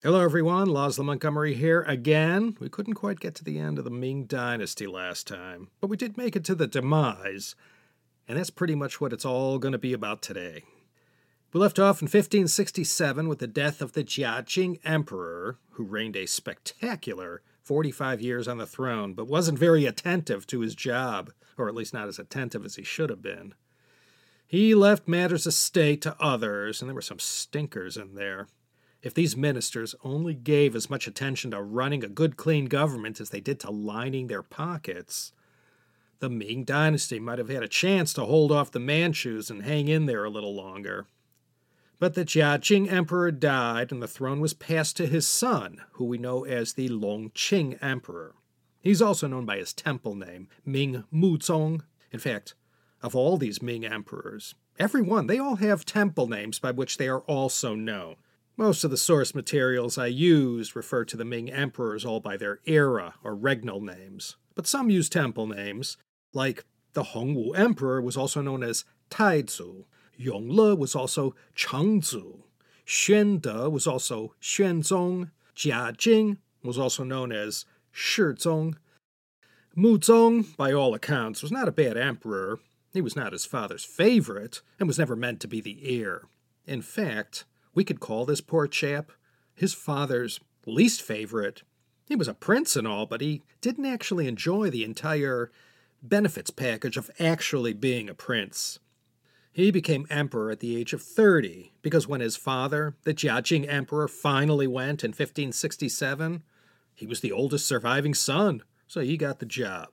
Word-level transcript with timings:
Hello, 0.00 0.20
everyone. 0.20 0.68
Laszlo 0.68 1.04
Montgomery 1.04 1.54
here 1.54 1.82
again. 1.82 2.56
We 2.60 2.68
couldn't 2.68 2.94
quite 2.94 3.18
get 3.18 3.34
to 3.34 3.42
the 3.42 3.58
end 3.58 3.78
of 3.78 3.84
the 3.84 3.90
Ming 3.90 4.26
Dynasty 4.26 4.86
last 4.86 5.26
time, 5.26 5.70
but 5.80 5.90
we 5.90 5.96
did 5.96 6.16
make 6.16 6.36
it 6.36 6.44
to 6.44 6.54
the 6.54 6.68
demise, 6.68 7.56
and 8.28 8.38
that's 8.38 8.48
pretty 8.48 8.76
much 8.76 9.00
what 9.00 9.12
it's 9.12 9.24
all 9.24 9.58
going 9.58 9.72
to 9.72 9.76
be 9.78 9.92
about 9.92 10.22
today. 10.22 10.62
We 11.52 11.58
left 11.58 11.80
off 11.80 12.00
in 12.00 12.04
1567 12.06 13.26
with 13.26 13.40
the 13.40 13.48
death 13.48 13.82
of 13.82 13.94
the 13.94 14.04
Jiajing 14.04 14.78
Emperor, 14.84 15.58
who 15.70 15.82
reigned 15.82 16.14
a 16.14 16.26
spectacular 16.26 17.42
45 17.64 18.20
years 18.20 18.46
on 18.46 18.58
the 18.58 18.68
throne, 18.68 19.14
but 19.14 19.26
wasn't 19.26 19.58
very 19.58 19.84
attentive 19.84 20.46
to 20.46 20.60
his 20.60 20.76
job, 20.76 21.32
or 21.56 21.66
at 21.66 21.74
least 21.74 21.92
not 21.92 22.06
as 22.06 22.20
attentive 22.20 22.64
as 22.64 22.76
he 22.76 22.84
should 22.84 23.10
have 23.10 23.20
been. 23.20 23.52
He 24.46 24.76
left 24.76 25.08
matters 25.08 25.44
of 25.44 25.54
state 25.54 26.02
to 26.02 26.14
others, 26.20 26.80
and 26.80 26.88
there 26.88 26.94
were 26.94 27.02
some 27.02 27.18
stinkers 27.18 27.96
in 27.96 28.14
there. 28.14 28.46
If 29.00 29.14
these 29.14 29.36
ministers 29.36 29.94
only 30.02 30.34
gave 30.34 30.74
as 30.74 30.90
much 30.90 31.06
attention 31.06 31.52
to 31.52 31.62
running 31.62 32.02
a 32.02 32.08
good, 32.08 32.36
clean 32.36 32.66
government 32.66 33.20
as 33.20 33.30
they 33.30 33.40
did 33.40 33.60
to 33.60 33.70
lining 33.70 34.26
their 34.26 34.42
pockets, 34.42 35.32
the 36.18 36.28
Ming 36.28 36.64
Dynasty 36.64 37.20
might 37.20 37.38
have 37.38 37.48
had 37.48 37.62
a 37.62 37.68
chance 37.68 38.12
to 38.14 38.24
hold 38.24 38.50
off 38.50 38.72
the 38.72 38.80
Manchus 38.80 39.50
and 39.50 39.62
hang 39.62 39.86
in 39.86 40.06
there 40.06 40.24
a 40.24 40.30
little 40.30 40.54
longer. 40.54 41.06
But 42.00 42.14
the 42.14 42.24
Jiajing 42.24 42.90
Emperor 42.90 43.30
died, 43.30 43.92
and 43.92 44.02
the 44.02 44.08
throne 44.08 44.40
was 44.40 44.54
passed 44.54 44.96
to 44.96 45.06
his 45.06 45.26
son, 45.26 45.82
who 45.92 46.04
we 46.04 46.18
know 46.18 46.44
as 46.44 46.72
the 46.72 46.88
Longqing 46.88 47.80
Emperor. 47.82 48.34
He's 48.80 49.02
also 49.02 49.26
known 49.26 49.44
by 49.44 49.58
his 49.58 49.72
temple 49.72 50.14
name, 50.14 50.48
Ming 50.64 51.04
Muzong. 51.12 51.82
In 52.12 52.18
fact, 52.18 52.54
of 53.02 53.14
all 53.14 53.36
these 53.36 53.62
Ming 53.62 53.84
emperors, 53.84 54.54
every 54.78 55.02
one, 55.02 55.26
they 55.26 55.38
all 55.38 55.56
have 55.56 55.84
temple 55.84 56.28
names 56.28 56.58
by 56.58 56.70
which 56.70 56.96
they 56.96 57.08
are 57.08 57.20
also 57.20 57.74
known. 57.74 58.16
Most 58.60 58.82
of 58.82 58.90
the 58.90 58.96
source 58.96 59.36
materials 59.36 59.96
I 59.98 60.08
use 60.08 60.74
refer 60.74 61.04
to 61.04 61.16
the 61.16 61.24
Ming 61.24 61.48
emperors 61.48 62.04
all 62.04 62.18
by 62.18 62.36
their 62.36 62.58
era 62.66 63.14
or 63.22 63.36
regnal 63.36 63.80
names, 63.80 64.34
but 64.56 64.66
some 64.66 64.90
use 64.90 65.08
temple 65.08 65.46
names, 65.46 65.96
like 66.32 66.64
the 66.92 67.04
Hongwu 67.04 67.56
emperor 67.56 68.02
was 68.02 68.16
also 68.16 68.42
known 68.42 68.64
as 68.64 68.84
Taizu, 69.10 69.84
Yongle 70.18 70.76
was 70.76 70.96
also 70.96 71.36
Chengzu, 71.54 72.40
Xuande 72.84 73.70
was 73.70 73.86
also 73.86 74.34
Xuanzong, 74.42 75.30
Jiajing 75.54 76.38
was 76.64 76.76
also 76.76 77.04
known 77.04 77.30
as 77.30 77.64
Shizong. 77.94 78.74
Muzong, 79.76 80.56
by 80.56 80.72
all 80.72 80.94
accounts, 80.94 81.42
was 81.42 81.52
not 81.52 81.68
a 81.68 81.72
bad 81.72 81.96
emperor. 81.96 82.58
He 82.92 83.00
was 83.00 83.14
not 83.14 83.32
his 83.32 83.46
father's 83.46 83.84
favorite 83.84 84.62
and 84.80 84.88
was 84.88 84.98
never 84.98 85.14
meant 85.14 85.38
to 85.42 85.46
be 85.46 85.60
the 85.60 85.78
heir. 85.84 86.22
In 86.66 86.82
fact, 86.82 87.44
we 87.74 87.84
could 87.84 88.00
call 88.00 88.24
this 88.24 88.40
poor 88.40 88.66
chap 88.66 89.12
his 89.54 89.74
father's 89.74 90.40
least 90.66 91.02
favorite. 91.02 91.62
He 92.06 92.14
was 92.14 92.28
a 92.28 92.34
prince 92.34 92.76
and 92.76 92.86
all, 92.86 93.06
but 93.06 93.20
he 93.20 93.42
didn't 93.60 93.86
actually 93.86 94.28
enjoy 94.28 94.70
the 94.70 94.84
entire 94.84 95.50
benefits 96.02 96.50
package 96.50 96.96
of 96.96 97.10
actually 97.18 97.72
being 97.72 98.08
a 98.08 98.14
prince. 98.14 98.78
He 99.52 99.72
became 99.72 100.06
emperor 100.08 100.52
at 100.52 100.60
the 100.60 100.76
age 100.76 100.92
of 100.92 101.02
30 101.02 101.72
because 101.82 102.06
when 102.06 102.20
his 102.20 102.36
father, 102.36 102.94
the 103.02 103.12
Jiajing 103.12 103.68
emperor, 103.68 104.06
finally 104.06 104.68
went 104.68 105.02
in 105.02 105.10
1567, 105.10 106.44
he 106.94 107.06
was 107.06 107.20
the 107.20 107.32
oldest 107.32 107.66
surviving 107.66 108.14
son, 108.14 108.62
so 108.86 109.00
he 109.00 109.16
got 109.16 109.40
the 109.40 109.46
job. 109.46 109.88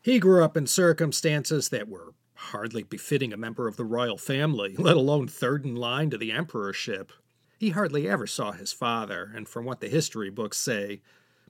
He 0.00 0.20
grew 0.20 0.44
up 0.44 0.56
in 0.56 0.68
circumstances 0.68 1.70
that 1.70 1.88
were 1.88 2.14
hardly 2.38 2.84
befitting 2.84 3.32
a 3.32 3.36
member 3.36 3.66
of 3.66 3.76
the 3.76 3.84
royal 3.84 4.16
family, 4.16 4.74
let 4.78 4.96
alone 4.96 5.26
third 5.26 5.64
in 5.64 5.74
line 5.74 6.08
to 6.08 6.16
the 6.16 6.30
emperorship. 6.30 7.12
He 7.58 7.70
hardly 7.70 8.08
ever 8.08 8.28
saw 8.28 8.52
his 8.52 8.72
father, 8.72 9.32
and 9.34 9.48
from 9.48 9.64
what 9.64 9.80
the 9.80 9.88
history 9.88 10.30
books 10.30 10.56
say, 10.56 11.02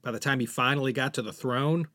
by 0.02 0.10
the 0.10 0.18
time 0.18 0.40
he 0.40 0.46
finally 0.46 0.94
got 0.94 1.12
to 1.14 1.22
the 1.22 1.32
throne, 1.32 1.88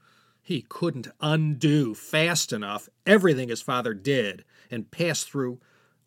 he 0.43 0.65
couldn't 0.69 1.07
undo 1.19 1.95
fast 1.95 2.53
enough 2.53 2.87
everything 3.05 3.49
his 3.49 3.63
father 3.63 3.95
did 3.95 4.45
and 4.69 4.91
pass 4.91 5.23
through 5.23 5.59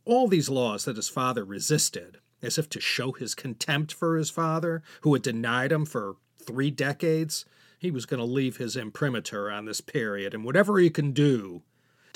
all 0.05 0.29
these 0.29 0.49
laws 0.49 0.85
that 0.85 0.97
his 0.97 1.09
father 1.09 1.45
resisted, 1.45 2.19
as 2.41 2.57
if 2.57 2.69
to 2.69 2.81
show 2.81 3.11
his 3.11 3.35
contempt 3.35 3.93
for 3.93 4.17
his 4.17 4.31
father, 4.31 4.85
who 5.01 5.13
had 5.13 5.23
denied 5.23 5.73
him 5.73 5.85
for 5.85 6.17
three 6.41 6.71
decades. 6.71 7.45
He 7.81 7.91
was 7.91 8.07
going 8.07 8.21
to 8.21 8.25
leave 8.25 8.59
his 8.59 8.77
imprimatur 8.77 9.51
on 9.51 9.65
this 9.65 9.81
period, 9.81 10.35
and 10.35 10.45
whatever 10.45 10.79
he 10.79 10.89
can 10.89 11.11
do 11.11 11.63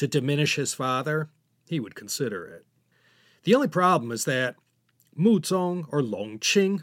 to 0.01 0.09
diminish 0.09 0.55
his 0.55 0.73
father, 0.73 1.29
he 1.69 1.79
would 1.79 1.95
consider 1.95 2.47
it. 2.47 2.65
The 3.45 3.55
only 3.55 3.69
problem 3.69 4.11
is 4.11 4.25
that 4.25 4.57
Muzong 5.15 5.85
or 5.93 6.01
Longqing 6.01 6.83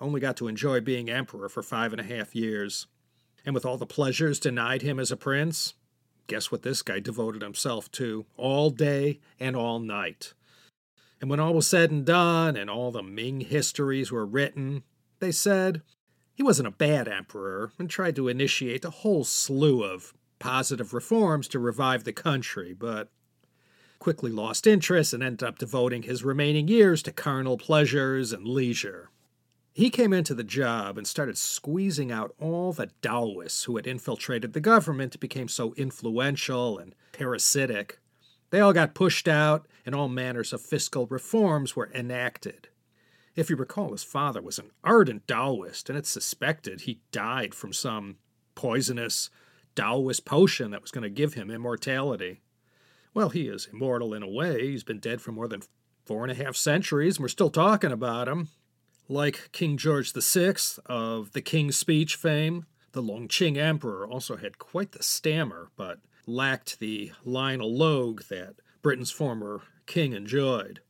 only 0.00 0.20
got 0.20 0.36
to 0.36 0.46
enjoy 0.46 0.80
being 0.80 1.10
emperor 1.10 1.48
for 1.48 1.64
five 1.64 1.92
and 1.92 2.00
a 2.00 2.04
half 2.04 2.36
years. 2.36 2.86
And 3.44 3.52
with 3.52 3.66
all 3.66 3.78
the 3.78 3.84
pleasures 3.84 4.38
denied 4.38 4.82
him 4.82 5.00
as 5.00 5.10
a 5.10 5.16
prince, 5.16 5.74
guess 6.28 6.52
what 6.52 6.62
this 6.62 6.82
guy 6.82 7.00
devoted 7.00 7.42
himself 7.42 7.90
to 7.92 8.26
all 8.36 8.70
day 8.70 9.18
and 9.40 9.56
all 9.56 9.80
night. 9.80 10.32
And 11.20 11.28
when 11.28 11.40
all 11.40 11.54
was 11.54 11.66
said 11.66 11.90
and 11.90 12.06
done 12.06 12.56
and 12.56 12.70
all 12.70 12.92
the 12.92 13.02
Ming 13.02 13.40
histories 13.40 14.12
were 14.12 14.24
written, 14.24 14.84
they 15.18 15.32
said 15.32 15.82
he 16.32 16.44
wasn't 16.44 16.68
a 16.68 16.72
bad 16.72 17.08
emperor 17.08 17.72
and 17.76 17.90
tried 17.90 18.14
to 18.14 18.28
initiate 18.28 18.84
a 18.84 18.90
whole 18.90 19.24
slew 19.24 19.82
of 19.82 20.14
positive 20.42 20.92
reforms 20.92 21.46
to 21.46 21.60
revive 21.60 22.02
the 22.02 22.12
country, 22.12 22.72
but 22.72 23.08
quickly 24.00 24.32
lost 24.32 24.66
interest 24.66 25.14
and 25.14 25.22
ended 25.22 25.44
up 25.44 25.56
devoting 25.56 26.02
his 26.02 26.24
remaining 26.24 26.66
years 26.66 27.00
to 27.00 27.12
carnal 27.12 27.56
pleasures 27.56 28.32
and 28.32 28.44
leisure. 28.44 29.08
He 29.72 29.88
came 29.88 30.12
into 30.12 30.34
the 30.34 30.42
job 30.42 30.98
and 30.98 31.06
started 31.06 31.38
squeezing 31.38 32.10
out 32.10 32.34
all 32.40 32.72
the 32.72 32.90
Taoists 33.00 33.64
who 33.64 33.76
had 33.76 33.86
infiltrated 33.86 34.52
the 34.52 34.60
government 34.60 35.20
became 35.20 35.46
so 35.46 35.74
influential 35.74 36.76
and 36.76 36.96
parasitic. 37.12 38.00
They 38.50 38.58
all 38.58 38.72
got 38.72 38.96
pushed 38.96 39.28
out, 39.28 39.68
and 39.86 39.94
all 39.94 40.08
manners 40.08 40.52
of 40.52 40.60
fiscal 40.60 41.06
reforms 41.06 41.76
were 41.76 41.90
enacted. 41.94 42.66
If 43.36 43.48
you 43.48 43.54
recall, 43.54 43.92
his 43.92 44.02
father 44.02 44.42
was 44.42 44.58
an 44.58 44.72
ardent 44.82 45.28
Taoist, 45.28 45.88
and 45.88 45.96
it's 45.96 46.10
suspected 46.10 46.80
he 46.80 47.00
died 47.12 47.54
from 47.54 47.72
some 47.72 48.16
poisonous 48.56 49.30
Taoist 49.74 50.24
potion 50.24 50.70
that 50.70 50.82
was 50.82 50.90
going 50.90 51.02
to 51.02 51.10
give 51.10 51.34
him 51.34 51.50
immortality. 51.50 52.40
Well, 53.14 53.28
he 53.28 53.48
is 53.48 53.68
immortal 53.72 54.14
in 54.14 54.22
a 54.22 54.28
way. 54.28 54.68
He's 54.70 54.84
been 54.84 54.98
dead 54.98 55.20
for 55.20 55.32
more 55.32 55.48
than 55.48 55.62
four 56.04 56.24
and 56.24 56.32
a 56.32 56.42
half 56.42 56.56
centuries, 56.56 57.16
and 57.16 57.22
we're 57.22 57.28
still 57.28 57.50
talking 57.50 57.92
about 57.92 58.28
him. 58.28 58.48
Like 59.08 59.50
King 59.52 59.76
George 59.76 60.12
VI 60.12 60.54
of 60.86 61.32
the 61.32 61.42
King's 61.42 61.76
Speech 61.76 62.16
fame, 62.16 62.66
the 62.92 63.02
Longqing 63.02 63.56
Emperor 63.56 64.06
also 64.06 64.36
had 64.36 64.58
quite 64.58 64.92
the 64.92 65.02
stammer, 65.02 65.70
but 65.76 65.98
lacked 66.26 66.78
the 66.78 67.12
Lionel 67.24 67.74
Logue 67.74 68.22
that 68.30 68.56
Britain's 68.80 69.10
former 69.10 69.62
king 69.86 70.12
enjoyed. 70.12 70.80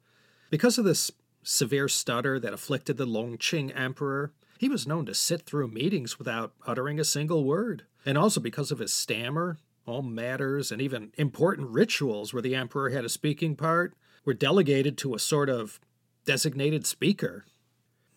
Because 0.51 0.79
of 0.79 0.85
this 0.85 1.11
severe 1.43 1.89
stutter 1.89 2.39
that 2.39 2.53
afflicted 2.53 2.97
the 2.97 3.07
Longqing 3.07 3.77
Emperor, 3.77 4.33
he 4.59 4.69
was 4.69 4.87
known 4.87 5.07
to 5.07 5.15
sit 5.15 5.43
through 5.43 5.69
meetings 5.69 6.19
without 6.19 6.53
uttering 6.67 7.01
a 7.01 7.05
single 7.05 7.45
word. 7.45 7.85
And 8.05 8.19
also 8.19 8.41
because 8.41 8.71
of 8.71 8.79
his 8.79 8.93
stammer, 8.93 9.59
all 9.87 10.03
matters 10.03 10.71
and 10.71 10.81
even 10.81 11.13
important 11.17 11.71
rituals 11.71 12.33
where 12.33 12.43
the 12.43 12.55
emperor 12.55 12.91
had 12.91 13.05
a 13.05 13.09
speaking 13.09 13.57
part 13.57 13.95
were 14.25 14.35
delegated 14.35 14.97
to 14.99 15.15
a 15.15 15.19
sort 15.19 15.49
of 15.49 15.81
designated 16.25 16.87
speaker. 16.87 17.45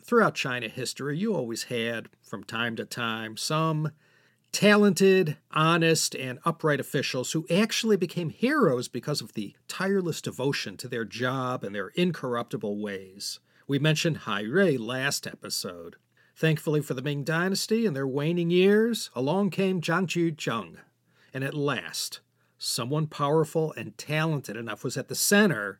Throughout 0.04 0.36
China 0.36 0.68
history, 0.68 1.18
you 1.18 1.34
always 1.34 1.64
had, 1.64 2.10
from 2.22 2.44
time 2.44 2.76
to 2.76 2.86
time, 2.86 3.38
some 3.38 3.92
talented, 4.52 5.38
honest, 5.52 6.16
and 6.16 6.40
upright 6.46 6.80
officials 6.80 7.32
who 7.32 7.48
actually 7.50 7.98
became 7.98 8.30
heroes 8.30 8.88
because 8.88 9.20
of 9.20 9.34
the 9.34 9.56
tireless 9.68 10.22
devotion 10.22 10.78
to 10.78 10.88
their 10.88 11.06
job 11.06 11.64
and 11.64 11.74
their 11.74 11.90
incorruptible 11.90 12.78
ways. 12.78 13.40
We 13.68 13.80
mentioned 13.80 14.18
Hai 14.20 14.44
Rui 14.44 14.78
last 14.78 15.26
episode. 15.26 15.96
Thankfully 16.36 16.82
for 16.82 16.94
the 16.94 17.02
Ming 17.02 17.24
Dynasty 17.24 17.86
and 17.86 17.96
their 17.96 18.08
waning 18.08 18.50
years, 18.50 19.10
along 19.16 19.52
came 19.52 19.80
Zhang 19.80 20.06
Juzheng. 20.06 20.78
And 21.34 21.46
at 21.46 21.54
last, 21.54 22.20
someone 22.58 23.08
powerful 23.08 23.74
and 23.78 23.98
talented 23.98 24.58
enough 24.58 24.84
was 24.84 24.98
at 24.98 25.08
the 25.08 25.16
center 25.16 25.80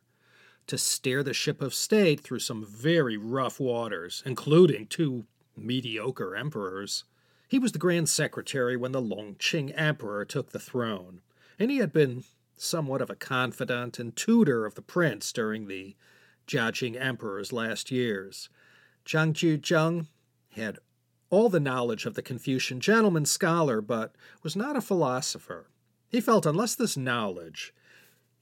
to 0.66 0.78
steer 0.78 1.22
the 1.22 1.34
ship 1.34 1.60
of 1.60 1.74
state 1.74 2.20
through 2.20 2.38
some 2.38 2.64
very 2.64 3.18
rough 3.18 3.60
waters, 3.60 4.22
including 4.24 4.86
two 4.86 5.26
mediocre 5.56 6.34
emperors. 6.34 7.04
He 7.46 7.58
was 7.58 7.72
the 7.72 7.78
Grand 7.78 8.08
Secretary 8.08 8.76
when 8.76 8.92
the 8.92 9.02
Longqing 9.02 9.72
Emperor 9.76 10.24
took 10.24 10.50
the 10.50 10.58
throne, 10.58 11.20
and 11.58 11.70
he 11.70 11.78
had 11.78 11.92
been 11.92 12.24
somewhat 12.56 13.02
of 13.02 13.10
a 13.10 13.14
confidant 13.14 13.98
and 13.98 14.16
tutor 14.16 14.64
of 14.64 14.74
the 14.74 14.82
prince 14.82 15.32
during 15.32 15.68
the 15.68 15.94
Jiajing 16.48 16.98
Emperor's 16.98 17.52
last 17.52 17.90
years. 17.90 18.48
Zhang 19.04 19.32
Juzheng 19.34 20.06
had 20.56 20.78
all 21.30 21.48
the 21.48 21.60
knowledge 21.60 22.06
of 22.06 22.14
the 22.14 22.22
Confucian 22.22 22.80
gentleman 22.80 23.24
scholar, 23.24 23.80
but 23.80 24.14
was 24.42 24.56
not 24.56 24.76
a 24.76 24.80
philosopher. 24.80 25.68
He 26.08 26.20
felt 26.20 26.46
unless 26.46 26.74
this 26.74 26.96
knowledge 26.96 27.74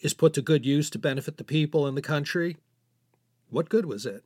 is 0.01 0.15
put 0.15 0.35
to 0.35 0.43
good 0.43 0.67
use 0.67 0.91
to 0.91 0.99
benefit 0.99 1.37
the 1.37 1.45
people 1.45 1.87
and 1.87 1.97
the 1.97 2.03
country, 2.03 2.57
what 3.49 3.69
good 3.69 3.87
was 3.87 4.05
it? 4.05 4.25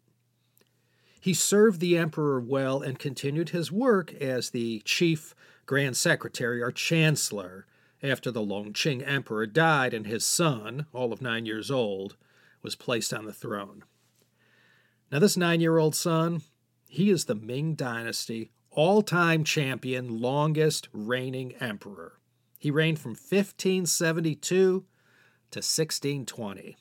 He 1.21 1.35
served 1.35 1.81
the 1.81 1.97
emperor 1.97 2.41
well 2.41 2.81
and 2.81 2.99
continued 2.99 3.51
his 3.51 3.71
work 3.73 4.13
as 4.15 4.51
the 4.51 4.81
chief 4.85 5.35
grand 5.67 5.97
secretary 5.97 6.63
or 6.63 6.73
chancellor 6.73 7.67
after 8.03 8.31
the 8.31 8.41
Longqing 8.41 9.07
emperor 9.07 9.47
died 9.47 9.93
and 9.93 10.07
his 10.07 10.25
son, 10.25 10.87
all 10.93 11.13
of 11.13 11.21
nine 11.21 11.47
years 11.47 11.71
old, 11.71 12.17
was 12.63 12.77
placed 12.77 13.13
on 13.13 13.25
the 13.25 13.33
throne. 13.33 13.85
Now, 15.11 15.19
this 15.19 15.37
nine 15.37 15.61
year 15.61 15.79
old 15.79 15.95
son, 15.95 16.43
he 16.89 17.11
is 17.11 17.27
the 17.27 17.35
Ming 17.35 17.75
Dynasty 17.75 18.51
all 18.71 19.03
time 19.03 19.45
champion, 19.45 20.21
longest 20.21 20.89
reigning 20.93 21.53
emperor. 21.61 22.19
He 22.59 22.71
reigned 22.71 22.99
from 22.99 23.13
1572 23.13 24.41
to 24.41 25.59
1620. 25.59 26.77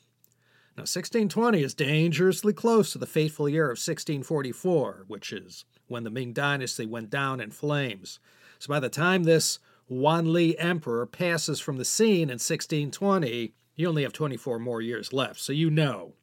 Now, 0.76 0.82
1620 0.82 1.62
is 1.62 1.74
dangerously 1.74 2.52
close 2.52 2.92
to 2.92 2.98
the 2.98 3.06
fateful 3.06 3.48
year 3.48 3.64
of 3.64 3.78
1644, 3.78 5.04
which 5.08 5.32
is 5.32 5.64
when 5.88 6.04
the 6.04 6.10
Ming 6.10 6.32
Dynasty 6.32 6.86
went 6.86 7.10
down 7.10 7.40
in 7.40 7.50
flames. 7.50 8.20
So 8.58 8.68
by 8.68 8.80
the 8.80 8.88
time 8.88 9.24
this 9.24 9.58
Wanli 9.90 10.54
Emperor 10.58 11.06
passes 11.06 11.60
from 11.60 11.78
the 11.78 11.84
scene 11.84 12.28
in 12.30 12.38
1620, 12.38 13.54
you 13.74 13.88
only 13.88 14.02
have 14.02 14.12
24 14.12 14.58
more 14.58 14.80
years 14.80 15.12
left, 15.12 15.40
so 15.40 15.52
you 15.52 15.70
know 15.70 16.14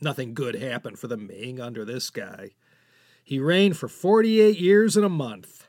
nothing 0.00 0.34
good 0.34 0.54
happened 0.54 0.98
for 0.98 1.08
the 1.08 1.16
Ming 1.16 1.60
under 1.60 1.84
this 1.84 2.10
guy. 2.10 2.50
He 3.26 3.40
reigned 3.40 3.76
for 3.76 3.88
48 3.88 4.56
years 4.56 4.96
and 4.96 5.04
a 5.04 5.08
month. 5.08 5.66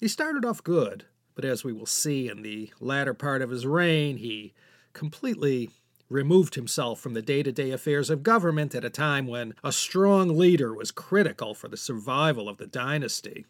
He 0.00 0.08
started 0.08 0.42
off 0.42 0.64
good, 0.64 1.04
but 1.34 1.44
as 1.44 1.62
we 1.62 1.70
will 1.70 1.84
see 1.84 2.30
in 2.30 2.40
the 2.40 2.70
latter 2.80 3.12
part 3.12 3.42
of 3.42 3.50
his 3.50 3.66
reign, 3.66 4.16
he 4.16 4.54
completely 4.94 5.68
removed 6.08 6.54
himself 6.54 6.98
from 6.98 7.12
the 7.12 7.20
day 7.20 7.42
to 7.42 7.52
day 7.52 7.72
affairs 7.72 8.08
of 8.08 8.22
government 8.22 8.74
at 8.74 8.86
a 8.86 8.90
time 8.90 9.26
when 9.26 9.52
a 9.62 9.70
strong 9.70 10.30
leader 10.30 10.72
was 10.72 10.90
critical 10.90 11.52
for 11.52 11.68
the 11.68 11.76
survival 11.76 12.48
of 12.48 12.56
the 12.56 12.66
dynasty. 12.66 13.44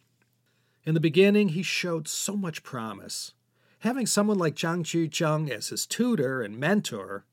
In 0.82 0.94
the 0.94 0.98
beginning, 0.98 1.50
he 1.50 1.62
showed 1.62 2.08
so 2.08 2.36
much 2.36 2.64
promise. 2.64 3.34
Having 3.78 4.06
someone 4.06 4.38
like 4.38 4.56
Zhang 4.56 4.82
Juzheng 4.82 5.48
as 5.48 5.68
his 5.68 5.86
tutor 5.86 6.42
and 6.42 6.58
mentor, 6.58 7.24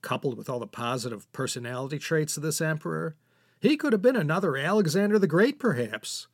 coupled 0.00 0.38
with 0.38 0.48
all 0.48 0.58
the 0.58 0.66
positive 0.66 1.30
personality 1.34 1.98
traits 1.98 2.38
of 2.38 2.42
this 2.42 2.62
emperor, 2.62 3.14
he 3.60 3.76
could 3.76 3.92
have 3.92 4.02
been 4.02 4.16
another 4.16 4.56
Alexander 4.56 5.18
the 5.18 5.26
Great, 5.26 5.58
perhaps. 5.58 6.26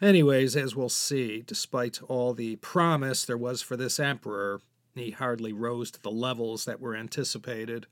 Anyways, 0.00 0.56
as 0.56 0.74
we'll 0.74 0.88
see, 0.88 1.42
despite 1.46 2.02
all 2.08 2.32
the 2.32 2.56
promise 2.56 3.24
there 3.24 3.36
was 3.36 3.60
for 3.60 3.76
this 3.76 4.00
emperor, 4.00 4.60
he 4.94 5.10
hardly 5.10 5.52
rose 5.52 5.90
to 5.90 6.02
the 6.02 6.10
levels 6.10 6.64
that 6.64 6.80
were 6.80 6.96
anticipated. 6.96 7.86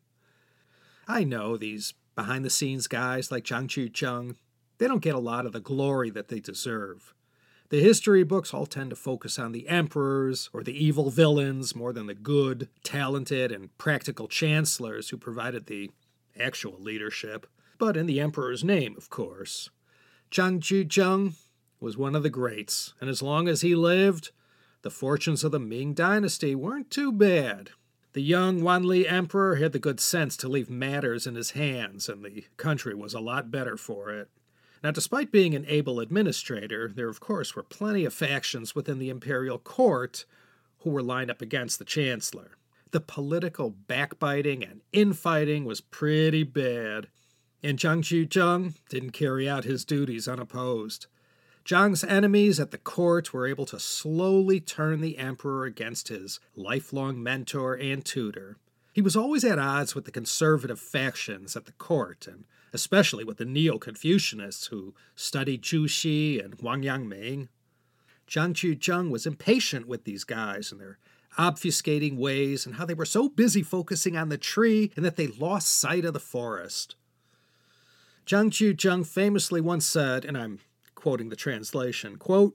I 1.06 1.25
know 1.25 1.56
these 1.56 1.94
behind 2.15 2.44
the 2.44 2.50
scenes 2.50 2.87
guys 2.87 3.31
like 3.31 3.44
Zhang 3.44 3.69
Juzheng, 3.69 4.37
they 4.79 4.87
don't 4.87 5.03
get 5.03 5.15
a 5.15 5.20
lot 5.20 5.47
of 5.47 5.53
the 5.53 5.61
glory 5.61 6.11
that 6.11 6.29
they 6.29 6.41
deserve. 6.41 7.15
The 7.70 7.82
history 7.82 8.23
books 8.23 8.55
all 8.55 8.67
tend 8.67 8.91
to 8.91 8.97
focus 8.97 9.38
on 9.38 9.53
the 9.53 9.69
emperors 9.69 10.49
or 10.55 10.62
the 10.62 10.85
evil 10.85 11.11
villains 11.11 11.76
more 11.76 11.93
than 11.93 12.06
the 12.06 12.15
good, 12.15 12.69
talented, 12.82 13.53
and 13.53 13.76
practical 13.76 14.26
chancellors 14.26 15.11
who 15.11 15.19
provided 15.19 15.67
the 15.67 15.91
actual 16.38 16.79
leadership. 16.81 17.47
But 17.79 17.97
in 17.97 18.07
the 18.07 18.21
emperor's 18.21 18.65
name, 18.65 18.95
of 18.97 19.09
course. 19.09 19.71
Zhang 20.31 20.61
Juzheng 20.61 21.35
was 21.81 21.97
one 21.97 22.15
of 22.15 22.23
the 22.23 22.31
greats, 22.31 22.93
and 23.01 23.09
as 23.09 23.23
long 23.23 23.49
as 23.49 23.61
he 23.61 23.75
lived, 23.75 24.31
the 24.83 24.91
fortunes 24.91 25.45
of 25.45 25.53
the 25.53 25.61
Ming 25.61 25.95
dynasty 25.95 26.55
weren't 26.55 26.91
too 26.91 27.13
bad. 27.13 27.71
The 28.15 28.23
young 28.23 28.61
Wanli 28.61 29.11
emperor 29.11 29.57
had 29.57 29.73
the 29.73 29.79
good 29.79 30.01
sense 30.01 30.37
to 30.39 30.49
leave 30.49 30.69
matters 30.69 31.27
in 31.27 31.35
his 31.35 31.53
hands, 31.53 32.09
and 32.09 32.25
the 32.25 32.45
country 32.57 32.95
was 32.95 33.15
a 33.15 33.21
lot 33.21 33.51
better 33.51 33.77
for 33.77 34.11
it. 34.11 34.29
Now, 34.83 34.91
despite 34.91 35.33
being 35.33 35.55
an 35.55 35.67
able 35.69 36.01
administrator, 36.01 36.93
there 36.95 37.09
of 37.09 37.21
course 37.21 37.55
were 37.55 37.63
plenty 37.63 38.05
of 38.05 38.15
factions 38.15 38.75
within 38.75 38.99
the 38.99 39.11
imperial 39.11 39.59
court 39.59 40.25
who 40.79 40.91
were 40.91 41.03
lined 41.03 41.31
up 41.31 41.43
against 41.43 41.79
the 41.79 41.85
chancellor. 41.85 42.53
The 42.91 43.01
political 43.01 43.71
backbiting 43.71 44.65
and 44.65 44.81
infighting 44.93 45.65
was 45.65 45.81
pretty 45.81 46.45
bad, 46.45 47.09
and 47.62 47.78
Zhang 47.78 48.02
Juzheng 48.02 48.75
didn't 48.88 49.10
carry 49.10 49.49
out 49.49 49.64
his 49.64 49.84
duties 49.84 50.28
unopposed. 50.28 51.06
Zhang's 51.64 52.05
enemies 52.05 52.58
at 52.58 52.70
the 52.70 52.78
court 52.78 53.34
were 53.34 53.46
able 53.46 53.66
to 53.66 53.78
slowly 53.78 54.58
turn 54.58 55.00
the 55.00 55.19
emperor 55.19 55.64
against 55.64 56.08
his 56.08 56.40
lifelong 56.56 57.22
mentor 57.22 57.75
and 57.75 58.05
tutor. 58.05 58.56
He 58.93 59.02
was 59.02 59.16
always 59.16 59.44
at 59.44 59.58
odds 59.58 59.94
with 59.94 60.06
the 60.06 60.10
conservative 60.10 60.81
factions 60.81 61.56
at 61.56 61.66
the 61.66 61.72
court, 61.72 62.26
and 62.26 62.44
especially 62.72 63.22
with 63.22 63.37
the 63.37 63.44
Neo 63.44 63.78
Confucianists 63.78 64.70
who 64.70 64.94
studied 65.14 65.62
Zhu 65.62 65.88
Xi 65.88 66.40
and 66.40 66.60
Wang 66.60 66.82
Yangming. 66.82 67.49
Zhang 68.26 68.55
Juzheng 68.55 69.10
was 69.10 69.26
impatient 69.26 69.87
with 69.87 70.05
these 70.05 70.25
guys 70.25 70.72
and 70.72 70.81
their 70.81 70.99
obfuscating 71.38 72.16
ways 72.16 72.66
and 72.66 72.76
how 72.76 72.84
they 72.84 72.94
were 72.94 73.05
so 73.05 73.28
busy 73.28 73.62
focusing 73.62 74.16
on 74.16 74.28
the 74.28 74.38
tree 74.38 74.90
and 74.96 75.05
that 75.05 75.16
they 75.16 75.26
lost 75.26 75.69
sight 75.69 76.05
of 76.05 76.12
the 76.12 76.20
forest. 76.20 76.96
Zhang 78.29 78.51
Juzheng 78.51 79.07
famously 79.07 79.63
once 79.63 79.87
said, 79.87 80.27
and 80.27 80.37
I'm 80.37 80.59
quoting 80.95 81.31
the 81.31 81.37
translation, 81.37 82.17
quote, 82.17 82.55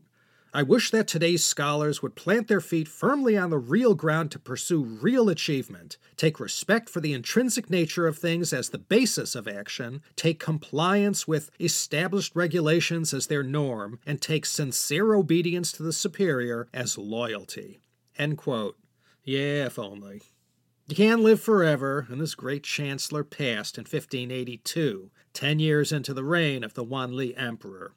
I 0.54 0.62
wish 0.62 0.92
that 0.92 1.08
today's 1.08 1.44
scholars 1.44 2.00
would 2.00 2.14
plant 2.14 2.48
their 2.48 2.62
feet 2.62 2.88
firmly 2.88 3.36
on 3.36 3.50
the 3.50 3.58
real 3.58 3.96
ground 3.96 4.30
to 4.32 4.40
pursue 4.40 4.84
real 4.84 5.30
achievement, 5.30 5.98
take 6.16 6.40
respect 6.40 6.92
for 6.92 7.00
the 7.00 7.12
intrinsic 7.12 7.72
nature 7.72 8.06
of 8.06 8.20
things 8.20 8.54
as 8.54 8.70
the 8.70 8.78
basis 8.78 9.34
of 9.34 9.48
action, 9.48 10.04
take 10.16 10.40
compliance 10.40 11.28
with 11.28 11.50
established 11.60 12.36
regulations 12.36 13.12
as 13.12 13.26
their 13.26 13.42
norm, 13.42 13.98
and 14.06 14.22
take 14.22 14.46
sincere 14.46 15.16
obedience 15.16 15.72
to 15.72 15.82
the 15.82 15.92
superior 15.92 16.68
as 16.72 17.00
loyalty. 17.00 17.80
End 18.16 18.38
quote. 18.38 18.78
Yeah, 19.24 19.66
if 19.66 19.80
only. 19.80 20.22
You 20.94 20.98
can 20.98 21.24
live 21.24 21.42
forever, 21.42 22.06
and 22.12 22.22
this 22.22 22.36
great 22.36 22.62
chancellor 22.62 23.24
passed 23.24 23.80
in 23.80 23.82
1582, 23.82 25.10
ten 25.34 25.58
years 25.58 25.92
into 25.92 26.14
the 26.14 26.24
reign 26.24 26.64
of 26.64 26.76
the 26.76 26.86
Wanli 26.86 27.34
Emperor. 27.36 27.96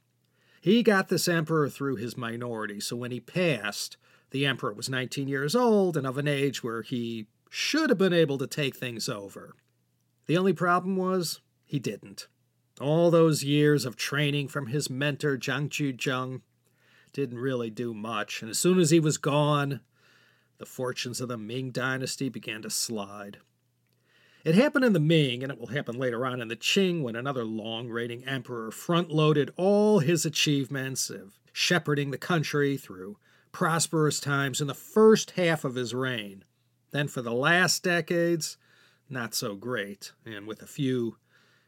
He 0.62 0.82
got 0.82 1.08
this 1.08 1.28
emperor 1.28 1.68
through 1.68 1.96
his 1.96 2.16
minority, 2.16 2.80
so 2.80 2.96
when 2.96 3.10
he 3.10 3.20
passed, 3.20 3.98
the 4.30 4.46
emperor 4.46 4.72
was 4.72 4.88
19 4.88 5.28
years 5.28 5.54
old 5.54 5.98
and 5.98 6.06
of 6.06 6.16
an 6.16 6.26
age 6.26 6.64
where 6.64 6.80
he 6.80 7.26
should 7.50 7.90
have 7.90 7.98
been 7.98 8.14
able 8.14 8.38
to 8.38 8.46
take 8.46 8.76
things 8.76 9.10
over. 9.10 9.56
The 10.24 10.38
only 10.38 10.54
problem 10.54 10.96
was 10.96 11.42
he 11.66 11.78
didn't. 11.78 12.28
All 12.80 13.10
those 13.10 13.44
years 13.44 13.84
of 13.84 13.96
training 13.96 14.48
from 14.48 14.68
his 14.68 14.88
mentor 14.88 15.36
Zhang 15.36 15.68
Juzheng 15.68 16.40
didn't 17.12 17.40
really 17.40 17.68
do 17.68 17.92
much, 17.92 18.40
and 18.40 18.50
as 18.50 18.58
soon 18.58 18.78
as 18.78 18.88
he 18.88 19.00
was 19.00 19.18
gone, 19.18 19.80
the 20.58 20.66
fortunes 20.66 21.20
of 21.20 21.28
the 21.28 21.38
Ming 21.38 21.70
dynasty 21.70 22.28
began 22.28 22.62
to 22.62 22.70
slide. 22.70 23.38
It 24.44 24.54
happened 24.54 24.84
in 24.84 24.92
the 24.92 25.00
Ming, 25.00 25.42
and 25.42 25.50
it 25.50 25.58
will 25.58 25.66
happen 25.68 25.98
later 25.98 26.24
on 26.24 26.40
in 26.40 26.48
the 26.48 26.56
Qing 26.56 27.02
when 27.02 27.16
another 27.16 27.44
long 27.44 27.88
reigning 27.88 28.24
emperor 28.24 28.70
front 28.70 29.10
loaded 29.10 29.52
all 29.56 29.98
his 29.98 30.24
achievements 30.24 31.10
of 31.10 31.40
shepherding 31.52 32.12
the 32.12 32.18
country 32.18 32.76
through 32.76 33.18
prosperous 33.50 34.20
times 34.20 34.60
in 34.60 34.66
the 34.66 34.74
first 34.74 35.32
half 35.32 35.64
of 35.64 35.74
his 35.74 35.94
reign. 35.94 36.44
Then 36.92 37.08
for 37.08 37.22
the 37.22 37.32
last 37.32 37.82
decades, 37.82 38.56
not 39.08 39.34
so 39.34 39.54
great, 39.54 40.12
and 40.24 40.46
with 40.46 40.62
a 40.62 40.66
few 40.66 41.16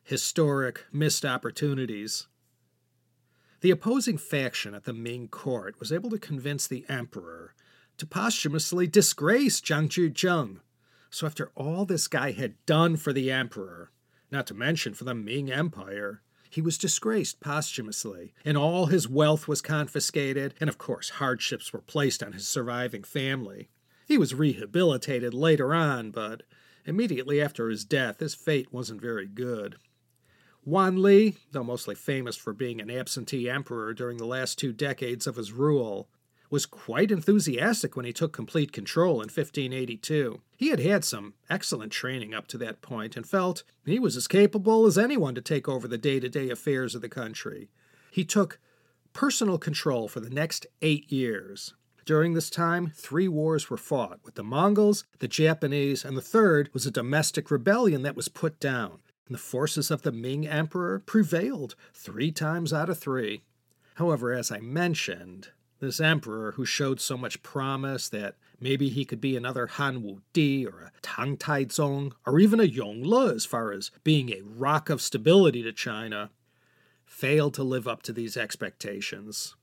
historic 0.05 0.85
missed 0.93 1.25
opportunities. 1.25 2.29
The 3.61 3.71
opposing 3.71 4.19
faction 4.19 4.75
at 4.75 4.85
the 4.85 4.93
Ming 4.93 5.29
court 5.29 5.81
was 5.81 5.93
able 5.93 6.11
to 6.11 6.19
convince 6.19 6.67
the 6.67 6.85
emperor 6.89 7.55
to 7.99 8.07
posthumously 8.07 8.87
disgrace 8.87 9.61
Zhang 9.61 9.89
Juzheng 9.89 10.61
so, 11.11 11.27
after 11.27 11.51
all 11.55 11.85
this 11.85 12.07
guy 12.07 12.33
had 12.33 12.65
done 12.67 12.97
for 12.97 13.13
the 13.13 13.31
emperor, 13.31 13.91
not 14.31 14.47
to 14.49 14.55
mention 14.55 14.93
for 14.93 15.05
the 15.05 15.15
Ming 15.15 15.51
Empire, 15.51 16.23
he 16.51 16.61
was 16.61 16.77
disgraced 16.77 17.41
posthumously, 17.41 18.35
and 18.45 18.57
all 18.57 18.87
his 18.87 19.09
wealth 19.09 19.49
was 19.49 19.63
confiscated, 19.63 20.55
and 20.61 20.69
of 20.69 20.77
course, 20.79 21.11
hardships 21.11 21.73
were 21.73 21.81
placed 21.81 22.23
on 22.23 22.33
his 22.33 22.47
surviving 22.47 23.05
family. 23.05 23.69
He 24.07 24.19
was 24.19 24.35
rehabilitated 24.35 25.33
later 25.33 25.75
on, 25.75 26.11
but 26.11 26.43
immediately 26.85 27.41
after 27.41 27.69
his 27.69 27.85
death, 27.85 28.21
his 28.21 28.35
fate 28.35 28.73
wasn't 28.73 29.01
very 29.01 29.27
good. 29.27 29.77
Wanli, 30.67 31.37
though 31.53 31.65
mostly 31.65 31.95
famous 31.95 32.37
for 32.37 32.53
being 32.53 32.81
an 32.81 32.91
absentee 32.91 33.49
emperor 33.49 33.95
during 33.95 34.19
the 34.19 34.27
last 34.27 34.59
two 34.59 34.73
decades 34.73 35.27
of 35.27 35.37
his 35.37 35.53
rule, 35.53 36.11
was 36.51 36.67
quite 36.67 37.11
enthusiastic 37.11 37.97
when 37.97 38.05
he 38.05 38.13
took 38.13 38.33
complete 38.33 38.73
control 38.73 39.15
in 39.15 39.29
1582. 39.29 40.41
He 40.57 40.69
had 40.69 40.81
had 40.81 41.05
some 41.05 41.35
excellent 41.51 41.93
training 41.93 42.35
up 42.35 42.47
to 42.49 42.59
that 42.59 42.81
point 42.83 43.17
and 43.17 43.27
felt 43.27 43.63
he 43.85 43.99
was 43.99 44.17
as 44.17 44.29
capable 44.29 44.87
as 44.87 44.97
anyone 44.99 45.35
to 45.35 45.41
take 45.41 45.69
over 45.69 45.87
the 45.87 45.99
day 45.99 46.21
to 46.21 46.29
day 46.29 46.51
affairs 46.51 46.95
of 46.95 47.03
the 47.03 47.09
country. 47.09 47.69
He 48.11 48.25
took 48.25 48.59
personal 49.13 49.59
control 49.59 50.09
for 50.09 50.21
the 50.21 50.31
next 50.31 50.67
eight 50.81 51.11
years. 51.11 51.75
During 52.05 52.33
this 52.33 52.49
time, 52.49 52.93
three 52.97 53.29
wars 53.29 53.69
were 53.69 53.77
fought 53.77 54.21
with 54.25 54.35
the 54.35 54.43
Mongols, 54.43 55.05
the 55.19 55.29
Japanese, 55.29 56.05
and 56.05 56.17
the 56.17 56.23
third 56.23 56.71
was 56.73 56.87
a 56.87 56.91
domestic 56.91 57.51
rebellion 57.51 58.03
that 58.03 58.17
was 58.17 58.29
put 58.29 58.59
down. 58.59 59.01
and 59.27 59.35
the 59.35 59.39
forces 59.39 59.91
of 59.91 60.01
the 60.01 60.13
Ming 60.13 60.47
Emperor 60.47 61.03
prevailed 61.05 61.75
three 61.93 62.33
times 62.33 62.73
out 62.73 62.89
of 62.89 62.99
three. 62.99 63.43
However, 63.97 64.33
as 64.33 64.51
I 64.51 64.61
mentioned, 64.61 65.49
this 65.81 66.01
emperor 66.01 66.53
who 66.53 66.65
showed 66.65 67.01
so 67.01 67.17
much 67.17 67.43
promise 67.43 68.09
that 68.09 68.37
maybe 68.61 68.89
he 68.89 69.05
could 69.05 69.21
be 69.21 69.37
another 69.37 69.67
Han 69.67 70.03
Wu 70.03 70.23
Di 70.33 70.67
or 70.67 70.81
a 70.81 70.93
Tang 71.03 71.37
Taizong 71.37 72.13
or 72.27 72.39
even 72.39 72.61
a 72.61 72.65
Yongle 72.65 73.33
as 73.33 73.47
far 73.47 73.73
as 73.73 73.91
being 74.05 74.31
a 74.31 74.43
rock 74.43 74.91
of 74.91 75.01
stability 75.01 75.63
to 75.63 75.73
China, 75.73 76.31
failed 77.07 77.55
to 77.55 77.63
live 77.63 77.87
up 77.87 78.03
to 78.03 78.13
these 78.13 78.37
expectations. 78.37 79.55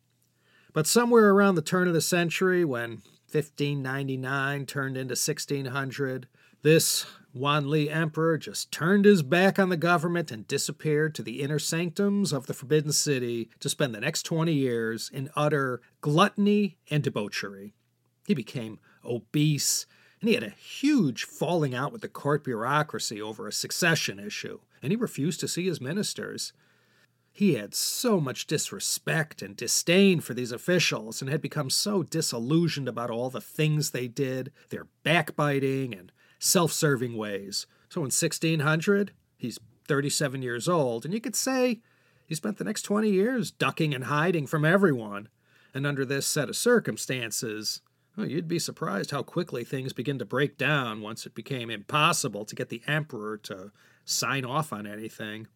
But 0.73 0.87
somewhere 0.87 1.29
around 1.31 1.55
the 1.55 1.61
turn 1.61 1.87
of 1.87 1.93
the 1.93 2.01
century, 2.01 2.65
when 2.65 3.01
1599 3.31 4.65
turned 4.65 4.97
into 4.97 5.13
1600, 5.13 6.27
this 6.65 7.05
Wanli 7.37 7.95
emperor 7.95 8.39
just 8.39 8.71
turned 8.71 9.05
his 9.05 9.21
back 9.21 9.59
on 9.59 9.69
the 9.69 9.77
government 9.77 10.31
and 10.31 10.47
disappeared 10.47 11.13
to 11.13 11.21
the 11.21 11.43
inner 11.43 11.59
sanctums 11.59 12.33
of 12.33 12.47
the 12.47 12.55
Forbidden 12.55 12.91
City 12.91 13.51
to 13.59 13.69
spend 13.69 13.93
the 13.93 13.99
next 13.99 14.23
20 14.23 14.51
years 14.51 15.11
in 15.13 15.29
utter 15.35 15.79
gluttony 16.01 16.77
and 16.89 17.03
debauchery. 17.03 17.75
He 18.25 18.33
became 18.33 18.79
obese, 19.05 19.85
and 20.19 20.27
he 20.27 20.33
had 20.33 20.43
a 20.43 20.49
huge 20.49 21.23
falling 21.25 21.75
out 21.75 21.91
with 21.91 22.01
the 22.01 22.07
court 22.07 22.43
bureaucracy 22.43 23.21
over 23.21 23.47
a 23.47 23.53
succession 23.53 24.17
issue, 24.17 24.57
and 24.81 24.91
he 24.91 24.95
refused 24.95 25.41
to 25.41 25.47
see 25.47 25.67
his 25.67 25.79
ministers. 25.79 26.51
He 27.31 27.53
had 27.53 27.75
so 27.75 28.19
much 28.19 28.47
disrespect 28.47 29.43
and 29.43 29.55
disdain 29.55 30.19
for 30.19 30.33
these 30.33 30.51
officials 30.51 31.21
and 31.21 31.29
had 31.29 31.43
become 31.43 31.69
so 31.69 32.01
disillusioned 32.01 32.89
about 32.89 33.11
all 33.11 33.29
the 33.29 33.39
things 33.39 33.91
they 33.91 34.07
did, 34.07 34.51
their 34.69 34.87
backbiting 35.03 35.93
and 35.93 36.11
self 36.45 36.71
serving 36.71 37.17
ways. 37.17 37.65
So 37.89 38.01
in 38.01 38.05
1600, 38.05 39.11
he's 39.37 39.59
37 39.87 40.41
years 40.41 40.69
old, 40.69 41.05
and 41.05 41.13
you 41.13 41.19
could 41.19 41.35
say 41.35 41.81
he 42.25 42.35
spent 42.35 42.57
the 42.57 42.63
next 42.63 42.83
20 42.83 43.09
years 43.09 43.51
ducking 43.51 43.93
and 43.93 44.05
hiding 44.05 44.47
from 44.47 44.65
everyone. 44.65 45.29
And 45.73 45.85
under 45.85 46.05
this 46.05 46.25
set 46.25 46.47
of 46.47 46.55
circumstances, 46.55 47.81
well, 48.15 48.27
you'd 48.27 48.47
be 48.47 48.59
surprised 48.59 49.11
how 49.11 49.23
quickly 49.23 49.63
things 49.63 49.91
begin 49.91 50.17
to 50.19 50.25
break 50.25 50.57
down 50.57 51.01
once 51.01 51.25
it 51.25 51.35
became 51.35 51.69
impossible 51.69 52.45
to 52.45 52.55
get 52.55 52.69
the 52.69 52.81
emperor 52.87 53.37
to 53.39 53.71
sign 54.05 54.45
off 54.45 54.71
on 54.71 54.87
anything. 54.87 55.47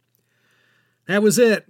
That 1.08 1.24
was 1.24 1.40
it. 1.40 1.68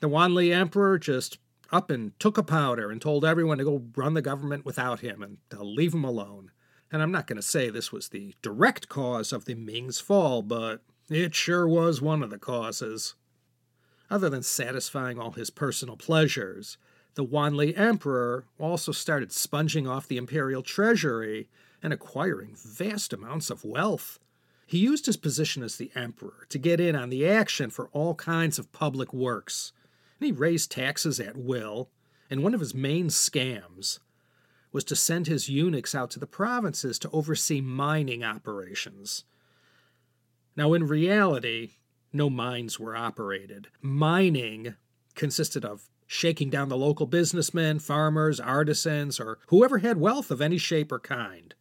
The 0.00 0.08
Wanli 0.08 0.54
emperor 0.54 0.98
just 0.98 1.38
up 1.72 1.90
and 1.90 2.18
took 2.20 2.38
a 2.38 2.42
powder 2.42 2.90
and 2.90 3.02
told 3.02 3.24
everyone 3.24 3.58
to 3.58 3.64
go 3.64 3.82
run 3.96 4.14
the 4.14 4.22
government 4.22 4.64
without 4.64 5.00
him 5.00 5.22
and 5.22 5.38
to 5.50 5.64
leave 5.64 5.92
him 5.92 6.04
alone. 6.04 6.52
And 6.90 7.02
I'm 7.02 7.12
not 7.12 7.26
going 7.26 7.36
to 7.36 7.42
say 7.42 7.68
this 7.68 7.92
was 7.92 8.08
the 8.08 8.34
direct 8.42 8.88
cause 8.88 9.32
of 9.32 9.44
the 9.44 9.54
Ming's 9.54 10.00
fall, 10.00 10.42
but 10.42 10.82
it 11.10 11.34
sure 11.34 11.68
was 11.68 12.00
one 12.00 12.22
of 12.22 12.30
the 12.30 12.38
causes. 12.38 13.14
Other 14.10 14.30
than 14.30 14.42
satisfying 14.42 15.18
all 15.18 15.32
his 15.32 15.50
personal 15.50 15.96
pleasures, 15.96 16.78
the 17.14 17.24
Wanli 17.24 17.78
emperor 17.78 18.46
also 18.58 18.92
started 18.92 19.32
sponging 19.32 19.86
off 19.86 20.08
the 20.08 20.16
imperial 20.16 20.62
treasury 20.62 21.48
and 21.82 21.92
acquiring 21.92 22.54
vast 22.56 23.12
amounts 23.12 23.50
of 23.50 23.64
wealth. 23.64 24.18
He 24.66 24.78
used 24.78 25.06
his 25.06 25.16
position 25.16 25.62
as 25.62 25.76
the 25.76 25.90
emperor 25.94 26.46
to 26.48 26.58
get 26.58 26.80
in 26.80 26.94
on 26.94 27.10
the 27.10 27.26
action 27.26 27.70
for 27.70 27.88
all 27.88 28.14
kinds 28.14 28.58
of 28.58 28.72
public 28.72 29.12
works. 29.12 29.72
And 30.20 30.26
he 30.26 30.32
raised 30.32 30.70
taxes 30.70 31.20
at 31.20 31.36
will, 31.36 31.90
and 32.30 32.42
one 32.42 32.54
of 32.54 32.60
his 32.60 32.74
main 32.74 33.08
scams 33.08 33.98
was 34.72 34.84
to 34.84 34.96
send 34.96 35.26
his 35.26 35.48
eunuchs 35.48 35.94
out 35.94 36.10
to 36.10 36.18
the 36.18 36.26
provinces 36.26 36.98
to 36.98 37.10
oversee 37.10 37.60
mining 37.60 38.22
operations. 38.22 39.24
Now, 40.56 40.72
in 40.74 40.86
reality, 40.86 41.72
no 42.12 42.28
mines 42.28 42.78
were 42.78 42.96
operated. 42.96 43.68
Mining 43.80 44.74
consisted 45.14 45.64
of 45.64 45.88
shaking 46.06 46.48
down 46.48 46.68
the 46.68 46.76
local 46.76 47.06
businessmen, 47.06 47.78
farmers, 47.78 48.40
artisans, 48.40 49.20
or 49.20 49.38
whoever 49.48 49.78
had 49.78 49.98
wealth 49.98 50.30
of 50.30 50.40
any 50.40 50.58
shape 50.58 50.90
or 50.90 50.98
kind. 50.98 51.54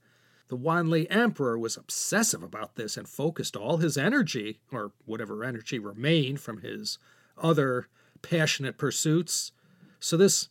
The 0.47 0.57
Wanli 0.57 1.05
Emperor 1.09 1.59
was 1.59 1.75
obsessive 1.75 2.41
about 2.41 2.75
this 2.75 2.95
and 2.95 3.07
focused 3.07 3.57
all 3.57 3.77
his 3.77 3.97
energy, 3.97 4.59
or 4.71 4.93
whatever 5.05 5.43
energy 5.43 5.77
remained 5.77 6.39
from 6.39 6.61
his 6.61 6.97
other 7.37 7.89
passionate 8.21 8.77
pursuits. 8.77 9.51
So 9.99 10.15
this 10.15 10.47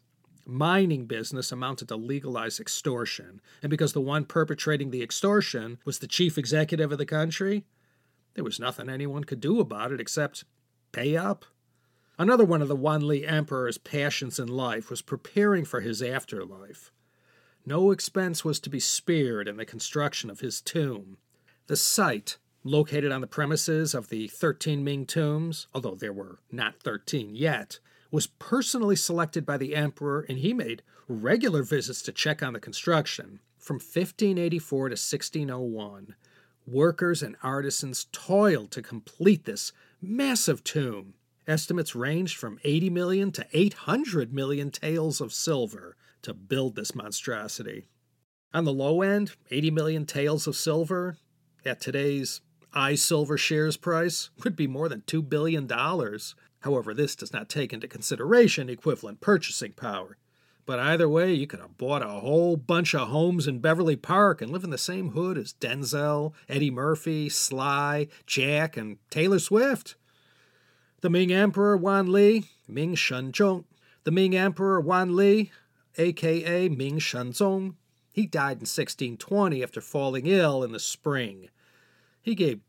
mining 0.47 1.07
business 1.07 1.53
amounted 1.53 1.89
to 1.89 1.97
legalized 1.97 2.61
extortion, 2.61 3.41
and 3.63 3.71
because 3.71 3.93
the 3.93 4.01
one 4.01 4.25
perpetrating 4.25 4.91
the 4.91 5.03
extortion 5.03 5.79
was 5.85 5.99
the 5.99 6.07
chief 6.07 6.39
executive 6.39 6.93
of 6.93 6.99
the 6.99 7.07
country, 7.07 7.65
there 8.35 8.45
was 8.45 8.61
nothing 8.61 8.89
anyone 8.89 9.25
could 9.25 9.41
do 9.41 9.61
about 9.61 9.93
it 9.93 10.01
except 10.01 10.45
pay 10.93 11.17
up. 11.17 11.45
Another 12.19 12.45
one 12.45 12.63
of 12.63 12.69
the 12.69 12.77
Wanli 12.77 13.29
Emperor's 13.29 13.79
passions 13.79 14.39
in 14.39 14.49
life 14.49 14.89
was 14.89 15.03
preparing 15.03 15.65
for 15.65 15.81
his 15.81 16.01
afterlife. 16.01 16.93
No 17.67 17.91
expense 17.91 18.45
was 18.45 18.61
to 18.61 18.71
be 18.71 18.81
spared 18.81 19.49
in 19.49 19.57
the 19.57 19.65
construction 19.65 20.31
of 20.31 20.41
his 20.41 20.61
tomb. 20.61 21.19
The 21.67 21.77
site, 21.77 22.39
located 22.63 23.13
on 23.13 23.21
the 23.21 23.27
premises 23.27 23.95
of 23.95 24.09
the 24.09 24.29
13 24.29 24.85
Ming 24.85 25.05
tombs, 25.05 25.67
although 25.75 25.95
there 25.95 26.13
were 26.13 26.39
not 26.51 26.81
13 26.81 27.35
yet, 27.35 27.81
was 28.11 28.27
personally 28.27 28.97
selected 28.97 29.45
by 29.45 29.57
the 29.57 29.75
emperor 29.75 30.25
and 30.29 30.39
he 30.39 30.53
made 30.53 30.83
regular 31.09 31.63
visits 31.63 32.03
to 32.03 32.13
check 32.13 32.43
on 32.43 32.53
the 32.53 32.61
construction. 32.61 33.41
From 33.59 33.77
1584 33.77 34.89
to 34.89 34.93
1601, 34.93 36.15
workers 36.67 37.23
and 37.23 37.37
artisans 37.43 38.07
toiled 38.13 38.71
to 38.73 38.83
complete 38.83 39.45
this 39.45 39.73
massive 40.01 40.63
tomb. 40.63 41.15
Estimates 41.47 41.95
ranged 41.95 42.37
from 42.37 42.59
80 42.65 42.91
million 42.91 43.33
to 43.33 43.47
800 43.53 44.33
million 44.33 44.71
taels 44.71 45.21
of 45.21 45.33
silver, 45.33 45.97
to 46.27 46.35
build 46.35 46.75
this 46.75 46.93
monstrosity. 46.93 47.87
On 48.53 48.65
the 48.65 48.73
low 48.73 49.01
end, 49.01 49.37
80 49.49 49.71
million 49.71 50.07
taels 50.07 50.49
of 50.49 50.57
silver 50.57 51.19
at 51.65 51.81
today's 51.81 52.41
iSilver 52.75 53.39
shares 53.39 53.77
price 53.77 54.31
would 54.43 54.57
be 54.57 54.67
more 54.67 54.89
than 54.89 55.03
$2 55.03 55.29
billion. 55.29 55.69
However, 56.61 56.95
this 56.95 57.15
does 57.15 57.33
not 57.33 57.49
take 57.49 57.73
into 57.73 57.89
consideration 57.89 58.69
equivalent 58.69 59.21
purchasing 59.21 59.73
power. 59.73 60.17
But 60.65 60.81
either 60.81 61.09
way, 61.09 61.33
you 61.33 61.47
could 61.47 61.61
have 61.61 61.79
bought 61.79 62.03
a 62.03 62.09
whole 62.09 62.57
bunch 62.57 62.93
of 62.95 63.09
homes 63.09 63.47
in 63.47 63.61
Beverly 63.61 63.95
Park 63.95 64.43
and 64.43 64.51
live 64.51 64.65
in 64.65 64.71
the 64.71 64.79
same 64.79 65.11
hood 65.11 65.39
as 65.39 65.55
Denzel, 65.55 66.33
Eddie 66.49 66.73
Murphy, 66.73 67.29
Sly, 67.29 68.09
Jack, 68.27 68.77
and 68.77 68.99
Taylor 69.09 69.39
Swift. 69.39 69.95
The 71.03 71.11
Ming 71.11 71.33
Emperor 71.33 71.79
Wanli, 71.79 72.47
Ming 72.67 72.97
Shenzhong, 72.97 73.65
the 74.03 74.11
Ming 74.11 74.35
Emperor 74.35 74.83
Wanli 74.83 75.51
aka 75.99 76.69
Ming 76.69 76.99
Shenzong. 76.99 77.75
He 78.13 78.27
died 78.27 78.59
in 78.59 78.67
1620 78.67 79.63
after 79.63 79.81
falling 79.81 80.27
ill 80.27 80.65
in 80.65 80.73
the 80.73 80.81
spring. 80.81 81.51
He 82.23 82.35
gave 82.35 82.61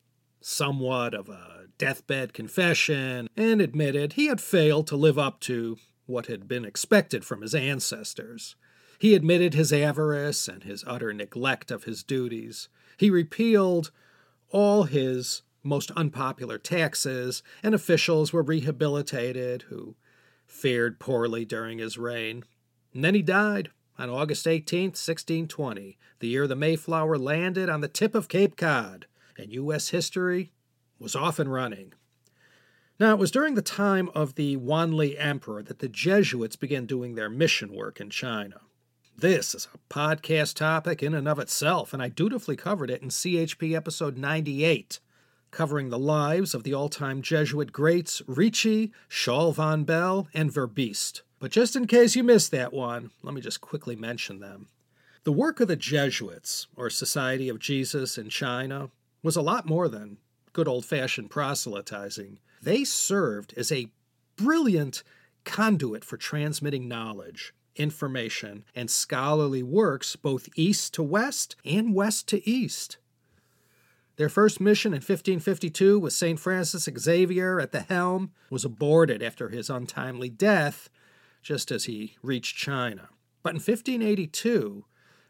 somewhat 0.42 1.14
of 1.14 1.30
a 1.30 1.66
deathbed 1.78 2.34
confession 2.34 3.30
and 3.36 3.62
admitted 3.62 4.14
he 4.14 4.28
had 4.28 4.42
failed 4.42 4.88
to 4.88 4.96
live 4.96 5.18
up 5.18 5.40
to 5.42 5.78
what 6.06 6.28
had 6.28 6.48
been 6.48 6.66
expected 6.66 7.26
from 7.26 7.42
his 7.42 7.54
ancestors. 7.54 8.56
He 9.00 9.14
admitted 9.14 9.54
his 9.54 9.72
avarice 9.72 10.48
and 10.48 10.64
his 10.64 10.84
utter 10.88 11.14
neglect 11.14 11.70
of 11.70 11.84
his 11.84 12.04
duties. 12.04 12.70
He 12.98 13.10
repealed 13.10 13.92
all 14.50 14.84
his 14.84 15.44
most 15.64 15.92
unpopular 15.92 16.58
taxes, 16.58 17.44
and 17.62 17.76
officials 17.76 18.32
were 18.32 18.42
rehabilitated 18.42 19.64
who 19.64 19.96
fared 20.46 21.00
poorly 21.00 21.46
during 21.46 21.78
his 21.78 21.98
reign. 21.98 22.44
And 22.94 23.04
then 23.04 23.14
he 23.14 23.22
died 23.22 23.70
on 24.00 24.10
August 24.10 24.48
18, 24.48 24.90
1620, 24.90 25.98
the 26.20 26.28
year 26.28 26.48
the 26.48 26.56
Mayflower 26.56 27.18
landed 27.18 27.70
on 27.70 27.82
the 27.82 27.88
tip 27.88 28.16
of 28.16 28.30
Cape 28.30 28.56
Cod, 28.56 29.06
and 29.38 29.54
U.S. 29.54 29.90
history 29.90 30.52
was 31.00 31.16
off 31.16 31.40
and 31.40 31.52
running. 31.52 31.94
Now, 33.00 33.14
it 33.14 33.20
was 33.20 33.32
during 33.32 33.54
the 33.54 33.62
time 33.62 34.10
of 34.16 34.36
the 34.36 34.58
Wanli 34.58 35.16
Emperor 35.20 35.62
that 35.62 35.80
the 35.80 35.88
Jesuits 35.88 36.56
began 36.56 36.86
doing 36.88 37.14
their 37.14 37.30
mission 37.30 37.76
work 37.76 38.00
in 38.00 38.10
China. 38.10 38.62
This 39.16 39.54
is 39.54 39.68
a 39.74 39.94
podcast 39.94 40.56
topic 40.56 41.04
in 41.04 41.14
and 41.14 41.28
of 41.28 41.40
itself, 41.40 41.94
and 41.94 42.02
I 42.02 42.10
dutifully 42.10 42.56
covered 42.56 42.90
it 42.90 43.02
in 43.02 43.10
CHP 43.10 43.76
episode 43.76 44.18
98, 44.18 45.00
covering 45.52 45.90
the 45.90 46.00
lives 46.00 46.54
of 46.54 46.64
the 46.64 46.74
all 46.74 46.90
time 46.90 47.22
Jesuit 47.22 47.72
greats 47.72 48.22
Ricci, 48.28 48.92
Schall 49.08 49.52
von 49.52 49.84
Bell, 49.84 50.28
and 50.34 50.52
Verbiest. 50.52 51.22
But 51.40 51.52
just 51.52 51.76
in 51.76 51.86
case 51.86 52.16
you 52.16 52.24
missed 52.24 52.52
that 52.52 52.74
one, 52.74 53.12
let 53.22 53.34
me 53.34 53.42
just 53.42 53.62
quickly 53.62 53.96
mention 53.96 54.40
them. 54.40 54.68
The 55.24 55.32
work 55.32 55.60
of 55.60 55.68
the 55.68 55.76
Jesuits, 55.76 56.68
or 56.76 56.90
Society 56.90 57.50
of 57.50 57.60
Jesus 57.60 58.18
in 58.18 58.30
China, 58.30 58.90
was 59.28 59.36
a 59.36 59.42
lot 59.42 59.66
more 59.66 59.90
than 59.90 60.20
good 60.54 60.70
old 60.70 60.86
fashioned 60.86 61.30
proselytizing. 61.30 62.40
They 62.62 62.86
served 62.86 63.54
as 63.58 63.74
a 63.74 63.92
brilliant 64.38 65.04
conduit 65.44 66.06
for 66.06 66.16
transmitting 66.16 66.88
knowledge, 66.88 67.54
information, 67.76 68.64
and 68.74 68.90
scholarly 68.90 69.62
works 69.62 70.16
both 70.16 70.48
east 70.56 70.94
to 70.94 71.04
west 71.04 71.58
and 71.66 71.94
west 71.94 72.30
to 72.30 72.50
east. 72.50 73.00
Their 74.16 74.30
first 74.30 74.62
mission 74.62 74.94
in 74.94 75.00
1552, 75.00 76.00
with 76.00 76.14
St. 76.14 76.40
Francis 76.40 76.88
Xavier 76.98 77.60
at 77.60 77.74
the 77.74 77.82
helm, 77.82 78.32
was 78.50 78.64
aborted 78.64 79.22
after 79.22 79.50
his 79.50 79.70
untimely 79.70 80.30
death, 80.30 80.90
just 81.44 81.70
as 81.70 81.84
he 81.84 82.16
reached 82.24 82.56
China. 82.56 83.10
But 83.44 83.50
in 83.50 83.56
1582, 83.56 84.86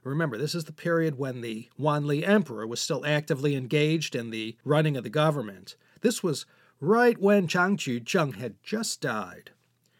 remember, 0.07 0.37
this 0.37 0.55
is 0.55 0.65
the 0.65 0.71
period 0.71 1.17
when 1.17 1.41
the 1.41 1.69
Wanli 1.79 2.27
Emperor 2.27 2.65
was 2.65 2.81
still 2.81 3.05
actively 3.05 3.55
engaged 3.55 4.15
in 4.15 4.29
the 4.29 4.55
running 4.63 4.97
of 4.97 5.03
the 5.03 5.09
government. 5.09 5.75
This 6.01 6.23
was 6.23 6.45
right 6.79 7.17
when 7.19 7.47
Zhang 7.47 7.77
Juzheng 7.77 8.35
had 8.35 8.61
just 8.63 9.01
died. 9.01 9.51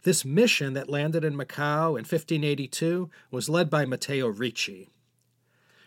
This 0.04 0.24
mission 0.24 0.74
that 0.74 0.90
landed 0.90 1.26
in 1.26 1.34
Macau 1.34 1.90
in 1.90 2.06
1582 2.06 3.10
was 3.32 3.50
led 3.50 3.70
by 3.70 3.86
Matteo 3.86 4.28
Ricci. 4.28 4.90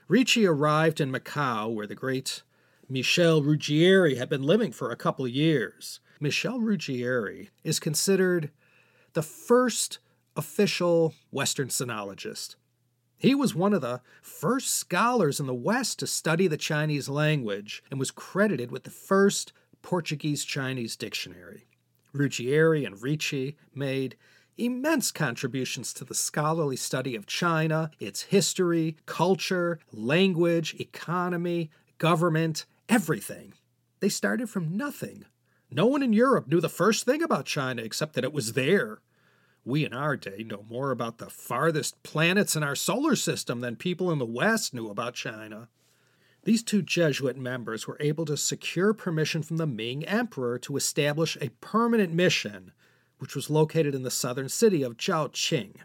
Ricci 0.08 0.44
arrived 0.44 1.00
in 1.00 1.12
Macau, 1.12 1.72
where 1.72 1.86
the 1.86 1.94
great 1.94 2.42
Michel 2.88 3.40
Ruggieri 3.40 4.16
had 4.16 4.28
been 4.28 4.42
living 4.42 4.72
for 4.72 4.90
a 4.90 4.96
couple 4.96 5.26
years. 5.28 6.00
Michel 6.18 6.58
Ruggieri 6.58 7.48
is 7.62 7.78
considered 7.78 8.50
the 9.12 9.22
first 9.22 10.00
official 10.36 11.14
Western 11.30 11.68
sinologist. 11.68 12.56
He 13.20 13.34
was 13.34 13.54
one 13.54 13.74
of 13.74 13.82
the 13.82 14.00
first 14.22 14.70
scholars 14.74 15.40
in 15.40 15.46
the 15.46 15.52
West 15.52 15.98
to 15.98 16.06
study 16.06 16.46
the 16.46 16.56
Chinese 16.56 17.06
language 17.06 17.84
and 17.90 18.00
was 18.00 18.10
credited 18.10 18.70
with 18.70 18.84
the 18.84 18.90
first 18.90 19.52
Portuguese 19.82 20.42
Chinese 20.42 20.96
dictionary. 20.96 21.66
Ruggieri 22.14 22.86
and 22.86 23.00
Ricci 23.02 23.58
made 23.74 24.16
immense 24.56 25.12
contributions 25.12 25.92
to 25.92 26.04
the 26.06 26.14
scholarly 26.14 26.76
study 26.76 27.14
of 27.14 27.26
China, 27.26 27.90
its 28.00 28.22
history, 28.22 28.96
culture, 29.04 29.78
language, 29.92 30.74
economy, 30.80 31.70
government, 31.98 32.64
everything. 32.88 33.52
They 34.00 34.08
started 34.08 34.48
from 34.48 34.78
nothing. 34.78 35.26
No 35.70 35.84
one 35.84 36.02
in 36.02 36.14
Europe 36.14 36.48
knew 36.48 36.60
the 36.62 36.70
first 36.70 37.04
thing 37.04 37.22
about 37.22 37.44
China 37.44 37.82
except 37.82 38.14
that 38.14 38.24
it 38.24 38.32
was 38.32 38.54
there. 38.54 39.02
We 39.64 39.84
in 39.84 39.92
our 39.92 40.16
day 40.16 40.42
know 40.42 40.64
more 40.68 40.90
about 40.90 41.18
the 41.18 41.28
farthest 41.28 42.02
planets 42.02 42.56
in 42.56 42.62
our 42.62 42.74
solar 42.74 43.14
system 43.14 43.60
than 43.60 43.76
people 43.76 44.10
in 44.10 44.18
the 44.18 44.24
West 44.24 44.72
knew 44.72 44.88
about 44.88 45.14
China. 45.14 45.68
These 46.44 46.62
two 46.62 46.80
Jesuit 46.80 47.36
members 47.36 47.86
were 47.86 47.98
able 48.00 48.24
to 48.24 48.36
secure 48.36 48.94
permission 48.94 49.42
from 49.42 49.58
the 49.58 49.66
Ming 49.66 50.04
Emperor 50.06 50.58
to 50.60 50.76
establish 50.76 51.36
a 51.36 51.50
permanent 51.60 52.14
mission, 52.14 52.72
which 53.18 53.34
was 53.34 53.50
located 53.50 53.94
in 53.94 54.02
the 54.02 54.10
southern 54.10 54.48
city 54.48 54.82
of 54.82 54.96
Zhaoqing. 54.96 55.76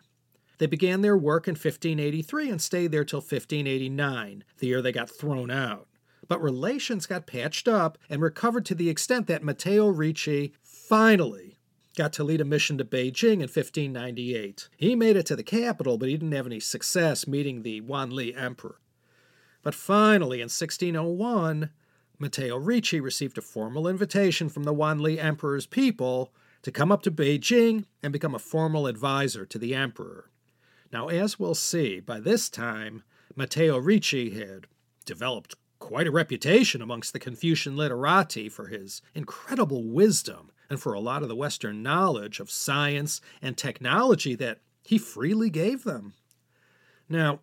They 0.58 0.67
began 0.67 1.01
their 1.01 1.17
work 1.17 1.50
in 1.50 1.55
1583 1.55 2.50
and 2.50 2.62
stayed 2.62 2.91
there 2.91 3.03
till 3.03 3.20
1589, 3.20 4.46
the 4.60 4.67
year 4.67 4.82
they 4.82 4.94
got 4.94 5.10
thrown 5.10 5.51
out. 5.51 5.88
But 6.29 6.41
relations 6.41 7.05
got 7.05 7.27
patched 7.27 7.67
up 7.67 7.98
and 8.10 8.22
recovered 8.22 8.65
to 8.67 8.75
the 8.75 8.89
extent 8.89 9.27
that 9.27 9.44
Matteo 9.44 9.89
Ricci 9.89 10.53
finally 10.63 11.54
got 11.96 12.14
to 12.14 12.24
lead 12.24 12.42
a 12.42 12.46
mission 12.46 12.78
to 12.78 12.86
Beijing 12.86 13.36
in 13.36 13.50
1598. 13.50 14.70
He 14.78 14.96
made 14.96 15.16
it 15.16 15.25
to 15.28 15.36
the 15.36 15.44
capital, 15.44 15.98
but 15.98 16.10
he 16.10 16.16
didn't 16.16 16.34
have 16.34 16.46
any 16.46 16.60
success 16.60 17.28
meeting 17.28 17.62
the 17.62 17.82
Wanli 17.82 18.38
Emperor. 18.38 18.80
But 19.64 19.74
finally, 19.74 20.38
in 20.38 20.46
1601, 20.46 21.72
Matteo 22.20 22.58
Ricci 22.58 23.00
received 23.00 23.38
a 23.38 23.42
formal 23.42 23.88
invitation 23.88 24.48
from 24.50 24.64
the 24.64 24.74
Wanli 24.74 25.18
Emperor's 25.18 25.66
people 25.66 26.32
to 26.62 26.72
come 26.72 26.92
up 26.92 27.02
to 27.04 27.12
Beijing 27.12 27.86
and 28.02 28.14
become 28.14 28.36
a 28.36 28.40
formal 28.40 28.88
advisor 28.88 29.46
to 29.46 29.58
the 29.58 29.75
emperor. 29.75 30.30
Now, 30.92 31.10
as 31.10 31.40
we'll 31.40 31.56
see, 31.56 32.00
by 32.00 32.20
this 32.20 32.50
time, 32.50 33.04
Matteo 33.36 33.78
Ricci 33.78 34.32
had 34.32 34.68
developed 35.06 35.56
quite 35.80 36.08
a 36.08 36.12
reputation 36.12 36.82
amongst 36.82 37.14
the 37.14 37.20
Confucian 37.20 37.75
literati 37.75 38.50
for 38.50 38.68
his 38.68 39.02
incredible 39.14 39.84
wisdom 39.84 40.52
and 40.69 40.79
for 40.79 40.93
a 40.93 41.00
lot 41.00 41.22
of 41.22 41.29
the 41.29 41.36
Western 41.36 41.84
knowledge 41.84 42.39
of 42.39 42.51
science 42.51 43.22
and 43.41 43.57
technology 43.57 44.36
that 44.36 44.60
he 44.84 44.98
freely 44.98 45.50
gave 45.50 45.84
them. 45.84 46.13
Now, 47.10 47.39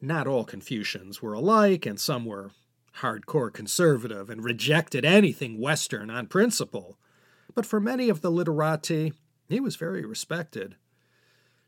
not 0.00 0.26
all 0.26 0.44
Confucians 0.44 1.22
were 1.22 1.32
alike, 1.32 1.86
and 1.86 1.98
some 1.98 2.24
were 2.24 2.50
hardcore 2.98 3.52
conservative 3.52 4.28
and 4.28 4.44
rejected 4.44 5.04
anything 5.04 5.60
Western 5.60 6.10
on 6.10 6.26
principle. 6.26 6.98
But 7.54 7.66
for 7.66 7.80
many 7.80 8.08
of 8.08 8.20
the 8.20 8.30
literati, 8.30 9.12
he 9.48 9.60
was 9.60 9.76
very 9.76 10.04
respected. 10.04 10.76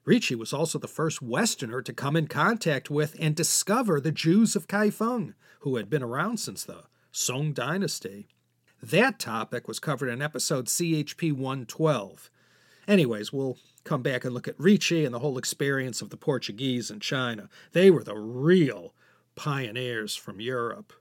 Ricci 0.05 0.35
was 0.35 0.53
also 0.53 0.79
the 0.79 0.89
first 0.89 1.23
Westerner 1.23 1.81
to 1.83 1.93
come 1.93 2.17
in 2.17 2.27
contact 2.27 2.91
with 2.91 3.17
and 3.19 3.35
discover 3.35 4.01
the 4.01 4.13
Jews 4.13 4.55
of 4.55 4.67
Kaifeng, 4.67 5.35
who 5.61 5.77
had 5.77 5.89
been 5.89 6.03
around 6.03 6.39
since 6.39 6.65
the 6.65 6.85
Song 7.11 7.53
Dynasty. 7.53 8.29
That 8.91 9.19
topic 9.19 9.67
was 9.67 9.81
covered 9.81 10.11
in 10.11 10.21
episode 10.21 10.67
CHP 10.67 11.33
112. 11.33 12.31
Anyways, 12.87 13.33
we'll 13.33 13.57
come 13.83 14.03
back 14.03 14.27
and 14.27 14.35
look 14.35 14.47
at 14.47 14.61
Ricci 14.61 15.07
and 15.07 15.15
the 15.15 15.21
whole 15.21 15.39
experience 15.39 16.03
of 16.03 16.11
the 16.11 16.19
Portuguese 16.19 16.91
in 16.91 17.01
China. 17.01 17.49
They 17.73 17.91
were 17.91 18.05
the 18.05 18.19
real 18.19 18.93
pioneers 19.37 20.15
from 20.17 20.39
Europe. 20.39 20.93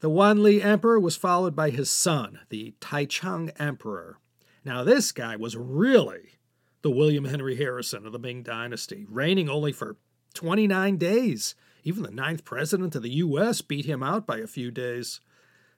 The 0.00 0.10
Wanli 0.10 0.62
Emperor 0.62 1.00
was 1.00 1.16
followed 1.16 1.56
by 1.56 1.70
his 1.70 1.90
son, 1.90 2.40
the 2.50 2.74
Taichang 2.82 3.58
Emperor. 3.58 4.18
Now, 4.62 4.84
this 4.84 5.10
guy 5.10 5.36
was 5.36 5.56
really 5.56 6.38
the 6.82 6.90
William 6.90 7.24
Henry 7.24 7.56
Harrison 7.56 8.04
of 8.04 8.12
the 8.12 8.18
Ming 8.18 8.42
Dynasty, 8.42 9.06
reigning 9.08 9.48
only 9.48 9.72
for 9.72 9.96
29 10.34 10.98
days. 10.98 11.54
Even 11.82 12.02
the 12.02 12.10
ninth 12.10 12.44
president 12.44 12.94
of 12.94 13.02
the 13.02 13.10
U.S. 13.10 13.62
beat 13.62 13.86
him 13.86 14.02
out 14.02 14.26
by 14.26 14.36
a 14.36 14.46
few 14.46 14.70
days. 14.70 15.20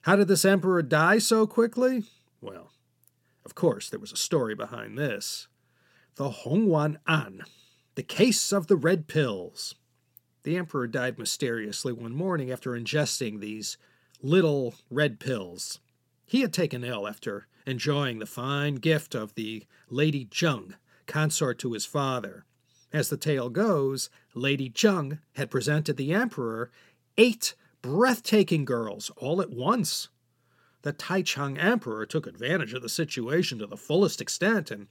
How 0.05 0.15
did 0.15 0.27
this 0.27 0.45
emperor 0.45 0.83
die 0.83 1.17
so 1.17 1.47
quickly? 1.47 2.03
Well, 2.39 2.69
of 3.43 3.55
course, 3.55 3.89
there 3.89 3.99
was 3.99 4.11
a 4.11 4.15
story 4.15 4.53
behind 4.53 4.99
this. 4.99 5.47
The 6.13 6.29
Hongwan 6.29 6.97
An, 7.07 7.41
the 7.95 8.03
case 8.03 8.53
of 8.53 8.67
the 8.67 8.75
red 8.75 9.07
pills. 9.07 9.73
The 10.43 10.57
emperor 10.57 10.85
died 10.85 11.17
mysteriously 11.17 11.91
one 11.91 12.13
morning 12.13 12.51
after 12.51 12.73
ingesting 12.73 13.39
these 13.39 13.79
little 14.21 14.75
red 14.91 15.19
pills. 15.19 15.79
He 16.23 16.41
had 16.41 16.53
taken 16.53 16.83
ill 16.83 17.07
after 17.07 17.47
enjoying 17.65 18.19
the 18.19 18.27
fine 18.27 18.75
gift 18.75 19.15
of 19.15 19.33
the 19.33 19.65
Lady 19.89 20.25
Zheng, 20.25 20.75
consort 21.07 21.57
to 21.59 21.73
his 21.73 21.87
father. 21.87 22.45
As 22.93 23.09
the 23.09 23.17
tale 23.17 23.49
goes, 23.49 24.11
Lady 24.35 24.69
Zheng 24.69 25.17
had 25.33 25.49
presented 25.49 25.97
the 25.97 26.13
emperor 26.13 26.69
eight 27.17 27.55
breathtaking 27.85 28.65
girls 28.65 29.11
all 29.15 29.43
at 29.43 29.51
once. 29.51 30.09
The 30.81 30.91
Taichang 30.91 31.63
emperor 31.63 32.07
took 32.07 32.25
advantage 32.25 32.73
of 32.73 32.81
the 32.81 32.89
situation 32.89 33.59
to 33.59 33.67
the 33.67 33.77
fullest 33.77 34.19
extent 34.19 34.71
and 34.71 34.87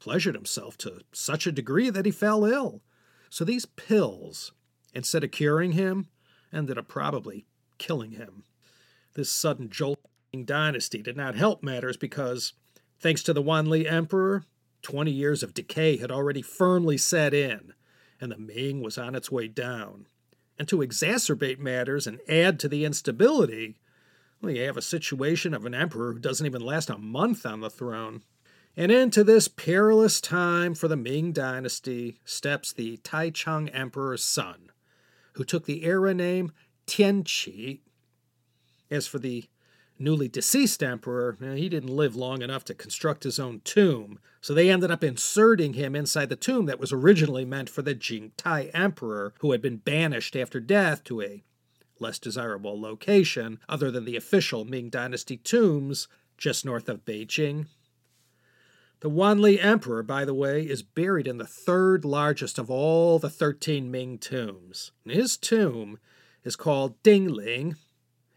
pleasured 0.00 0.34
himself 0.34 0.76
to 0.78 1.02
such 1.12 1.46
a 1.46 1.52
degree 1.52 1.88
that 1.88 2.04
he 2.04 2.10
fell 2.10 2.44
ill. 2.44 2.82
So 3.30 3.44
these 3.44 3.64
pills, 3.64 4.50
instead 4.92 5.22
of 5.22 5.30
curing 5.30 5.72
him, 5.72 6.08
ended 6.52 6.78
up 6.78 6.88
probably 6.88 7.46
killing 7.78 8.10
him. 8.10 8.42
This 9.14 9.30
sudden 9.30 9.70
jolting 9.70 10.44
dynasty 10.44 11.00
did 11.00 11.16
not 11.16 11.36
help 11.36 11.62
matters 11.62 11.96
because, 11.96 12.54
thanks 12.98 13.22
to 13.22 13.32
the 13.32 13.42
Wanli 13.42 13.88
emperor, 13.88 14.42
20 14.82 15.12
years 15.12 15.44
of 15.44 15.54
decay 15.54 15.96
had 15.96 16.10
already 16.10 16.42
firmly 16.42 16.98
set 16.98 17.34
in, 17.34 17.72
and 18.20 18.32
the 18.32 18.38
Ming 18.38 18.82
was 18.82 18.98
on 18.98 19.14
its 19.14 19.30
way 19.30 19.46
down. 19.46 20.06
And 20.58 20.68
to 20.68 20.78
exacerbate 20.78 21.58
matters 21.58 22.06
and 22.06 22.20
add 22.28 22.60
to 22.60 22.68
the 22.68 22.84
instability, 22.84 23.76
well, 24.40 24.52
you 24.52 24.62
have 24.64 24.76
a 24.76 24.82
situation 24.82 25.54
of 25.54 25.64
an 25.64 25.74
emperor 25.74 26.12
who 26.12 26.18
doesn't 26.18 26.46
even 26.46 26.62
last 26.62 26.90
a 26.90 26.98
month 26.98 27.46
on 27.46 27.60
the 27.60 27.70
throne. 27.70 28.22
And 28.76 28.90
into 28.90 29.22
this 29.22 29.48
perilous 29.48 30.20
time 30.20 30.74
for 30.74 30.88
the 30.88 30.96
Ming 30.96 31.32
dynasty 31.32 32.18
steps 32.24 32.72
the 32.72 32.96
Taichang 32.98 33.70
emperor's 33.74 34.24
son, 34.24 34.70
who 35.34 35.44
took 35.44 35.66
the 35.66 35.84
era 35.84 36.14
name 36.14 36.52
Tianqi. 36.86 37.80
As 38.90 39.06
for 39.06 39.18
the 39.18 39.44
newly 40.02 40.28
deceased 40.28 40.82
emperor, 40.82 41.36
eh, 41.42 41.54
he 41.54 41.68
didn't 41.68 41.94
live 41.94 42.16
long 42.16 42.42
enough 42.42 42.64
to 42.64 42.74
construct 42.74 43.24
his 43.24 43.38
own 43.38 43.60
tomb, 43.64 44.18
so 44.40 44.52
they 44.52 44.68
ended 44.68 44.90
up 44.90 45.04
inserting 45.04 45.74
him 45.74 45.94
inside 45.94 46.28
the 46.28 46.36
tomb 46.36 46.66
that 46.66 46.80
was 46.80 46.92
originally 46.92 47.44
meant 47.44 47.70
for 47.70 47.82
the 47.82 47.94
Jingtai 47.94 48.70
emperor, 48.74 49.32
who 49.38 49.52
had 49.52 49.62
been 49.62 49.76
banished 49.76 50.34
after 50.36 50.60
death 50.60 51.04
to 51.04 51.22
a 51.22 51.42
less 51.98 52.18
desirable 52.18 52.78
location 52.80 53.60
other 53.68 53.90
than 53.90 54.04
the 54.04 54.16
official 54.16 54.64
Ming 54.64 54.90
Dynasty 54.90 55.36
tombs 55.36 56.08
just 56.36 56.64
north 56.64 56.88
of 56.88 57.04
Beijing. 57.04 57.66
The 59.00 59.10
Wanli 59.10 59.62
Emperor, 59.62 60.02
by 60.02 60.24
the 60.24 60.34
way, 60.34 60.62
is 60.62 60.82
buried 60.82 61.26
in 61.26 61.38
the 61.38 61.46
third 61.46 62.04
largest 62.04 62.58
of 62.58 62.70
all 62.70 63.18
the 63.18 63.30
13 63.30 63.90
Ming 63.90 64.18
tombs. 64.18 64.92
His 65.04 65.36
tomb 65.36 65.98
is 66.44 66.56
called 66.56 67.02
Dingling, 67.02 67.76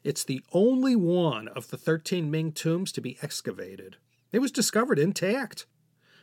it's 0.06 0.24
the 0.24 0.44
only 0.54 0.96
one 0.96 1.48
of 1.50 1.70
the 1.70 1.78
13 1.78 2.30
Ming 2.30 2.52
tombs 2.52 2.91
to 2.91 3.02
be 3.02 3.18
excavated. 3.24 3.98
It 4.32 4.39
was 4.39 4.52
discovered 4.52 5.00
intact. 5.00 5.65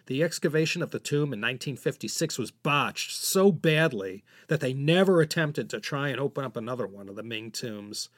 The 0.07 0.23
excavation 0.23 0.83
of 0.83 0.92
the 0.92 1.01
tomb 1.01 1.33
in 1.33 1.40
1956 1.40 2.38
was 2.38 2.53
botched 2.53 3.14
so 3.14 3.51
badly 3.51 4.23
that 4.47 4.61
they 4.61 4.73
never 4.73 5.21
attempted 5.21 5.68
to 5.71 5.81
try 5.81 6.11
and 6.11 6.21
open 6.21 6.45
up 6.45 6.57
another 6.57 6.87
one 6.87 7.09
of 7.09 7.16
the 7.16 7.25
Ming 7.25 7.51
tombs. 7.51 8.09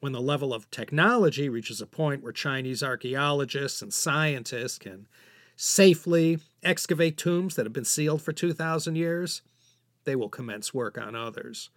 when 0.00 0.10
the 0.10 0.20
level 0.20 0.52
of 0.52 0.68
technology 0.72 1.48
reaches 1.48 1.80
a 1.80 1.86
point 1.86 2.24
where 2.24 2.32
Chinese 2.32 2.82
archaeologists 2.82 3.80
and 3.82 3.94
scientists 3.94 4.76
can 4.76 5.06
safely 5.54 6.40
excavate 6.64 7.16
tombs 7.16 7.54
that 7.54 7.64
have 7.64 7.72
been 7.72 7.84
sealed 7.84 8.20
for 8.20 8.32
2,000 8.32 8.96
years, 8.96 9.42
they 10.02 10.16
will 10.16 10.28
commence 10.28 10.74
work 10.74 10.98
on 10.98 11.14
others. 11.14 11.70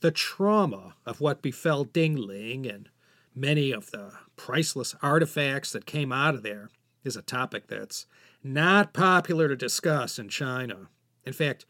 The 0.00 0.10
trauma 0.12 0.94
of 1.04 1.20
what 1.20 1.42
befell 1.42 1.84
Dingling 1.84 2.72
and 2.72 2.88
many 3.34 3.72
of 3.72 3.90
the 3.90 4.12
priceless 4.36 4.94
artifacts 5.02 5.72
that 5.72 5.86
came 5.86 6.12
out 6.12 6.36
of 6.36 6.42
there 6.44 6.70
is 7.02 7.16
a 7.16 7.22
topic 7.22 7.66
that's 7.66 8.06
not 8.42 8.92
popular 8.92 9.48
to 9.48 9.56
discuss 9.56 10.18
in 10.18 10.28
China. 10.28 10.88
In 11.24 11.32
fact, 11.32 11.66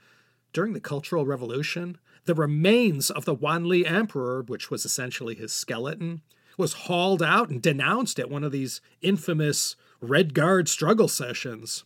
during 0.53 0.75
the 0.75 0.81
Cultural 0.81 1.25
Revolution, 1.25 1.97
the 2.27 2.35
remains 2.35 3.11
of 3.11 3.25
the 3.25 3.35
Wanli 3.35 3.91
Emperor, 3.91 4.43
which 4.43 4.71
was 4.71 4.85
essentially 4.85 5.35
his 5.35 5.53
skeleton, 5.53 6.21
was 6.59 6.75
hauled 6.75 7.23
out 7.23 7.49
and 7.49 7.62
denounced 7.62 8.19
at 8.19 8.29
one 8.31 8.45
of 8.45 8.53
these 8.53 8.83
infamous 9.01 9.77
Red 10.03 10.35
Guard 10.35 10.69
struggle 10.69 11.09
sessions. 11.09 11.85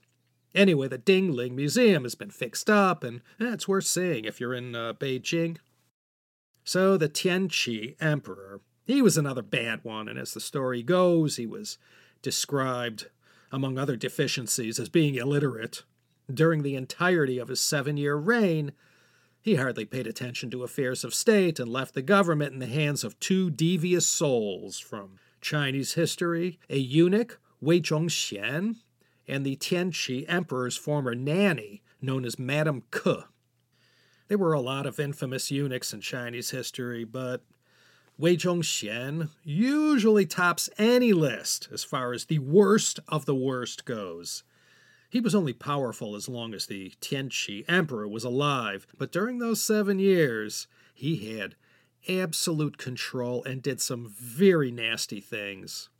Anyway, 0.54 0.88
the 0.88 0.98
Dingling 0.98 1.52
Museum 1.52 2.02
has 2.02 2.14
been 2.14 2.30
fixed 2.30 2.68
up, 2.68 3.04
and 3.04 3.20
eh, 3.40 3.52
it's 3.52 3.68
worth 3.68 3.84
seeing 3.84 4.24
if 4.24 4.40
you're 4.40 4.54
in 4.54 4.74
uh, 4.74 4.94
Beijing. 4.94 5.58
So, 6.64 6.96
the 6.96 7.08
Tianqi 7.08 7.96
Emperor, 8.00 8.60
he 8.84 9.02
was 9.02 9.16
another 9.16 9.42
bad 9.42 9.80
one, 9.82 10.08
and 10.08 10.18
as 10.18 10.32
the 10.32 10.40
story 10.40 10.82
goes, 10.82 11.36
he 11.36 11.46
was 11.46 11.78
described, 12.22 13.08
among 13.50 13.78
other 13.78 13.96
deficiencies, 13.96 14.78
as 14.78 14.88
being 14.88 15.16
illiterate. 15.16 15.82
During 16.32 16.62
the 16.62 16.76
entirety 16.76 17.38
of 17.38 17.48
his 17.48 17.60
seven 17.60 17.96
year 17.96 18.14
reign, 18.14 18.72
he 19.40 19.56
hardly 19.56 19.84
paid 19.84 20.06
attention 20.06 20.50
to 20.50 20.62
affairs 20.62 21.02
of 21.02 21.14
state 21.14 21.58
and 21.58 21.70
left 21.70 21.94
the 21.94 22.02
government 22.02 22.52
in 22.52 22.60
the 22.60 22.66
hands 22.66 23.02
of 23.02 23.18
two 23.18 23.50
devious 23.50 24.06
souls 24.06 24.78
from 24.78 25.18
Chinese 25.40 25.94
history 25.94 26.60
a 26.70 26.78
eunuch, 26.78 27.40
Wei 27.60 27.80
Zhongxian, 27.80 28.76
and 29.26 29.44
the 29.44 29.56
Tianqi 29.56 30.24
emperor's 30.28 30.76
former 30.76 31.14
nanny, 31.14 31.82
known 32.00 32.24
as 32.24 32.38
Madame 32.38 32.84
Ke. 32.92 33.31
There 34.32 34.38
were 34.38 34.54
a 34.54 34.60
lot 34.62 34.86
of 34.86 34.98
infamous 34.98 35.50
eunuchs 35.50 35.92
in 35.92 36.00
Chinese 36.00 36.52
history, 36.52 37.04
but 37.04 37.42
Wei 38.16 38.34
Zhongxian 38.34 39.28
usually 39.44 40.24
tops 40.24 40.70
any 40.78 41.12
list 41.12 41.68
as 41.70 41.84
far 41.84 42.14
as 42.14 42.24
the 42.24 42.38
worst 42.38 42.98
of 43.08 43.26
the 43.26 43.34
worst 43.34 43.84
goes. 43.84 44.42
He 45.10 45.20
was 45.20 45.34
only 45.34 45.52
powerful 45.52 46.16
as 46.16 46.30
long 46.30 46.54
as 46.54 46.64
the 46.64 46.94
Tianqi 47.02 47.66
emperor 47.68 48.08
was 48.08 48.24
alive, 48.24 48.86
but 48.96 49.12
during 49.12 49.38
those 49.38 49.62
seven 49.62 49.98
years, 49.98 50.66
he 50.94 51.36
had 51.36 51.54
absolute 52.08 52.78
control 52.78 53.44
and 53.44 53.62
did 53.62 53.82
some 53.82 54.14
very 54.18 54.70
nasty 54.70 55.20
things. 55.20 55.90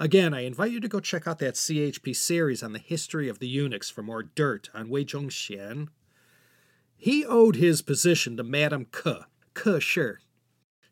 Again, 0.00 0.34
I 0.34 0.40
invite 0.40 0.72
you 0.72 0.80
to 0.80 0.88
go 0.88 0.98
check 0.98 1.28
out 1.28 1.38
that 1.38 1.54
CHP 1.54 2.16
series 2.16 2.64
on 2.64 2.72
the 2.72 2.80
history 2.80 3.28
of 3.28 3.38
the 3.38 3.46
eunuchs 3.46 3.90
for 3.90 4.02
more 4.02 4.24
dirt 4.24 4.70
on 4.74 4.88
Wei 4.88 5.04
Zhongxian. 5.04 5.86
He 6.96 7.24
owed 7.24 7.56
his 7.56 7.82
position 7.82 8.36
to 8.36 8.42
Madame 8.42 8.86
Ke, 8.86 9.26
Ke 9.54 9.80
Shi. 9.80 10.12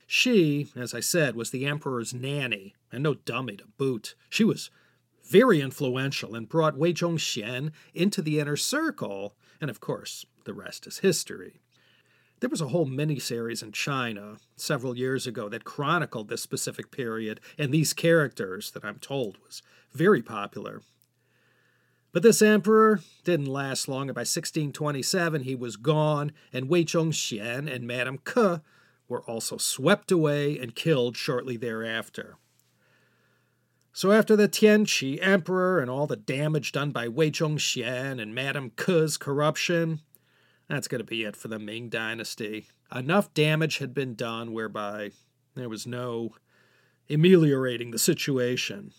She, 0.06 0.68
as 0.76 0.94
I 0.94 1.00
said, 1.00 1.34
was 1.34 1.50
the 1.50 1.66
emperor's 1.66 2.12
nanny, 2.12 2.74
and 2.92 3.02
no 3.02 3.14
dummy 3.14 3.56
to 3.56 3.66
boot. 3.78 4.14
She 4.28 4.44
was 4.44 4.70
very 5.24 5.60
influential 5.60 6.34
and 6.34 6.48
brought 6.48 6.76
Wei 6.76 6.92
Zhongxian 6.92 7.72
into 7.94 8.20
the 8.20 8.38
inner 8.38 8.56
circle, 8.56 9.34
and 9.60 9.70
of 9.70 9.80
course, 9.80 10.26
the 10.44 10.52
rest 10.52 10.86
is 10.86 10.98
history. 10.98 11.60
There 12.40 12.50
was 12.50 12.60
a 12.60 12.68
whole 12.68 12.86
miniseries 12.86 13.62
in 13.62 13.72
China 13.72 14.36
several 14.56 14.98
years 14.98 15.26
ago 15.26 15.48
that 15.48 15.64
chronicled 15.64 16.28
this 16.28 16.42
specific 16.42 16.90
period 16.90 17.40
and 17.56 17.72
these 17.72 17.94
characters 17.94 18.70
that 18.72 18.84
I'm 18.84 18.98
told 18.98 19.38
was 19.38 19.62
very 19.92 20.20
popular. 20.20 20.82
But 22.14 22.22
this 22.22 22.40
emperor 22.40 23.00
didn't 23.24 23.46
last 23.46 23.88
long, 23.88 24.08
and 24.08 24.14
by 24.14 24.20
1627 24.20 25.42
he 25.42 25.56
was 25.56 25.74
gone, 25.74 26.30
and 26.52 26.68
Wei 26.68 26.84
Zhongxian 26.84 27.68
and 27.68 27.88
Madame 27.88 28.18
Ke 28.18 28.62
were 29.08 29.22
also 29.22 29.56
swept 29.56 30.12
away 30.12 30.56
and 30.56 30.76
killed 30.76 31.16
shortly 31.16 31.56
thereafter. 31.56 32.36
So 33.92 34.12
after 34.12 34.36
the 34.36 34.48
Tianqi 34.48 35.18
emperor 35.20 35.80
and 35.80 35.90
all 35.90 36.06
the 36.06 36.14
damage 36.14 36.70
done 36.70 36.92
by 36.92 37.08
Wei 37.08 37.32
Zhongxian 37.32 38.22
and 38.22 38.32
Madame 38.32 38.70
Ke's 38.76 39.16
corruption, 39.16 40.00
that's 40.68 40.86
going 40.86 41.00
to 41.00 41.04
be 41.04 41.24
it 41.24 41.34
for 41.34 41.48
the 41.48 41.58
Ming 41.58 41.88
Dynasty. 41.88 42.68
Enough 42.94 43.34
damage 43.34 43.78
had 43.78 43.92
been 43.92 44.14
done 44.14 44.52
whereby 44.52 45.10
there 45.56 45.68
was 45.68 45.84
no 45.84 46.36
ameliorating 47.10 47.90
the 47.90 47.98
situation. 47.98 48.92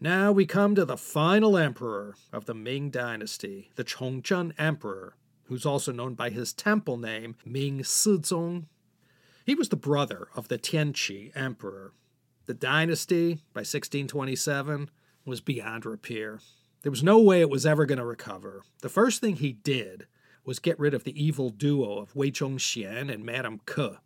Now 0.00 0.30
we 0.30 0.46
come 0.46 0.74
to 0.74 0.84
the 0.84 0.96
final 0.96 1.56
emperor 1.56 2.14
of 2.32 2.46
the 2.46 2.54
Ming 2.54 2.90
Dynasty, 2.90 3.70
the 3.74 3.84
Chongzhen 3.84 4.52
Emperor, 4.56 5.16
who's 5.44 5.66
also 5.66 5.92
known 5.92 6.14
by 6.14 6.30
his 6.30 6.52
temple 6.52 6.96
name, 6.96 7.36
Ming 7.44 7.80
Sizong 7.80 8.66
he 9.48 9.54
was 9.54 9.70
the 9.70 9.76
brother 9.76 10.28
of 10.36 10.48
the 10.48 10.58
Tianqi 10.58 11.34
emperor. 11.34 11.94
The 12.44 12.52
dynasty, 12.52 13.36
by 13.54 13.60
1627, 13.60 14.90
was 15.24 15.40
beyond 15.40 15.86
repair. 15.86 16.40
There 16.82 16.92
was 16.92 17.02
no 17.02 17.18
way 17.18 17.40
it 17.40 17.48
was 17.48 17.64
ever 17.64 17.86
going 17.86 17.96
to 17.96 18.04
recover. 18.04 18.62
The 18.82 18.90
first 18.90 19.22
thing 19.22 19.36
he 19.36 19.54
did 19.54 20.06
was 20.44 20.58
get 20.58 20.78
rid 20.78 20.92
of 20.92 21.04
the 21.04 21.18
evil 21.18 21.48
duo 21.48 21.96
of 21.96 22.14
Wei 22.14 22.30
Zhongxian 22.30 23.10
and 23.10 23.24
Madame 23.24 23.60
Ke. 23.64 24.02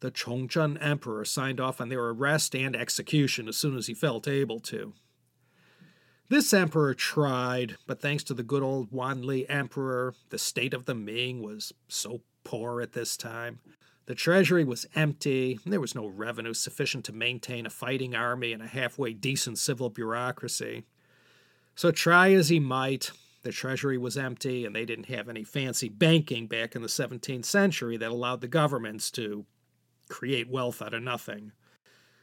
The 0.00 0.10
Chongzhen 0.10 0.82
emperor 0.82 1.24
signed 1.24 1.60
off 1.60 1.80
on 1.80 1.88
their 1.88 2.04
arrest 2.04 2.56
and 2.56 2.74
execution 2.74 3.46
as 3.46 3.56
soon 3.56 3.76
as 3.76 3.86
he 3.86 3.94
felt 3.94 4.26
able 4.26 4.58
to. 4.62 4.94
This 6.28 6.52
emperor 6.52 6.92
tried, 6.94 7.76
but 7.86 8.00
thanks 8.00 8.24
to 8.24 8.34
the 8.34 8.42
good 8.42 8.62
old 8.62 8.90
Wanli 8.90 9.46
emperor, 9.48 10.14
the 10.30 10.38
state 10.38 10.74
of 10.74 10.84
the 10.84 10.94
Ming 10.94 11.42
was 11.42 11.72
so 11.88 12.20
poor 12.42 12.80
at 12.80 12.92
this 12.92 13.16
time 13.16 13.60
the 14.06 14.14
treasury 14.14 14.64
was 14.64 14.86
empty, 14.94 15.58
there 15.66 15.80
was 15.80 15.94
no 15.94 16.06
revenue 16.06 16.54
sufficient 16.54 17.04
to 17.06 17.12
maintain 17.12 17.66
a 17.66 17.70
fighting 17.70 18.14
army 18.14 18.52
and 18.52 18.62
a 18.62 18.66
halfway 18.66 19.12
decent 19.12 19.58
civil 19.58 19.90
bureaucracy. 19.90 20.84
So, 21.74 21.90
try 21.90 22.32
as 22.32 22.48
he 22.48 22.60
might, 22.60 23.10
the 23.42 23.52
treasury 23.52 23.98
was 23.98 24.16
empty, 24.16 24.64
and 24.64 24.74
they 24.74 24.84
didn't 24.84 25.06
have 25.06 25.28
any 25.28 25.44
fancy 25.44 25.88
banking 25.88 26.46
back 26.46 26.74
in 26.74 26.82
the 26.82 26.88
17th 26.88 27.44
century 27.44 27.96
that 27.96 28.10
allowed 28.10 28.40
the 28.40 28.48
governments 28.48 29.10
to 29.12 29.44
create 30.08 30.48
wealth 30.48 30.80
out 30.80 30.94
of 30.94 31.02
nothing. 31.02 31.52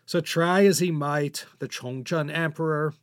So, 0.05 0.21
try 0.21 0.65
as 0.65 0.79
he 0.79 0.89
might, 0.89 1.45
the 1.59 1.67
Chongzhen 1.67 2.33
emperor 2.33 2.93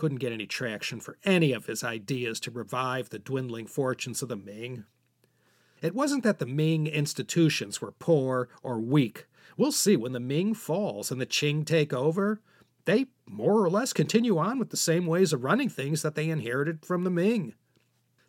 couldn't 0.00 0.16
get 0.16 0.32
any 0.32 0.46
traction 0.46 0.98
for 0.98 1.18
any 1.26 1.52
of 1.52 1.66
his 1.66 1.84
ideas 1.84 2.40
to 2.40 2.50
revive 2.50 3.10
the 3.10 3.18
dwindling 3.18 3.66
fortunes 3.66 4.22
of 4.22 4.30
the 4.30 4.36
Ming. 4.36 4.84
It 5.82 5.94
wasn't 5.94 6.24
that 6.24 6.38
the 6.38 6.46
Ming 6.46 6.86
institutions 6.86 7.82
were 7.82 7.92
poor 7.92 8.48
or 8.62 8.80
weak. 8.80 9.26
We'll 9.58 9.72
see 9.72 9.98
when 9.98 10.12
the 10.12 10.18
Ming 10.18 10.54
falls 10.54 11.10
and 11.10 11.20
the 11.20 11.26
Qing 11.26 11.66
take 11.66 11.92
over. 11.92 12.40
They 12.86 13.08
more 13.26 13.62
or 13.62 13.68
less 13.68 13.92
continue 13.92 14.38
on 14.38 14.58
with 14.58 14.70
the 14.70 14.78
same 14.78 15.04
ways 15.04 15.34
of 15.34 15.44
running 15.44 15.68
things 15.68 16.00
that 16.00 16.14
they 16.14 16.30
inherited 16.30 16.86
from 16.86 17.04
the 17.04 17.10
Ming. 17.10 17.52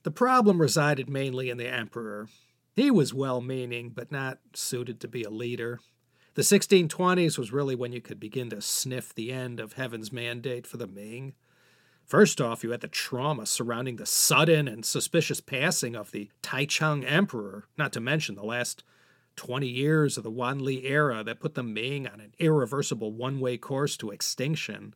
The 0.03 0.11
problem 0.11 0.59
resided 0.59 1.09
mainly 1.09 1.49
in 1.49 1.55
the 1.55 1.73
emperor. 1.73 2.27
He 2.73 2.91
was 2.91 3.13
well 3.13 3.39
meaning, 3.39 3.91
but 3.91 4.11
not 4.11 4.39
suited 4.53 4.99
to 4.99 5.07
be 5.07 5.23
a 5.23 5.29
leader. 5.29 5.79
The 6.33 6.41
1620s 6.41 7.37
was 7.37 7.53
really 7.53 7.75
when 7.75 7.93
you 7.93 8.01
could 8.01 8.19
begin 8.19 8.49
to 8.49 8.59
sniff 8.59 9.15
the 9.15 9.31
end 9.31 9.61
of 9.61 9.73
heaven's 9.73 10.11
mandate 10.11 10.67
for 10.67 10.75
the 10.75 10.85
Ming. 10.85 11.33
First 12.11 12.41
off, 12.41 12.61
you 12.61 12.71
had 12.71 12.81
the 12.81 12.89
trauma 12.89 13.45
surrounding 13.45 13.95
the 13.95 14.05
sudden 14.05 14.67
and 14.67 14.83
suspicious 14.83 15.39
passing 15.39 15.95
of 15.95 16.11
the 16.11 16.29
Taichang 16.43 17.09
Emperor, 17.09 17.69
not 17.77 17.93
to 17.93 18.01
mention 18.01 18.35
the 18.35 18.43
last 18.43 18.83
20 19.37 19.65
years 19.65 20.17
of 20.17 20.25
the 20.25 20.29
Wanli 20.29 20.83
era 20.83 21.23
that 21.23 21.39
put 21.39 21.55
the 21.55 21.63
Ming 21.63 22.05
on 22.05 22.19
an 22.19 22.33
irreversible 22.37 23.13
one 23.13 23.39
way 23.39 23.57
course 23.57 23.95
to 23.95 24.09
extinction. 24.09 24.93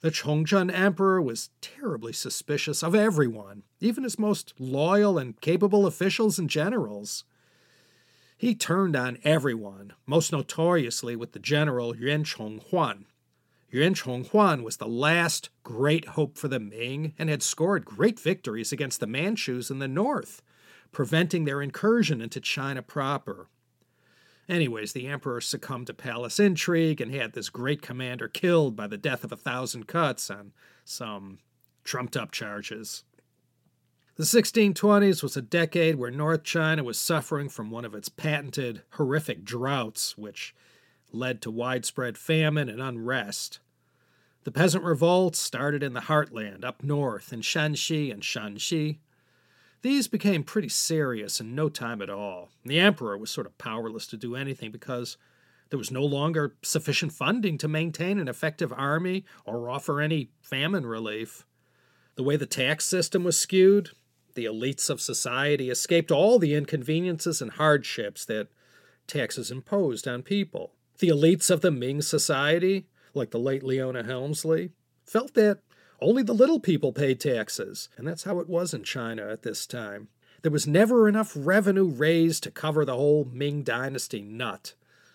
The 0.00 0.12
Chongzhen 0.12 0.72
Emperor 0.72 1.20
was 1.20 1.50
terribly 1.60 2.12
suspicious 2.12 2.84
of 2.84 2.94
everyone, 2.94 3.64
even 3.80 4.04
his 4.04 4.20
most 4.20 4.54
loyal 4.56 5.18
and 5.18 5.40
capable 5.40 5.84
officials 5.84 6.38
and 6.38 6.48
generals. 6.48 7.24
He 8.36 8.54
turned 8.54 8.94
on 8.94 9.18
everyone, 9.24 9.94
most 10.06 10.30
notoriously 10.30 11.16
with 11.16 11.32
the 11.32 11.40
general 11.40 11.96
Yuan 11.96 12.22
Chonghuan, 12.22 13.06
Yuan 13.70 13.92
Chonghuan 13.92 14.62
was 14.62 14.78
the 14.78 14.88
last 14.88 15.50
great 15.62 16.06
hope 16.06 16.38
for 16.38 16.48
the 16.48 16.58
Ming 16.58 17.12
and 17.18 17.28
had 17.28 17.42
scored 17.42 17.84
great 17.84 18.18
victories 18.18 18.72
against 18.72 18.98
the 18.98 19.06
Manchus 19.06 19.70
in 19.70 19.78
the 19.78 19.88
north, 19.88 20.40
preventing 20.90 21.44
their 21.44 21.60
incursion 21.60 22.22
into 22.22 22.40
China 22.40 22.80
proper. 22.80 23.48
Anyways, 24.48 24.94
the 24.94 25.06
emperor 25.06 25.42
succumbed 25.42 25.88
to 25.88 25.94
palace 25.94 26.40
intrigue 26.40 27.02
and 27.02 27.14
had 27.14 27.34
this 27.34 27.50
great 27.50 27.82
commander 27.82 28.26
killed 28.26 28.74
by 28.74 28.86
the 28.86 28.96
death 28.96 29.22
of 29.22 29.32
a 29.32 29.36
thousand 29.36 29.86
cuts 29.86 30.30
on 30.30 30.52
some 30.86 31.38
trumped 31.84 32.16
up 32.16 32.30
charges. 32.30 33.04
The 34.16 34.24
1620s 34.24 35.22
was 35.22 35.36
a 35.36 35.42
decade 35.42 35.96
where 35.96 36.10
North 36.10 36.42
China 36.42 36.82
was 36.82 36.98
suffering 36.98 37.50
from 37.50 37.70
one 37.70 37.84
of 37.84 37.94
its 37.94 38.08
patented 38.08 38.82
horrific 38.92 39.44
droughts, 39.44 40.16
which 40.16 40.54
led 41.12 41.40
to 41.42 41.50
widespread 41.50 42.18
famine 42.18 42.68
and 42.68 42.80
unrest. 42.80 43.60
The 44.44 44.52
peasant 44.52 44.84
revolts 44.84 45.38
started 45.38 45.82
in 45.82 45.92
the 45.92 46.00
heartland 46.00 46.64
up 46.64 46.82
north 46.82 47.32
in 47.32 47.40
Shanxi 47.40 48.12
and 48.12 48.22
Shanxi. 48.22 48.98
These 49.82 50.08
became 50.08 50.42
pretty 50.42 50.68
serious 50.68 51.40
in 51.40 51.54
no 51.54 51.68
time 51.68 52.02
at 52.02 52.10
all. 52.10 52.48
The 52.64 52.80
emperor 52.80 53.16
was 53.16 53.30
sort 53.30 53.46
of 53.46 53.58
powerless 53.58 54.06
to 54.08 54.16
do 54.16 54.34
anything 54.34 54.70
because 54.70 55.16
there 55.70 55.78
was 55.78 55.90
no 55.90 56.04
longer 56.04 56.56
sufficient 56.62 57.12
funding 57.12 57.58
to 57.58 57.68
maintain 57.68 58.18
an 58.18 58.28
effective 58.28 58.72
army 58.72 59.24
or 59.44 59.68
offer 59.68 60.00
any 60.00 60.30
famine 60.40 60.86
relief. 60.86 61.44
The 62.16 62.22
way 62.22 62.36
the 62.36 62.46
tax 62.46 62.84
system 62.84 63.22
was 63.22 63.38
skewed, 63.38 63.90
the 64.34 64.46
elites 64.46 64.88
of 64.88 65.00
society 65.00 65.70
escaped 65.70 66.10
all 66.10 66.38
the 66.38 66.54
inconveniences 66.54 67.42
and 67.42 67.52
hardships 67.52 68.24
that 68.24 68.48
taxes 69.06 69.50
imposed 69.50 70.08
on 70.08 70.22
people. 70.22 70.72
The 70.98 71.08
elites 71.08 71.50
of 71.50 71.60
the 71.60 71.70
Ming 71.70 72.02
society, 72.02 72.86
like 73.14 73.30
the 73.30 73.38
late 73.38 73.62
Leona 73.62 74.02
Helmsley, 74.02 74.70
felt 75.04 75.34
that 75.34 75.60
only 76.00 76.22
the 76.22 76.32
little 76.32 76.60
people 76.60 76.92
paid 76.92 77.20
taxes, 77.20 77.88
and 77.96 78.06
that's 78.06 78.24
how 78.24 78.40
it 78.40 78.48
was 78.48 78.74
in 78.74 78.82
China 78.84 79.28
at 79.28 79.42
this 79.42 79.66
time. 79.66 80.08
There 80.42 80.52
was 80.52 80.66
never 80.66 81.08
enough 81.08 81.32
revenue 81.36 81.86
raised 81.86 82.42
to 82.44 82.50
cover 82.50 82.84
the 82.84 82.96
whole 82.96 83.28
Ming 83.32 83.62
dynasty 83.62 84.22
nut. 84.22 84.74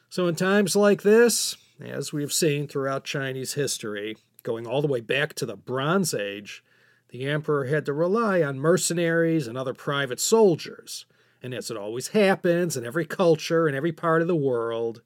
So, 0.10 0.28
in 0.28 0.36
times 0.36 0.76
like 0.76 1.02
this, 1.02 1.58
as 1.82 2.14
we've 2.14 2.34
seen 2.34 2.68
throughout 2.68 3.04
Chinese 3.04 3.54
history, 3.54 4.18
going 4.44 4.68
all 4.68 4.82
the 4.82 4.88
way 4.88 5.00
back 5.02 5.34
to 5.36 5.46
the 5.46 5.56
Bronze 5.56 6.14
Age, 6.14 6.64
the 7.10 7.26
emperor 7.26 7.66
had 7.66 7.86
to 7.86 7.94
rely 7.94 8.42
on 8.42 8.60
mercenaries 8.60 9.48
and 9.48 9.58
other 9.58 9.74
private 9.74 10.20
soldiers. 10.20 11.06
And 11.42 11.54
as 11.54 11.70
it 11.70 11.78
always 11.78 12.10
happens 12.10 12.78
in 12.78 12.86
every 12.86 13.06
culture 13.06 13.68
in 13.68 13.76
every 13.76 13.92
part 13.92 14.22
of 14.22 14.28
the 14.28 14.36
world, 14.36 15.02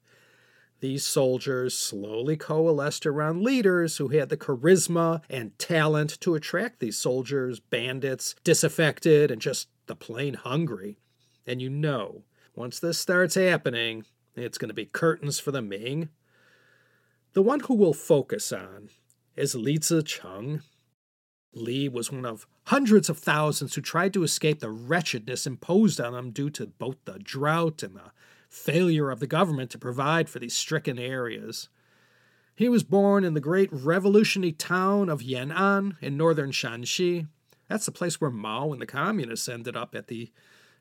these 0.80 1.04
soldiers 1.04 1.76
slowly 1.76 2.36
coalesced 2.36 3.06
around 3.06 3.42
leaders 3.42 3.96
who 3.96 4.08
had 4.08 4.28
the 4.28 4.36
charisma 4.36 5.22
and 5.28 5.58
talent 5.58 6.20
to 6.20 6.34
attract 6.34 6.80
these 6.80 6.96
soldiers, 6.96 7.60
bandits, 7.60 8.34
disaffected, 8.44 9.30
and 9.30 9.40
just 9.40 9.68
the 9.86 9.96
plain 9.96 10.34
hungry. 10.34 10.98
And 11.46 11.60
you 11.60 11.70
know, 11.70 12.22
once 12.54 12.78
this 12.78 12.98
starts 12.98 13.34
happening, 13.34 14.04
it's 14.36 14.58
going 14.58 14.68
to 14.68 14.74
be 14.74 14.86
curtains 14.86 15.40
for 15.40 15.50
the 15.50 15.62
Ming. 15.62 16.10
The 17.32 17.42
one 17.42 17.60
who 17.60 17.74
we'll 17.74 17.92
focus 17.92 18.52
on 18.52 18.90
is 19.36 19.54
Li 19.54 19.78
Zicheng, 19.78 20.62
Li 21.54 21.88
was 21.88 22.12
one 22.12 22.26
of 22.26 22.46
hundreds 22.64 23.08
of 23.08 23.18
thousands 23.18 23.74
who 23.74 23.80
tried 23.80 24.12
to 24.12 24.22
escape 24.22 24.60
the 24.60 24.70
wretchedness 24.70 25.46
imposed 25.46 26.00
on 26.00 26.12
them 26.12 26.30
due 26.30 26.50
to 26.50 26.66
both 26.66 26.96
the 27.04 27.18
drought 27.18 27.82
and 27.82 27.96
the 27.96 28.12
failure 28.48 29.10
of 29.10 29.20
the 29.20 29.26
government 29.26 29.70
to 29.70 29.78
provide 29.78 30.28
for 30.28 30.38
these 30.38 30.54
stricken 30.54 30.98
areas. 30.98 31.68
He 32.54 32.68
was 32.68 32.82
born 32.82 33.24
in 33.24 33.34
the 33.34 33.40
great 33.40 33.68
revolutionary 33.72 34.52
town 34.52 35.08
of 35.08 35.22
Yan'an 35.22 35.96
in 36.00 36.16
northern 36.16 36.50
Shanxi. 36.50 37.28
That's 37.68 37.86
the 37.86 37.92
place 37.92 38.20
where 38.20 38.30
Mao 38.30 38.72
and 38.72 38.80
the 38.80 38.86
communists 38.86 39.48
ended 39.48 39.76
up 39.76 39.94
at 39.94 40.08
the 40.08 40.32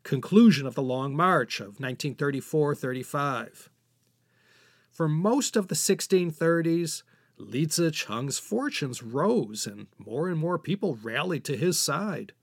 conclusion 0.04 0.66
of 0.66 0.74
the 0.74 0.82
Long 0.82 1.16
March 1.16 1.60
of 1.60 1.80
1934 1.80 2.74
35. 2.76 3.70
For 4.90 5.08
most 5.08 5.56
of 5.56 5.68
the 5.68 5.76
1630s, 5.76 7.04
Li 7.38 7.68
Zicheng's 7.68 8.40
fortunes 8.40 9.04
rose, 9.04 9.68
and 9.68 9.86
more 10.00 10.28
and 10.28 10.40
more 10.40 10.58
people 10.58 10.98
rallied 11.04 11.44
to 11.46 11.56
his 11.56 11.80
side. 11.80 12.34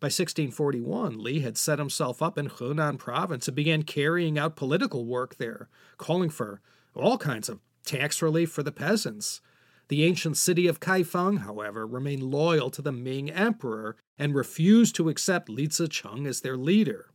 By 0.00 0.06
1641, 0.06 1.22
Li 1.22 1.40
had 1.40 1.58
set 1.58 1.78
himself 1.78 2.22
up 2.22 2.38
in 2.38 2.48
Hunan 2.48 2.98
province 2.98 3.48
and 3.48 3.54
began 3.54 3.82
carrying 3.82 4.38
out 4.38 4.56
political 4.56 5.04
work 5.04 5.36
there, 5.36 5.68
calling 5.98 6.30
for 6.30 6.62
all 6.94 7.18
kinds 7.18 7.50
of 7.50 7.60
tax 7.84 8.22
relief 8.22 8.50
for 8.50 8.62
the 8.62 8.72
peasants. 8.72 9.42
The 9.88 10.04
ancient 10.04 10.38
city 10.38 10.66
of 10.66 10.80
Kaifeng, 10.80 11.40
however, 11.40 11.86
remained 11.86 12.22
loyal 12.22 12.70
to 12.70 12.80
the 12.80 12.92
Ming 12.92 13.30
emperor 13.30 13.96
and 14.18 14.34
refused 14.34 14.94
to 14.96 15.10
accept 15.10 15.50
Li 15.50 15.68
Zicheng 15.68 16.26
as 16.26 16.40
their 16.40 16.56
leader. 16.56 17.10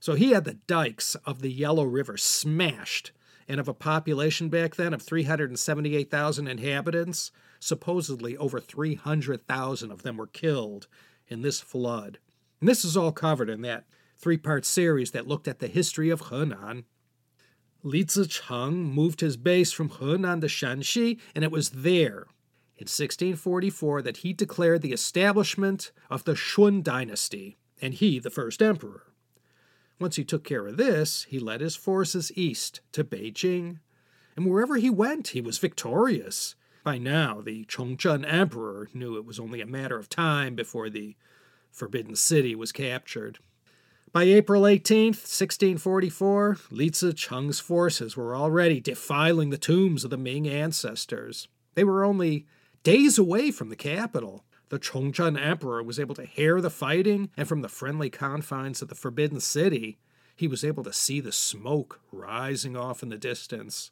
So 0.00 0.14
he 0.14 0.30
had 0.30 0.44
the 0.44 0.54
dikes 0.66 1.14
of 1.26 1.42
the 1.42 1.52
Yellow 1.52 1.84
River 1.84 2.16
smashed 2.16 3.12
and 3.46 3.60
of 3.60 3.68
a 3.68 3.74
population 3.74 4.48
back 4.48 4.76
then 4.76 4.94
of 4.94 5.02
378,000 5.02 6.48
inhabitants, 6.48 7.32
supposedly 7.60 8.34
over 8.38 8.60
300,000 8.60 9.90
of 9.90 10.02
them 10.02 10.16
were 10.16 10.26
killed 10.26 10.86
in 11.28 11.42
this 11.42 11.60
flood. 11.60 12.18
And 12.60 12.68
this 12.68 12.84
is 12.84 12.96
all 12.96 13.12
covered 13.12 13.50
in 13.50 13.62
that 13.62 13.84
three 14.16 14.36
part 14.36 14.64
series 14.64 15.10
that 15.12 15.26
looked 15.26 15.48
at 15.48 15.58
the 15.58 15.68
history 15.68 16.10
of 16.10 16.22
Henan. 16.22 16.84
Li 17.82 18.04
Zicheng 18.04 18.92
moved 18.92 19.20
his 19.20 19.36
base 19.36 19.72
from 19.72 19.90
Henan 19.90 20.40
to 20.40 20.46
Shanxi, 20.46 21.20
and 21.34 21.44
it 21.44 21.52
was 21.52 21.70
there, 21.70 22.26
in 22.76 22.84
1644, 22.84 24.02
that 24.02 24.18
he 24.18 24.32
declared 24.32 24.82
the 24.82 24.92
establishment 24.92 25.92
of 26.10 26.24
the 26.24 26.34
Shun 26.34 26.82
dynasty, 26.82 27.58
and 27.80 27.94
he 27.94 28.18
the 28.18 28.30
first 28.30 28.60
emperor. 28.60 29.12
Once 30.00 30.16
he 30.16 30.24
took 30.24 30.44
care 30.44 30.66
of 30.66 30.76
this, 30.76 31.24
he 31.28 31.38
led 31.38 31.60
his 31.60 31.76
forces 31.76 32.32
east 32.34 32.80
to 32.92 33.04
Beijing, 33.04 33.78
and 34.34 34.46
wherever 34.46 34.76
he 34.76 34.90
went, 34.90 35.28
he 35.28 35.40
was 35.40 35.58
victorious. 35.58 36.54
By 36.86 36.98
now, 36.98 37.40
the 37.40 37.64
Chongzhen 37.64 38.24
emperor 38.32 38.88
knew 38.94 39.16
it 39.16 39.24
was 39.24 39.40
only 39.40 39.60
a 39.60 39.66
matter 39.66 39.98
of 39.98 40.08
time 40.08 40.54
before 40.54 40.88
the 40.88 41.16
Forbidden 41.72 42.14
City 42.14 42.54
was 42.54 42.70
captured. 42.70 43.40
By 44.12 44.22
April 44.22 44.68
18, 44.68 45.06
1644, 45.06 46.58
Li 46.70 46.90
Zicheng's 46.90 47.58
forces 47.58 48.16
were 48.16 48.36
already 48.36 48.78
defiling 48.78 49.50
the 49.50 49.58
tombs 49.58 50.04
of 50.04 50.10
the 50.10 50.16
Ming 50.16 50.46
ancestors. 50.46 51.48
They 51.74 51.82
were 51.82 52.04
only 52.04 52.46
days 52.84 53.18
away 53.18 53.50
from 53.50 53.68
the 53.68 53.74
capital, 53.74 54.44
the 54.68 54.78
Chongzhen 54.78 55.36
emperor 55.36 55.82
was 55.82 55.98
able 55.98 56.14
to 56.14 56.24
hear 56.24 56.60
the 56.60 56.70
fighting, 56.70 57.30
and 57.36 57.48
from 57.48 57.62
the 57.62 57.68
friendly 57.68 58.10
confines 58.10 58.80
of 58.80 58.86
the 58.86 58.94
Forbidden 58.94 59.40
City, 59.40 59.98
he 60.36 60.46
was 60.46 60.62
able 60.62 60.84
to 60.84 60.92
see 60.92 61.18
the 61.18 61.32
smoke 61.32 61.98
rising 62.12 62.76
off 62.76 63.02
in 63.02 63.08
the 63.08 63.18
distance. 63.18 63.90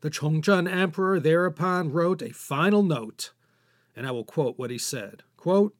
The 0.00 0.10
Chongzhen 0.10 0.70
emperor 0.70 1.18
thereupon 1.18 1.92
wrote 1.92 2.22
a 2.22 2.32
final 2.32 2.82
note, 2.82 3.32
and 3.94 4.06
I 4.06 4.10
will 4.10 4.24
quote 4.24 4.58
what 4.58 4.70
he 4.70 4.78
said 4.78 5.22
quote, 5.36 5.74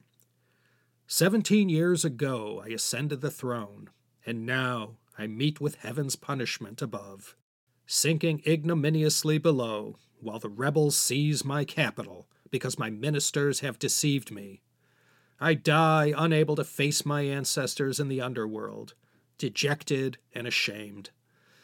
Seventeen 1.07 1.69
years 1.69 2.05
ago 2.05 2.63
I 2.65 2.69
ascended 2.69 3.21
the 3.21 3.31
throne, 3.31 3.91
and 4.25 4.47
now 4.47 4.99
I 5.19 5.27
meet 5.27 5.61
with 5.61 5.77
heaven's 5.77 6.17
punishment 6.17 6.83
above, 6.83 7.37
sinking 7.87 8.43
ignominiously 8.47 9.39
below, 9.39 9.97
while 10.21 10.39
the 10.39 10.49
rebels 10.49 10.97
seize 10.97 11.45
my 11.45 11.65
capital 11.65 12.27
because 12.51 12.79
my 12.79 12.91
ministers 12.91 13.61
have 13.61 13.79
deceived 13.79 14.31
me. 14.31 14.63
I 15.39 15.55
die 15.55 16.15
unable 16.17 16.57
to 16.57 16.65
face 16.65 17.05
my 17.05 17.23
ancestors 17.23 18.01
in 18.01 18.09
the 18.09 18.21
underworld, 18.21 18.95
dejected 19.39 20.19
and 20.35 20.47
ashamed. 20.47 21.11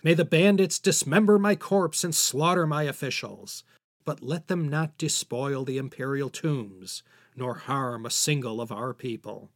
May 0.05 0.15
the 0.15 0.25
bandits 0.25 0.81
dismember 0.81 1.39
my 1.39 1.55
corpse 1.55 2.03
and 2.03 2.15
slaughter 2.15 2.67
my 2.67 2.83
officials, 2.85 3.63
but 4.05 4.23
let 4.23 4.49
them 4.49 4.69
not 4.69 4.99
despoil 4.99 5.65
the 5.65 5.79
imperial 5.79 6.29
tombs, 6.29 7.05
nor 7.37 7.55
harm 7.55 8.05
a 8.05 8.11
single 8.11 8.61
of 8.61 8.73
our 8.73 8.93
people. 8.95 9.51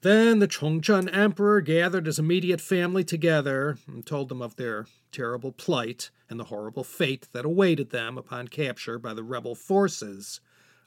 Then 0.00 0.40
the 0.40 0.48
Chongzhen 0.48 1.14
emperor 1.14 1.60
gathered 1.60 2.06
his 2.06 2.18
immediate 2.18 2.60
family 2.60 3.04
together 3.04 3.78
and 3.86 4.04
told 4.04 4.28
them 4.28 4.42
of 4.42 4.56
their 4.56 4.86
terrible 5.12 5.52
plight 5.52 6.10
and 6.28 6.40
the 6.40 6.44
horrible 6.44 6.82
fate 6.82 7.28
that 7.32 7.44
awaited 7.44 7.90
them 7.90 8.18
upon 8.18 8.48
capture 8.48 8.98
by 8.98 9.14
the 9.14 9.22
rebel 9.22 9.54
forces 9.54 10.40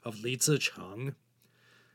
of 0.04 0.20
Li 0.20 0.36
Zicheng. 0.36 1.14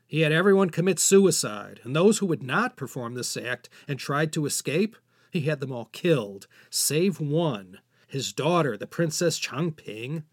He 0.04 0.20
had 0.20 0.32
everyone 0.32 0.70
commit 0.70 0.98
suicide, 0.98 1.80
and 1.84 1.94
those 1.94 2.18
who 2.18 2.26
would 2.26 2.42
not 2.42 2.76
perform 2.76 3.14
this 3.14 3.36
act 3.36 3.70
and 3.86 3.98
tried 3.98 4.32
to 4.32 4.44
escape, 4.44 4.96
he 5.32 5.40
had 5.40 5.60
them 5.60 5.72
all 5.72 5.86
killed, 5.86 6.46
save 6.68 7.18
one, 7.18 7.78
his 8.06 8.34
daughter, 8.34 8.76
the 8.76 8.86
Princess 8.86 9.40
Changping. 9.40 10.24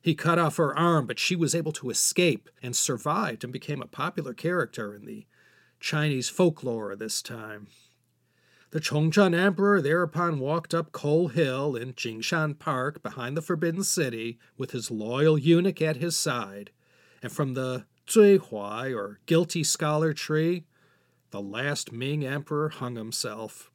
He 0.00 0.14
cut 0.14 0.38
off 0.38 0.56
her 0.58 0.76
arm, 0.78 1.08
but 1.08 1.18
she 1.18 1.34
was 1.34 1.52
able 1.52 1.72
to 1.72 1.90
escape 1.90 2.48
and 2.62 2.76
survived 2.76 3.42
and 3.42 3.52
became 3.52 3.82
a 3.82 3.88
popular 3.88 4.32
character 4.32 4.94
in 4.94 5.04
the 5.04 5.26
Chinese 5.80 6.28
folklore 6.28 6.94
this 6.94 7.20
time. 7.22 7.66
The 8.70 8.78
Chongzhen 8.80 9.34
Emperor 9.34 9.80
thereupon 9.82 10.38
walked 10.38 10.72
up 10.74 10.92
Coal 10.92 11.28
Hill 11.28 11.74
in 11.74 11.94
Jingshan 11.94 12.56
Park 12.56 13.02
behind 13.02 13.36
the 13.36 13.42
Forbidden 13.42 13.82
City 13.82 14.38
with 14.56 14.70
his 14.70 14.92
loyal 14.92 15.36
eunuch 15.36 15.82
at 15.82 15.96
his 15.96 16.16
side, 16.16 16.70
and 17.20 17.32
from 17.32 17.54
the 17.54 17.84
Zui 18.06 18.38
Huai, 18.38 18.96
or 18.96 19.18
guilty 19.26 19.64
scholar 19.64 20.12
tree, 20.12 20.66
the 21.32 21.42
last 21.42 21.90
Ming 21.90 22.24
emperor 22.24 22.68
hung 22.68 22.94
himself. 22.94 23.72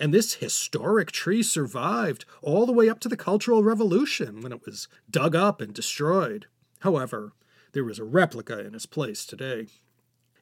And 0.00 0.14
this 0.14 0.34
historic 0.34 1.12
tree 1.12 1.42
survived 1.42 2.24
all 2.40 2.64
the 2.64 2.72
way 2.72 2.88
up 2.88 3.00
to 3.00 3.08
the 3.08 3.18
Cultural 3.18 3.62
Revolution 3.62 4.40
when 4.40 4.50
it 4.50 4.64
was 4.64 4.88
dug 5.10 5.36
up 5.36 5.60
and 5.60 5.74
destroyed. 5.74 6.46
However, 6.78 7.32
there 7.72 7.88
is 7.90 7.98
a 7.98 8.04
replica 8.04 8.58
in 8.60 8.74
its 8.74 8.86
place 8.86 9.26
today. 9.26 9.66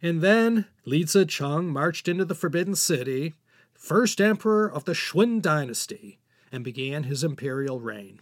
And 0.01 0.21
then 0.21 0.67
Li 0.85 1.03
Zicheng 1.03 1.67
marched 1.67 2.07
into 2.07 2.25
the 2.25 2.37
Forbidden 2.37 2.77
City, 2.77 3.35
first 3.75 4.21
emperor 4.21 4.71
of 4.71 4.85
the 4.85 4.95
Shun 4.95 5.41
dynasty, 5.41 6.21
and 6.53 6.63
began 6.63 7.03
his 7.03 7.25
imperial 7.25 7.81
reign. 7.81 8.21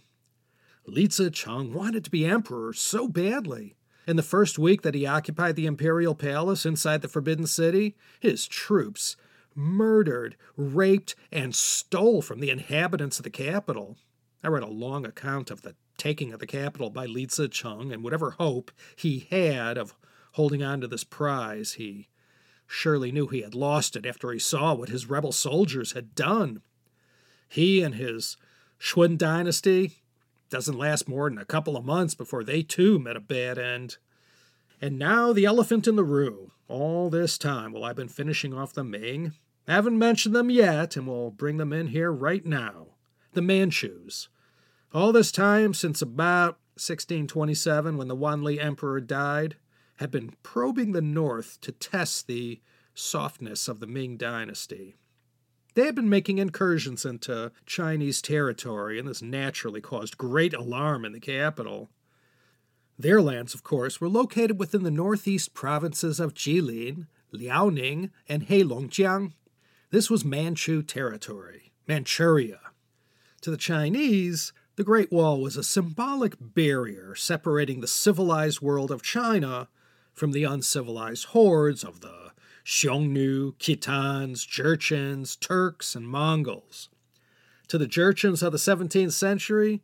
Li 0.87 1.07
Zicheng 1.07 1.71
wanted 1.71 2.03
to 2.03 2.09
be 2.09 2.25
emperor 2.25 2.73
so 2.73 3.07
badly. 3.07 3.75
In 4.07 4.15
the 4.15 4.23
first 4.23 4.57
week 4.57 4.81
that 4.81 4.95
he 4.95 5.05
occupied 5.05 5.55
the 5.55 5.67
imperial 5.67 6.15
palace 6.15 6.65
inside 6.65 7.03
the 7.03 7.07
Forbidden 7.07 7.45
City, 7.45 7.95
his 8.19 8.47
troops 8.47 9.17
murdered, 9.57 10.37
raped, 10.55 11.15
and 11.31 11.55
stole 11.55 12.21
from 12.21 12.39
the 12.39 12.49
inhabitants 12.49 13.19
of 13.19 13.23
the 13.23 13.29
capital. 13.29 13.97
I 14.43 14.47
read 14.47 14.63
a 14.63 14.67
long 14.67 15.05
account 15.05 15.49
of 15.51 15.63
the 15.63 15.75
taking 15.97 16.31
of 16.31 16.39
the 16.39 16.47
capital 16.47 16.89
by 16.89 17.07
Li 17.07 17.25
Zicheng 17.25 17.91
and 17.91 18.03
whatever 18.03 18.31
hope 18.31 18.71
he 18.95 19.27
had 19.31 19.77
of 19.77 19.95
holding 20.33 20.61
on 20.61 20.79
to 20.81 20.87
this 20.87 21.03
prize, 21.03 21.73
he 21.73 22.07
surely 22.67 23.11
knew 23.11 23.27
he 23.27 23.41
had 23.41 23.55
lost 23.55 23.95
it 23.95 24.05
after 24.05 24.31
he 24.31 24.37
saw 24.37 24.73
what 24.73 24.89
his 24.89 25.09
rebel 25.09 25.31
soldiers 25.31 25.93
had 25.93 26.13
done. 26.13 26.61
He 27.49 27.81
and 27.81 27.95
his 27.95 28.37
Shun 28.77 29.17
dynasty 29.17 30.03
doesn't 30.49 30.77
last 30.77 31.07
more 31.07 31.29
than 31.29 31.39
a 31.39 31.45
couple 31.45 31.75
of 31.75 31.83
months 31.83 32.13
before 32.13 32.43
they 32.43 32.61
too 32.61 32.99
met 32.99 33.17
a 33.17 33.21
bad 33.21 33.57
end. 33.57 33.97
And 34.79 34.99
now 34.99 35.33
the 35.33 35.45
elephant 35.45 35.87
in 35.87 35.95
the 35.95 36.03
room. 36.03 36.51
All 36.67 37.09
this 37.09 37.37
time 37.37 37.71
while 37.71 37.85
I've 37.85 37.95
been 37.95 38.09
finishing 38.09 38.53
off 38.53 38.73
the 38.73 38.83
Ming, 38.83 39.33
I 39.67 39.73
haven't 39.73 39.99
mentioned 39.99 40.33
them 40.33 40.49
yet, 40.49 40.95
and 40.95 41.07
we'll 41.07 41.31
bring 41.31 41.57
them 41.57 41.73
in 41.73 41.87
here 41.87 42.11
right 42.11 42.45
now. 42.45 42.87
The 43.33 43.41
Manchus. 43.41 44.29
All 44.93 45.11
this 45.11 45.31
time 45.31 45.73
since 45.73 46.01
about 46.01 46.59
1627, 46.75 47.97
when 47.97 48.07
the 48.07 48.15
Wanli 48.15 48.63
Emperor 48.63 49.01
died, 49.01 49.57
had 49.97 50.09
been 50.09 50.35
probing 50.41 50.93
the 50.93 51.01
north 51.01 51.59
to 51.61 51.71
test 51.71 52.27
the 52.27 52.61
softness 52.93 53.67
of 53.67 53.79
the 53.79 53.87
Ming 53.87 54.15
dynasty. 54.15 54.95
They 55.73 55.85
had 55.85 55.95
been 55.95 56.09
making 56.09 56.37
incursions 56.37 57.05
into 57.05 57.51
Chinese 57.65 58.21
territory, 58.21 58.97
and 58.97 59.07
this 59.07 59.21
naturally 59.21 59.81
caused 59.81 60.17
great 60.17 60.53
alarm 60.53 61.03
in 61.03 61.11
the 61.11 61.19
capital. 61.19 61.89
Their 62.97 63.21
lands, 63.21 63.53
of 63.53 63.63
course, 63.63 64.01
were 64.01 64.09
located 64.09 64.59
within 64.59 64.83
the 64.83 64.89
northeast 64.89 65.53
provinces 65.53 66.19
of 66.19 66.33
Jilin, 66.33 67.07
Liaoning, 67.31 68.11
and 68.27 68.47
Heilongjiang. 68.47 69.33
This 69.89 70.09
was 70.09 70.25
Manchu 70.25 70.83
territory, 70.83 71.71
Manchuria. 71.87 72.59
To 73.39 73.49
the 73.49 73.55
Chinese, 73.55 74.51
the 74.75 74.83
Great 74.83 75.13
Wall 75.13 75.39
was 75.39 75.55
a 75.55 75.63
symbolic 75.63 76.35
barrier 76.37 77.15
separating 77.15 77.79
the 77.79 77.87
civilized 77.87 78.59
world 78.59 78.91
of 78.91 79.01
China 79.01 79.69
from 80.13 80.33
the 80.33 80.43
uncivilized 80.43 81.27
hordes 81.27 81.85
of 81.85 82.01
the 82.01 82.33
Xiongnu, 82.65 83.53
Khitans, 83.59 84.45
Jurchens, 84.45 85.39
Turks, 85.39 85.95
and 85.95 86.05
Mongols. 86.05 86.89
To 87.69 87.77
the 87.77 87.87
Jurchens 87.87 88.43
of 88.43 88.51
the 88.51 88.57
17th 88.57 89.13
century, 89.13 89.81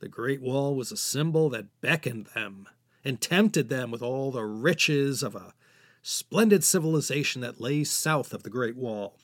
the 0.00 0.08
Great 0.08 0.42
Wall 0.42 0.74
was 0.74 0.92
a 0.92 0.96
symbol 0.98 1.48
that 1.48 1.80
beckoned 1.80 2.26
them 2.34 2.68
and 3.02 3.18
tempted 3.18 3.70
them 3.70 3.90
with 3.90 4.02
all 4.02 4.30
the 4.30 4.44
riches 4.44 5.22
of 5.22 5.34
a 5.34 5.54
splendid 6.02 6.64
civilization 6.64 7.40
that 7.40 7.62
lay 7.62 7.82
south 7.82 8.34
of 8.34 8.42
the 8.42 8.50
Great 8.50 8.76
Wall. 8.76 9.16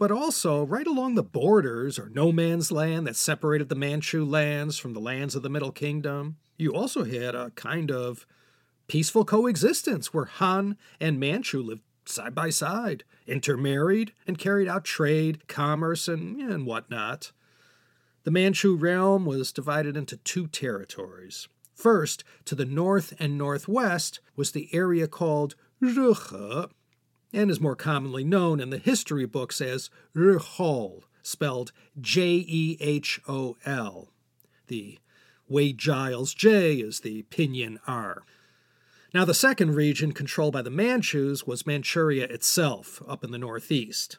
But 0.00 0.10
also, 0.10 0.64
right 0.64 0.86
along 0.86 1.14
the 1.14 1.22
borders, 1.22 1.98
or 1.98 2.08
no 2.08 2.32
man's 2.32 2.72
land 2.72 3.06
that 3.06 3.16
separated 3.16 3.68
the 3.68 3.74
Manchu 3.74 4.24
lands 4.24 4.78
from 4.78 4.94
the 4.94 4.98
lands 4.98 5.34
of 5.34 5.42
the 5.42 5.50
Middle 5.50 5.72
Kingdom, 5.72 6.38
you 6.56 6.72
also 6.72 7.04
had 7.04 7.34
a 7.34 7.50
kind 7.50 7.90
of 7.90 8.26
peaceful 8.88 9.26
coexistence 9.26 10.14
where 10.14 10.24
Han 10.24 10.78
and 11.00 11.20
Manchu 11.20 11.62
lived 11.62 11.82
side 12.06 12.34
by 12.34 12.48
side, 12.48 13.04
intermarried, 13.26 14.14
and 14.26 14.38
carried 14.38 14.68
out 14.68 14.84
trade, 14.86 15.46
commerce, 15.48 16.08
and, 16.08 16.40
and 16.40 16.64
whatnot. 16.64 17.32
The 18.24 18.30
Manchu 18.30 18.76
realm 18.76 19.26
was 19.26 19.52
divided 19.52 19.98
into 19.98 20.16
two 20.16 20.46
territories. 20.46 21.46
First, 21.74 22.24
to 22.46 22.54
the 22.54 22.64
north 22.64 23.12
and 23.18 23.36
northwest 23.36 24.20
was 24.34 24.52
the 24.52 24.70
area 24.72 25.06
called 25.06 25.56
Rehe, 25.82 26.70
and 27.32 27.50
is 27.50 27.60
more 27.60 27.76
commonly 27.76 28.24
known 28.24 28.60
in 28.60 28.70
the 28.70 28.78
history 28.78 29.26
books 29.26 29.60
as 29.60 29.90
Rehol, 30.14 31.02
spelled 31.22 31.72
J 32.00 32.44
E 32.46 32.76
H 32.80 33.20
O 33.28 33.56
L. 33.64 34.08
The 34.66 34.98
Wade 35.48 35.78
Giles 35.78 36.34
J 36.34 36.76
is 36.76 37.00
the 37.00 37.24
Pinyin 37.24 37.78
R. 37.86 38.22
Now, 39.12 39.24
the 39.24 39.34
second 39.34 39.74
region 39.74 40.12
controlled 40.12 40.52
by 40.52 40.62
the 40.62 40.70
Manchus 40.70 41.44
was 41.44 41.66
Manchuria 41.66 42.24
itself, 42.24 43.02
up 43.08 43.24
in 43.24 43.32
the 43.32 43.38
northeast. 43.38 44.18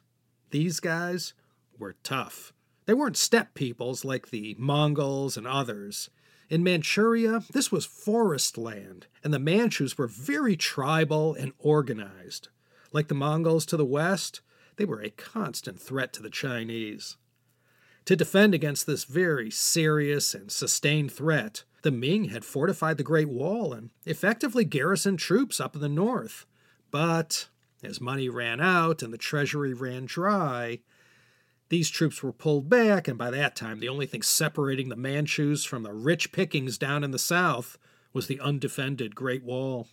These 0.50 0.82
guys 0.82 1.34
were 1.80 1.96
tough. 2.04 2.52
They 2.86 2.94
weren't 2.94 3.16
steppe 3.16 3.54
peoples 3.54 4.04
like 4.04 4.30
the 4.30 4.56
Mongols 4.60 5.38
and 5.38 5.48
others. 5.48 6.10
In 6.50 6.64
Manchuria, 6.64 7.44
this 7.54 7.72
was 7.72 7.86
forest 7.86 8.58
land, 8.58 9.08
and 9.24 9.34
the 9.34 9.40
Manchus 9.40 9.98
were 9.98 10.08
very 10.08 10.58
tribal 10.58 11.34
and 11.34 11.54
organized. 11.60 12.50
Like 12.92 13.08
the 13.08 13.16
Mongols 13.16 13.66
to 13.68 13.78
the 13.78 13.86
west, 13.86 14.42
they 14.76 14.86
were 14.86 15.02
a 15.02 15.10
constant 15.12 15.80
threat 15.80 16.14
to 16.14 16.22
the 16.22 16.30
Chinese. 16.30 17.18
To 18.06 18.16
defend 18.16 18.54
against 18.54 18.86
this 18.86 19.04
very 19.04 19.52
serious 19.52 20.34
and 20.34 20.52
sustained 20.52 21.12
threat, 21.12 21.64
the 21.84 21.92
Ming 21.92 22.26
had 22.26 22.44
fortified 22.44 22.98
the 22.98 23.04
Great 23.04 23.30
Wall 23.30 23.74
and 23.74 23.92
effectively 24.06 24.66
garrisoned 24.66 25.20
troops 25.20 25.60
up 25.60 25.76
in 25.76 25.82
the 25.82 25.90
north. 25.90 26.46
But 26.90 27.48
as 27.84 28.02
money 28.02 28.30
ran 28.30 28.60
out 28.60 29.02
and 29.02 29.14
the 29.14 29.18
treasury 29.18 29.74
ran 29.74 30.06
dry, 30.06 30.80
these 31.70 31.90
troops 31.90 32.22
were 32.22 32.34
pulled 32.34 32.70
back, 32.70 33.08
and 33.08 33.18
by 33.18 33.32
that 33.32 33.56
time, 33.56 33.80
the 33.80 33.88
only 33.88 34.06
thing 34.06 34.22
separating 34.22 34.90
the 34.90 34.96
Manchus 34.98 35.64
from 35.64 35.84
the 35.84 35.94
rich 35.94 36.32
pickings 36.32 36.78
down 36.78 37.04
in 37.04 37.12
the 37.12 37.20
south 37.20 37.78
was 38.12 38.28
the 38.28 38.42
undefended 38.42 39.16
Great 39.16 39.44
Wall. 39.44 39.88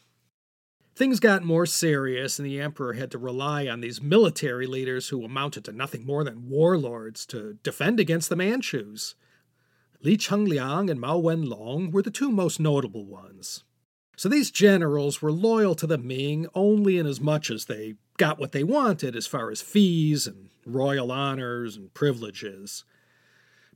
Things 0.99 1.21
got 1.21 1.45
more 1.45 1.65
serious, 1.65 2.41
and 2.41 2.47
the 2.47 2.61
emperor 2.61 2.95
had 2.95 3.13
to 3.13 3.19
rely 3.19 3.69
on 3.69 3.81
these 3.81 4.03
military 4.03 4.67
leaders 4.67 5.11
who 5.11 5.25
amounted 5.25 5.65
to 5.67 5.73
nothing 5.73 6.05
more 6.05 6.25
than 6.25 6.49
warlords 6.49 7.25
to 7.27 7.57
defend 7.63 8.01
against 8.01 8.29
the 8.29 8.35
Manchus. 8.35 9.15
Li 10.03 10.17
Chengliang 10.17 10.91
and 10.91 11.01
Mao 11.01 11.21
Wenlong 11.21 11.93
were 11.93 12.03
the 12.03 12.11
two 12.11 12.33
most 12.33 12.59
notable 12.59 13.07
ones. 13.07 13.63
So 14.17 14.29
these 14.29 14.51
generals 14.51 15.23
were 15.23 15.31
loyal 15.31 15.77
to 15.77 15.87
the 15.87 15.99
Ming 15.99 16.49
only 16.53 16.99
in 16.99 17.07
as 17.07 17.21
much 17.21 17.49
as 17.49 17.67
they 17.67 17.95
got 18.17 18.41
what 18.41 18.51
they 18.51 18.65
wanted 18.65 19.15
as 19.15 19.29
far 19.29 19.53
as 19.53 19.63
fees 19.63 20.27
and 20.27 20.51
royal 20.67 21.13
honors 21.13 21.77
and 21.77 21.95
privileges. 21.95 22.83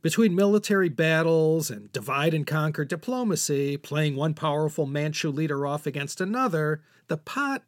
Between 0.03 0.35
military 0.35 0.89
battles 0.89 1.71
and 1.71 1.89
divide 1.93 2.33
and 2.33 2.45
conquer 2.45 2.83
diplomacy, 2.83 3.77
playing 3.77 4.17
one 4.17 4.33
powerful 4.33 4.85
Manchu 4.85 5.31
leader 5.31 5.65
off 5.65 5.87
against 5.87 6.19
another, 6.19 6.83
the 7.07 7.15
pot 7.15 7.63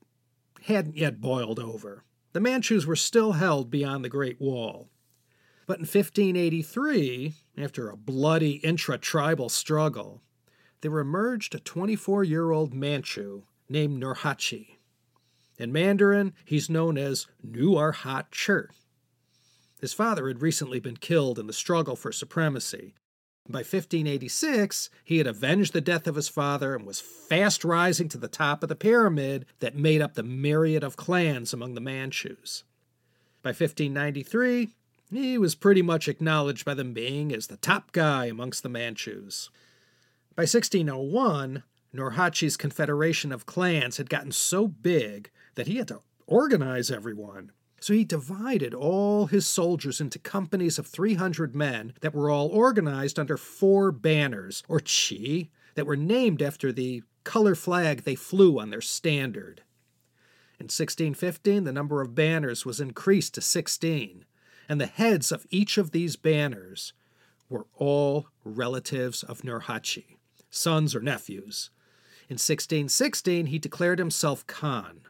hadn't 0.63 0.97
yet 0.97 1.21
boiled 1.21 1.59
over. 1.59 2.03
The 2.33 2.41
Manchus 2.41 2.85
were 2.85 2.97
still 2.97 3.31
held 3.31 3.71
beyond 3.71 4.03
the 4.03 4.09
Great 4.09 4.41
Wall. 4.41 4.89
But 5.65 5.77
in 5.77 5.83
1583, 5.83 7.35
after 7.57 7.89
a 7.89 7.95
bloody 7.95 8.55
intra 8.57 8.97
tribal 8.97 9.47
struggle, 9.47 10.21
there 10.81 10.99
emerged 10.99 11.55
a 11.55 11.59
24 11.59 12.25
year 12.25 12.51
old 12.51 12.73
Manchu 12.73 13.43
named 13.69 14.03
Nurhaci. 14.03 14.75
In 15.57 15.71
Mandarin, 15.71 16.33
he's 16.43 16.69
known 16.69 16.97
as 16.97 17.27
Nuarhat 17.47 18.25
Chur. 18.31 18.67
His 19.85 19.93
father 19.93 20.27
had 20.27 20.41
recently 20.41 20.79
been 20.79 20.97
killed 20.97 21.37
in 21.37 21.45
the 21.45 21.53
struggle 21.53 21.95
for 21.95 22.11
supremacy. 22.11 22.95
By 23.47 23.59
1586, 23.59 24.89
he 25.03 25.19
had 25.19 25.27
avenged 25.27 25.73
the 25.73 25.79
death 25.79 26.07
of 26.07 26.15
his 26.15 26.27
father 26.27 26.73
and 26.73 26.87
was 26.87 26.99
fast 26.99 27.63
rising 27.63 28.09
to 28.09 28.17
the 28.17 28.27
top 28.27 28.63
of 28.63 28.69
the 28.69 28.75
pyramid 28.75 29.45
that 29.59 29.75
made 29.75 30.01
up 30.01 30.15
the 30.15 30.23
myriad 30.23 30.83
of 30.83 30.97
clans 30.97 31.53
among 31.53 31.75
the 31.75 31.81
Manchus. 31.81 32.63
By 33.43 33.49
1593, 33.49 34.69
he 35.11 35.37
was 35.37 35.53
pretty 35.53 35.83
much 35.83 36.07
acknowledged 36.07 36.65
by 36.65 36.73
the 36.73 36.83
Ming 36.83 37.31
as 37.31 37.45
the 37.45 37.57
top 37.57 37.91
guy 37.91 38.25
amongst 38.25 38.63
the 38.63 38.69
Manchus. 38.69 39.51
By 40.35 40.45
1601, 40.45 41.61
Nurhaci's 41.93 42.57
confederation 42.57 43.31
of 43.31 43.45
clans 43.45 43.97
had 43.97 44.09
gotten 44.09 44.31
so 44.31 44.67
big 44.67 45.29
that 45.53 45.67
he 45.67 45.77
had 45.77 45.89
to 45.89 45.99
organize 46.25 46.89
everyone. 46.89 47.51
So 47.85 47.93
he 47.93 48.03
divided 48.03 48.73
all 48.73 49.27
his 49.27 49.45
soldiers 49.45 50.01
into 50.01 50.17
companies 50.17 50.79
of 50.79 50.87
300 50.87 51.55
men 51.55 51.93
that 52.01 52.15
were 52.15 52.31
all 52.31 52.47
organized 52.47 53.19
under 53.19 53.37
four 53.37 53.91
banners, 53.91 54.63
or 54.67 54.79
chi, 54.79 55.49
that 55.75 55.85
were 55.85 55.95
named 55.95 56.41
after 56.41 56.71
the 56.71 57.03
color 57.23 57.53
flag 57.53 58.01
they 58.01 58.15
flew 58.15 58.59
on 58.59 58.71
their 58.71 58.81
standard. 58.81 59.61
In 60.59 60.63
1615, 60.63 61.63
the 61.63 61.71
number 61.71 62.01
of 62.01 62.15
banners 62.15 62.65
was 62.65 62.79
increased 62.79 63.35
to 63.35 63.41
16 63.41 64.25
and 64.67 64.81
the 64.81 64.87
heads 64.87 65.31
of 65.31 65.45
each 65.51 65.77
of 65.77 65.91
these 65.91 66.15
banners 66.15 66.91
were 67.49 67.67
all 67.75 68.29
relatives 68.43 69.21
of 69.21 69.43
Nurhaci, 69.43 70.17
sons 70.49 70.95
or 70.95 71.01
nephews. 71.01 71.69
In 72.29 72.39
1616, 72.39 73.45
he 73.45 73.59
declared 73.59 73.99
himself 73.99 74.47
Khan. 74.47 75.01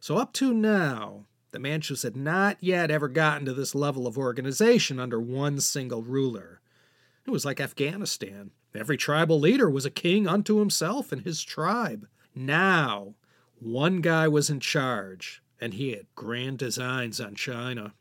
So, 0.00 0.16
up 0.16 0.32
to 0.32 0.52
now, 0.52 1.26
the 1.54 1.60
Manchus 1.60 2.02
had 2.02 2.16
not 2.16 2.58
yet 2.60 2.90
ever 2.90 3.06
gotten 3.06 3.46
to 3.46 3.54
this 3.54 3.76
level 3.76 4.08
of 4.08 4.18
organization 4.18 4.98
under 4.98 5.20
one 5.20 5.60
single 5.60 6.02
ruler. 6.02 6.60
It 7.24 7.30
was 7.30 7.44
like 7.44 7.60
Afghanistan. 7.60 8.50
Every 8.74 8.96
tribal 8.96 9.38
leader 9.38 9.70
was 9.70 9.86
a 9.86 9.90
king 9.90 10.26
unto 10.26 10.58
himself 10.58 11.12
and 11.12 11.22
his 11.22 11.44
tribe. 11.44 12.08
Now, 12.34 13.14
one 13.60 14.00
guy 14.00 14.26
was 14.26 14.50
in 14.50 14.58
charge, 14.58 15.42
and 15.60 15.74
he 15.74 15.90
had 15.90 16.12
grand 16.16 16.58
designs 16.58 17.20
on 17.20 17.36
China. 17.36 17.94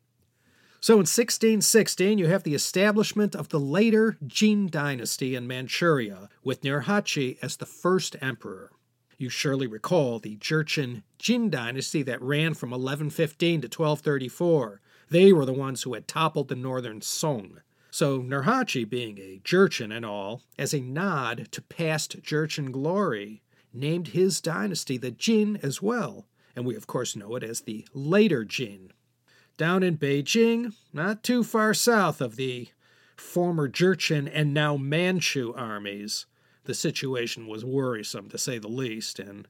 So 0.81 0.95
in 0.95 1.05
1616, 1.05 2.17
you 2.17 2.25
have 2.25 2.41
the 2.41 2.55
establishment 2.55 3.35
of 3.35 3.49
the 3.49 3.59
later 3.59 4.17
Jin 4.25 4.67
dynasty 4.67 5.35
in 5.35 5.45
Manchuria, 5.45 6.27
with 6.43 6.63
Nurhaci 6.63 7.37
as 7.43 7.57
the 7.57 7.67
first 7.67 8.15
emperor. 8.19 8.71
You 9.17 9.29
surely 9.29 9.67
recall 9.67 10.19
the 10.19 10.37
Jurchen 10.37 11.03
Jin 11.17 11.49
dynasty 11.49 12.03
that 12.03 12.21
ran 12.21 12.53
from 12.53 12.71
1115 12.71 13.61
to 13.61 13.67
1234. 13.67 14.81
They 15.09 15.31
were 15.31 15.45
the 15.45 15.53
ones 15.53 15.83
who 15.83 15.93
had 15.93 16.07
toppled 16.07 16.47
the 16.47 16.55
northern 16.55 17.01
Song. 17.01 17.59
So 17.91 18.21
Nurhaci, 18.21 18.89
being 18.89 19.19
a 19.19 19.39
Jurchen 19.43 19.95
and 19.95 20.03
all, 20.03 20.41
as 20.57 20.73
a 20.73 20.81
nod 20.81 21.49
to 21.51 21.61
past 21.61 22.23
Jurchen 22.23 22.71
glory, 22.71 23.43
named 23.71 24.09
his 24.09 24.41
dynasty 24.41 24.97
the 24.97 25.11
Jin 25.11 25.59
as 25.61 25.81
well, 25.81 26.25
and 26.55 26.65
we 26.65 26.75
of 26.75 26.87
course 26.87 27.15
know 27.15 27.35
it 27.35 27.43
as 27.43 27.61
the 27.61 27.87
later 27.93 28.45
Jin. 28.45 28.91
Down 29.57 29.83
in 29.83 29.97
Beijing, 29.97 30.73
not 30.91 31.23
too 31.23 31.43
far 31.43 31.75
south 31.75 32.19
of 32.19 32.35
the 32.35 32.69
former 33.15 33.69
Jurchen 33.69 34.29
and 34.33 34.53
now 34.53 34.75
Manchu 34.75 35.53
armies, 35.53 36.25
the 36.65 36.73
situation 36.73 37.47
was 37.47 37.65
worrisome 37.65 38.29
to 38.29 38.37
say 38.37 38.57
the 38.57 38.67
least, 38.67 39.19
and 39.19 39.47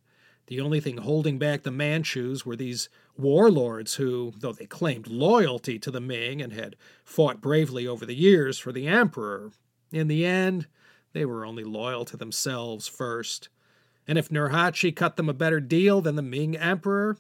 the 0.48 0.60
only 0.60 0.80
thing 0.80 0.98
holding 0.98 1.40
back 1.40 1.64
the 1.64 1.72
Manchus 1.72 2.46
were 2.46 2.56
these 2.56 2.90
warlords 3.18 3.96
who, 3.96 4.34
though 4.38 4.52
they 4.52 4.66
claimed 4.66 5.08
loyalty 5.08 5.80
to 5.80 5.92
the 5.92 6.02
Ming 6.02 6.42
and 6.42 6.52
had 6.52 6.76
fought 7.04 7.42
bravely 7.42 7.88
over 7.88 8.06
the 8.06 8.16
years 8.16 8.60
for 8.60 8.72
the 8.72 8.88
emperor, 8.88 9.52
in 9.92 10.08
the 10.08 10.26
end, 10.26 10.68
they 11.14 11.26
were 11.26 11.46
only 11.46 11.64
loyal 11.64 12.04
to 12.06 12.18
themselves 12.18 12.88
first. 12.88 13.50
And 14.08 14.18
if 14.18 14.30
Nurhaci 14.30 14.94
cut 14.94 15.16
them 15.16 15.30
a 15.30 15.34
better 15.34 15.60
deal 15.60 16.02
than 16.02 16.16
the 16.16 16.22
Ming 16.22 16.58
emperor, 16.58 17.18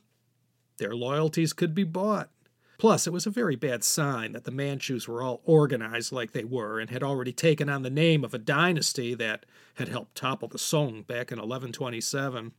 their 0.77 0.95
loyalties 0.95 1.53
could 1.53 1.73
be 1.73 1.83
bought. 1.83 2.29
Plus, 2.77 3.07
it 3.07 3.13
was 3.13 3.25
a 3.25 3.31
very 3.31 3.55
bad 3.55 3.83
sign 3.83 4.31
that 4.33 4.43
the 4.43 4.51
Manchus 4.51 5.07
were 5.07 5.21
all 5.21 5.41
organized 5.45 6.11
like 6.11 6.31
they 6.31 6.43
were 6.43 6.79
and 6.79 6.89
had 6.89 7.03
already 7.03 7.31
taken 7.31 7.69
on 7.69 7.83
the 7.83 7.89
name 7.89 8.23
of 8.23 8.33
a 8.33 8.39
dynasty 8.39 9.13
that 9.13 9.45
had 9.75 9.89
helped 9.89 10.15
topple 10.15 10.47
the 10.47 10.57
Song 10.57 11.03
back 11.03 11.31
in 11.31 11.37
1127. 11.37 12.51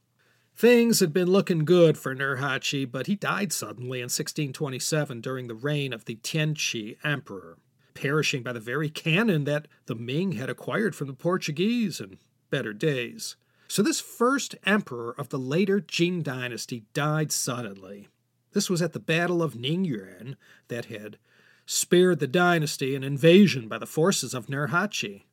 Things 0.57 1.01
had 1.01 1.13
been 1.13 1.29
looking 1.29 1.65
good 1.65 1.99
for 1.99 2.15
Nurhaci, 2.15 2.91
but 2.91 3.09
he 3.09 3.17
died 3.17 3.53
suddenly 3.53 3.99
in 3.99 4.05
1627 4.05 5.21
during 5.21 5.49
the 5.49 5.55
reign 5.55 5.93
of 5.93 6.05
the 6.05 6.15
Tianqi 6.15 6.97
emperor, 7.03 7.59
perishing 7.95 8.45
by 8.45 8.53
the 8.53 8.61
very 8.61 8.89
cannon 8.89 9.45
that 9.45 9.67
the 9.87 9.97
Ming 9.97 10.33
had 10.33 10.49
acquired 10.49 10.95
from 10.95 11.09
the 11.09 11.13
Portuguese 11.13 12.01
in 12.01 12.19
better 12.51 12.73
days. 12.73 13.35
So, 13.67 13.83
this 13.83 14.01
first 14.01 14.55
emperor 14.65 15.13
of 15.19 15.31
the 15.31 15.39
later 15.39 15.81
Jin 15.81 16.23
dynasty 16.23 16.85
died 16.93 17.33
suddenly. 17.33 18.09
This 18.55 18.71
was 18.71 18.81
at 18.81 18.93
the 18.93 19.01
Battle 19.01 19.43
of 19.43 19.55
Ningyuan 19.55 20.37
that 20.69 20.85
had 20.87 21.19
spared 21.67 22.21
the 22.21 22.29
dynasty 22.29 22.95
an 22.95 23.03
invasion 23.03 23.67
by 23.67 23.79
the 23.79 23.87
forces 23.87 24.33
of 24.33 24.47
Nurhaci. 24.47 25.25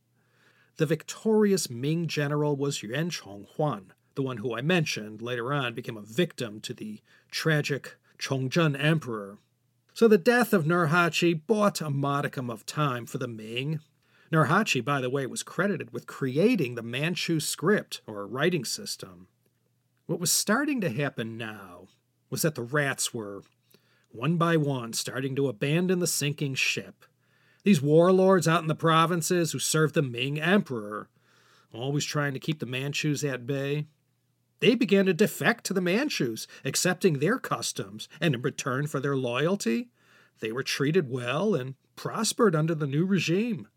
The 0.77 0.87
victorious 0.87 1.69
Ming 1.69 2.07
general 2.07 2.55
was 2.55 2.81
Yuan 2.81 3.11
Chonghuan, 3.11 3.91
the 4.15 4.23
one 4.23 4.37
who 4.37 4.55
I 4.55 4.61
mentioned 4.61 5.21
later 5.21 5.53
on 5.53 5.75
became 5.75 5.97
a 5.97 6.01
victim 6.01 6.59
to 6.61 6.73
the 6.73 6.99
tragic 7.29 7.95
Chongzhen 8.17 8.75
emperor. 8.81 9.37
So 9.93 10.07
the 10.07 10.17
death 10.17 10.51
of 10.51 10.65
Nurhaci 10.65 11.39
bought 11.45 11.79
a 11.79 11.91
modicum 11.91 12.49
of 12.49 12.65
time 12.65 13.05
for 13.05 13.19
the 13.19 13.27
Ming. 13.27 13.81
Nurhaci, 14.31 14.83
by 14.83 14.99
the 14.99 15.11
way, 15.11 15.27
was 15.27 15.43
credited 15.43 15.93
with 15.93 16.07
creating 16.07 16.73
the 16.73 16.81
Manchu 16.81 17.39
script 17.39 18.01
or 18.07 18.25
writing 18.25 18.65
system. 18.65 19.27
What 20.07 20.19
was 20.19 20.31
starting 20.31 20.81
to 20.81 20.89
happen 20.89 21.37
now 21.37 21.89
was 22.31 22.41
that 22.41 22.55
the 22.55 22.63
rats 22.63 23.13
were, 23.13 23.43
one 24.09 24.37
by 24.37 24.57
one, 24.57 24.93
starting 24.93 25.35
to 25.35 25.47
abandon 25.47 25.99
the 25.99 26.07
sinking 26.07 26.55
ship. 26.55 27.05
These 27.63 27.81
warlords 27.81 28.47
out 28.47 28.63
in 28.63 28.67
the 28.67 28.73
provinces 28.73 29.51
who 29.51 29.59
served 29.59 29.93
the 29.93 30.01
Ming 30.01 30.39
emperor, 30.41 31.09
always 31.71 32.05
trying 32.05 32.33
to 32.33 32.39
keep 32.39 32.59
the 32.59 32.65
Manchus 32.65 33.23
at 33.23 33.45
bay, 33.45 33.85
they 34.61 34.75
began 34.75 35.05
to 35.07 35.13
defect 35.13 35.65
to 35.65 35.73
the 35.73 35.81
Manchus, 35.81 36.47
accepting 36.63 37.19
their 37.19 37.37
customs, 37.37 38.07
and 38.19 38.35
in 38.35 38.41
return 38.41 38.87
for 38.87 38.99
their 38.99 39.15
loyalty, 39.15 39.89
they 40.39 40.51
were 40.51 40.63
treated 40.63 41.09
well 41.09 41.53
and 41.53 41.75
prospered 41.95 42.55
under 42.55 42.73
the 42.73 42.87
new 42.87 43.05
regime. 43.05 43.67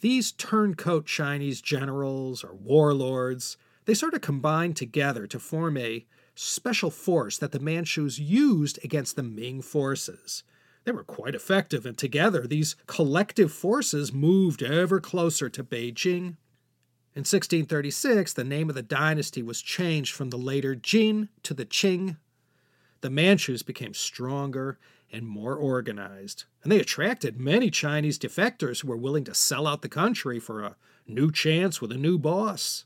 These 0.00 0.32
turncoat 0.32 1.06
Chinese 1.06 1.60
generals 1.60 2.44
or 2.44 2.54
warlords, 2.54 3.56
they 3.86 3.94
sort 3.94 4.14
of 4.14 4.20
combined 4.20 4.76
together 4.76 5.26
to 5.26 5.38
form 5.38 5.76
a 5.76 6.06
special 6.36 6.90
force 6.90 7.38
that 7.38 7.50
the 7.50 7.58
Manchus 7.58 8.18
used 8.18 8.78
against 8.84 9.16
the 9.16 9.22
Ming 9.22 9.62
forces. 9.62 10.44
They 10.84 10.92
were 10.92 11.02
quite 11.02 11.34
effective, 11.34 11.84
and 11.84 11.98
together 11.98 12.46
these 12.46 12.76
collective 12.86 13.50
forces 13.50 14.12
moved 14.12 14.62
ever 14.62 15.00
closer 15.00 15.48
to 15.48 15.64
Beijing. 15.64 16.36
In 17.14 17.22
1636, 17.22 18.34
the 18.34 18.44
name 18.44 18.68
of 18.68 18.76
the 18.76 18.82
dynasty 18.82 19.42
was 19.42 19.62
changed 19.62 20.12
from 20.14 20.30
the 20.30 20.36
later 20.36 20.74
Jin 20.74 21.30
to 21.42 21.54
the 21.54 21.64
Qing. 21.64 22.18
The 23.00 23.10
Manchus 23.10 23.62
became 23.62 23.94
stronger 23.94 24.78
and 25.10 25.26
more 25.26 25.54
organized, 25.54 26.44
and 26.62 26.70
they 26.70 26.80
attracted 26.80 27.40
many 27.40 27.70
Chinese 27.70 28.18
defectors 28.18 28.82
who 28.82 28.88
were 28.88 28.96
willing 28.96 29.24
to 29.24 29.34
sell 29.34 29.66
out 29.66 29.82
the 29.82 29.88
country 29.88 30.38
for 30.38 30.62
a 30.62 30.76
new 31.06 31.32
chance 31.32 31.80
with 31.80 31.90
a 31.90 31.96
new 31.96 32.18
boss. 32.18 32.84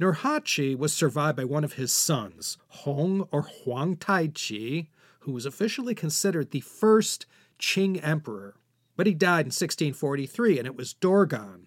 Nurhaci 0.00 0.74
was 0.74 0.94
survived 0.94 1.36
by 1.36 1.44
one 1.44 1.62
of 1.62 1.74
his 1.74 1.92
sons, 1.92 2.56
Hong 2.68 3.28
or 3.30 3.42
Huang 3.42 3.96
Taichi, 3.96 4.86
who 5.20 5.32
was 5.32 5.44
officially 5.44 5.94
considered 5.94 6.50
the 6.50 6.60
first 6.60 7.26
Qing 7.58 8.02
emperor. 8.02 8.56
But 8.96 9.06
he 9.06 9.12
died 9.12 9.44
in 9.44 9.52
1643, 9.52 10.58
and 10.58 10.66
it 10.66 10.76
was 10.76 10.94
Dorgon, 10.94 11.66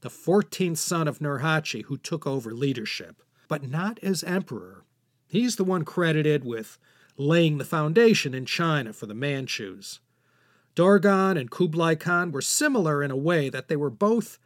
the 0.00 0.08
14th 0.08 0.78
son 0.78 1.06
of 1.06 1.18
Nurhaci, 1.18 1.84
who 1.84 1.98
took 1.98 2.26
over 2.26 2.54
leadership, 2.54 3.22
but 3.46 3.68
not 3.68 3.98
as 4.02 4.24
emperor. 4.24 4.84
He's 5.26 5.56
the 5.56 5.64
one 5.64 5.84
credited 5.84 6.44
with 6.44 6.78
laying 7.18 7.58
the 7.58 7.64
foundation 7.64 8.32
in 8.32 8.46
China 8.46 8.94
for 8.94 9.04
the 9.04 9.14
Manchus. 9.14 10.00
Dorgon 10.74 11.38
and 11.38 11.50
Kublai 11.50 11.94
Khan 11.96 12.32
were 12.32 12.42
similar 12.42 13.02
in 13.02 13.10
a 13.10 13.16
way 13.16 13.50
that 13.50 13.68
they 13.68 13.76
were 13.76 13.90
both 13.90 14.38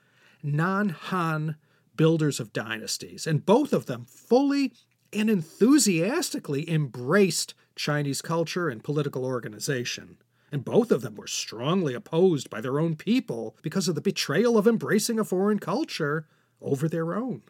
non 0.42 0.88
Han 0.88 1.56
builders 2.00 2.40
of 2.40 2.52
dynasties, 2.54 3.26
and 3.26 3.44
both 3.44 3.74
of 3.74 3.84
them 3.84 4.06
fully 4.06 4.72
and 5.12 5.28
enthusiastically 5.28 6.70
embraced 6.70 7.52
Chinese 7.76 8.22
culture 8.22 8.70
and 8.70 8.82
political 8.82 9.24
organization 9.24 10.16
and 10.52 10.64
both 10.64 10.90
of 10.90 11.02
them 11.02 11.14
were 11.14 11.26
strongly 11.26 11.94
opposed 11.94 12.50
by 12.50 12.60
their 12.60 12.80
own 12.80 12.96
people 12.96 13.56
because 13.62 13.88
of 13.88 13.94
the 13.94 14.00
betrayal 14.00 14.58
of 14.58 14.66
embracing 14.66 15.18
a 15.18 15.24
foreign 15.24 15.58
culture 15.58 16.26
over 16.60 16.88
their 16.88 17.14
own. 17.14 17.42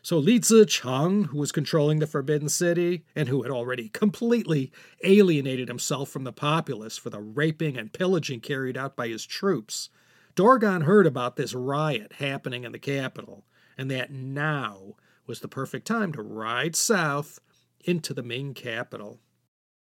So 0.00 0.16
Li 0.16 0.38
Zicheng, 0.38 1.26
who 1.26 1.38
was 1.38 1.52
controlling 1.52 1.98
the 1.98 2.06
Forbidden 2.06 2.48
City 2.48 3.04
and 3.16 3.28
who 3.28 3.42
had 3.42 3.50
already 3.50 3.88
completely 3.88 4.72
alienated 5.02 5.68
himself 5.68 6.08
from 6.08 6.24
the 6.24 6.32
populace 6.32 6.96
for 6.96 7.10
the 7.10 7.20
raping 7.20 7.76
and 7.76 7.92
pillaging 7.92 8.40
carried 8.40 8.76
out 8.76 8.96
by 8.96 9.08
his 9.08 9.26
troops, 9.26 9.90
Dorgon 10.38 10.84
heard 10.84 11.04
about 11.04 11.34
this 11.34 11.52
riot 11.52 12.12
happening 12.18 12.62
in 12.62 12.70
the 12.70 12.78
capital 12.78 13.44
and 13.76 13.90
that 13.90 14.12
now 14.12 14.94
was 15.26 15.40
the 15.40 15.48
perfect 15.48 15.84
time 15.84 16.12
to 16.12 16.22
ride 16.22 16.76
south 16.76 17.40
into 17.84 18.14
the 18.14 18.22
Ming 18.22 18.54
capital. 18.54 19.18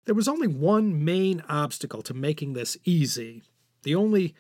There 0.05 0.15
was 0.15 0.29
only 0.29 0.47
one 0.47 1.05
main 1.05 1.43
obstacle 1.49 2.03
to 2.03 2.15
making 2.15 2.53
this 2.53 2.77
easy. 2.85 3.43
The 3.83 3.97
only 3.97 4.37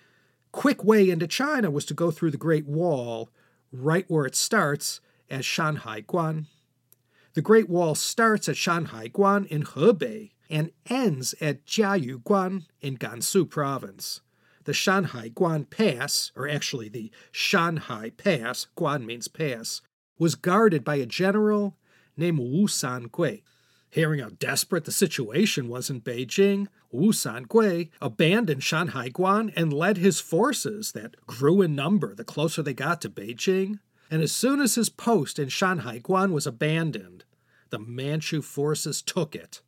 quick 0.53 0.85
way 0.85 1.11
into 1.11 1.27
China 1.27 1.69
was 1.69 1.85
to 1.87 1.95
go 1.95 2.12
through 2.12 2.31
the 2.31 2.37
Great 2.37 2.67
Wall, 2.67 3.29
right 3.73 4.05
where 4.07 4.25
it 4.25 4.37
starts 4.37 5.01
at 5.29 5.41
Shanhaiguan. 5.41 6.47
The 7.33 7.43
Great 7.43 7.69
Wall 7.69 7.97
starts 7.97 8.49
at 8.49 8.55
Shanhaiguan 8.55 9.49
in 9.49 9.65
Hebei 9.65 10.31
and 10.49 10.71
ends 10.87 11.35
at 11.41 11.67
Jiayuguan 11.67 12.67
in 12.81 12.99
Gansu 12.99 13.51
province. 13.51 14.21
The 14.65 14.73
Shanhai 14.73 15.33
Guan 15.33 15.69
Pass, 15.69 16.33
or 16.35 16.49
actually 16.49 16.89
the 16.89 17.11
Shanhai 17.33 18.17
Pass, 18.17 18.67
Guan 18.77 19.05
means 19.05 19.29
pass, 19.29 19.83
was 20.19 20.35
guarded 20.35 20.85
by 20.85 20.97
a 20.97 21.07
general 21.07 21.77
named 22.17 22.39
Wu 22.39 22.67
Sangui. 22.67 23.43
Hearing 23.91 24.21
how 24.21 24.31
desperate 24.39 24.85
the 24.85 24.93
situation 24.93 25.69
was 25.69 25.91
in 25.91 26.01
Beijing, 26.01 26.67
Wu 26.91 27.12
Sangui 27.12 27.91
abandoned 28.01 28.62
Shanhai 28.62 29.12
Guan 29.12 29.53
and 29.57 29.73
led 29.73 29.99
his 29.99 30.21
forces 30.21 30.93
that 30.93 31.15
grew 31.27 31.62
in 31.62 31.75
number 31.75 32.15
the 32.15 32.25
closer 32.25 32.62
they 32.62 32.75
got 32.75 33.01
to 33.03 33.11
Beijing 33.11 33.79
and 34.11 34.23
as 34.23 34.33
soon 34.33 34.61
as 34.61 34.75
his 34.75 34.89
post 34.89 35.39
in 35.39 35.49
Shanhai 35.49 36.01
Guan 36.01 36.31
was 36.31 36.47
abandoned, 36.47 37.25
the 37.71 37.79
Manchu 37.79 38.43
forces 38.43 39.03
took 39.03 39.35
it. 39.35 39.61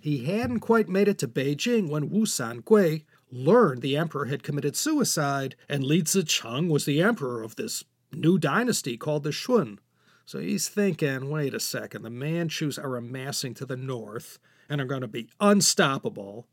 He 0.00 0.24
hadn't 0.24 0.60
quite 0.60 0.88
made 0.88 1.08
it 1.08 1.18
to 1.18 1.28
Beijing 1.28 1.88
when 1.88 2.10
Wu 2.10 2.26
Sangui 2.26 3.04
learned 3.34 3.82
the 3.82 3.96
emperor 3.96 4.26
had 4.26 4.42
committed 4.42 4.76
suicide, 4.76 5.56
and 5.68 5.82
Li 5.82 6.02
Zicheng 6.02 6.68
was 6.68 6.84
the 6.84 7.02
emperor 7.02 7.42
of 7.42 7.56
this 7.56 7.84
new 8.12 8.38
dynasty 8.38 8.96
called 8.96 9.24
the 9.24 9.32
Shun. 9.32 9.80
So 10.24 10.38
he's 10.38 10.68
thinking, 10.68 11.28
wait 11.28 11.52
a 11.52 11.60
second, 11.60 12.02
the 12.02 12.10
Manchus 12.10 12.78
are 12.78 12.96
amassing 12.96 13.52
to 13.54 13.66
the 13.66 13.76
north 13.76 14.38
and 14.68 14.80
are 14.80 14.86
going 14.86 15.02
to 15.02 15.08
be 15.08 15.28
unstoppable. 15.40 16.46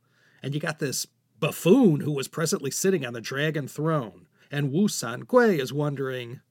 And 0.44 0.54
you 0.54 0.60
got 0.60 0.80
this 0.80 1.08
buffoon 1.40 2.02
who 2.02 2.12
was 2.12 2.28
presently 2.28 2.72
sitting 2.72 3.06
on 3.06 3.14
the 3.14 3.22
dragon 3.22 3.68
throne. 3.68 4.28
And 4.50 4.74
Wu 4.74 4.88
San 4.88 5.24
Sangui 5.24 5.60
is 5.60 5.72
wondering, 5.72 6.42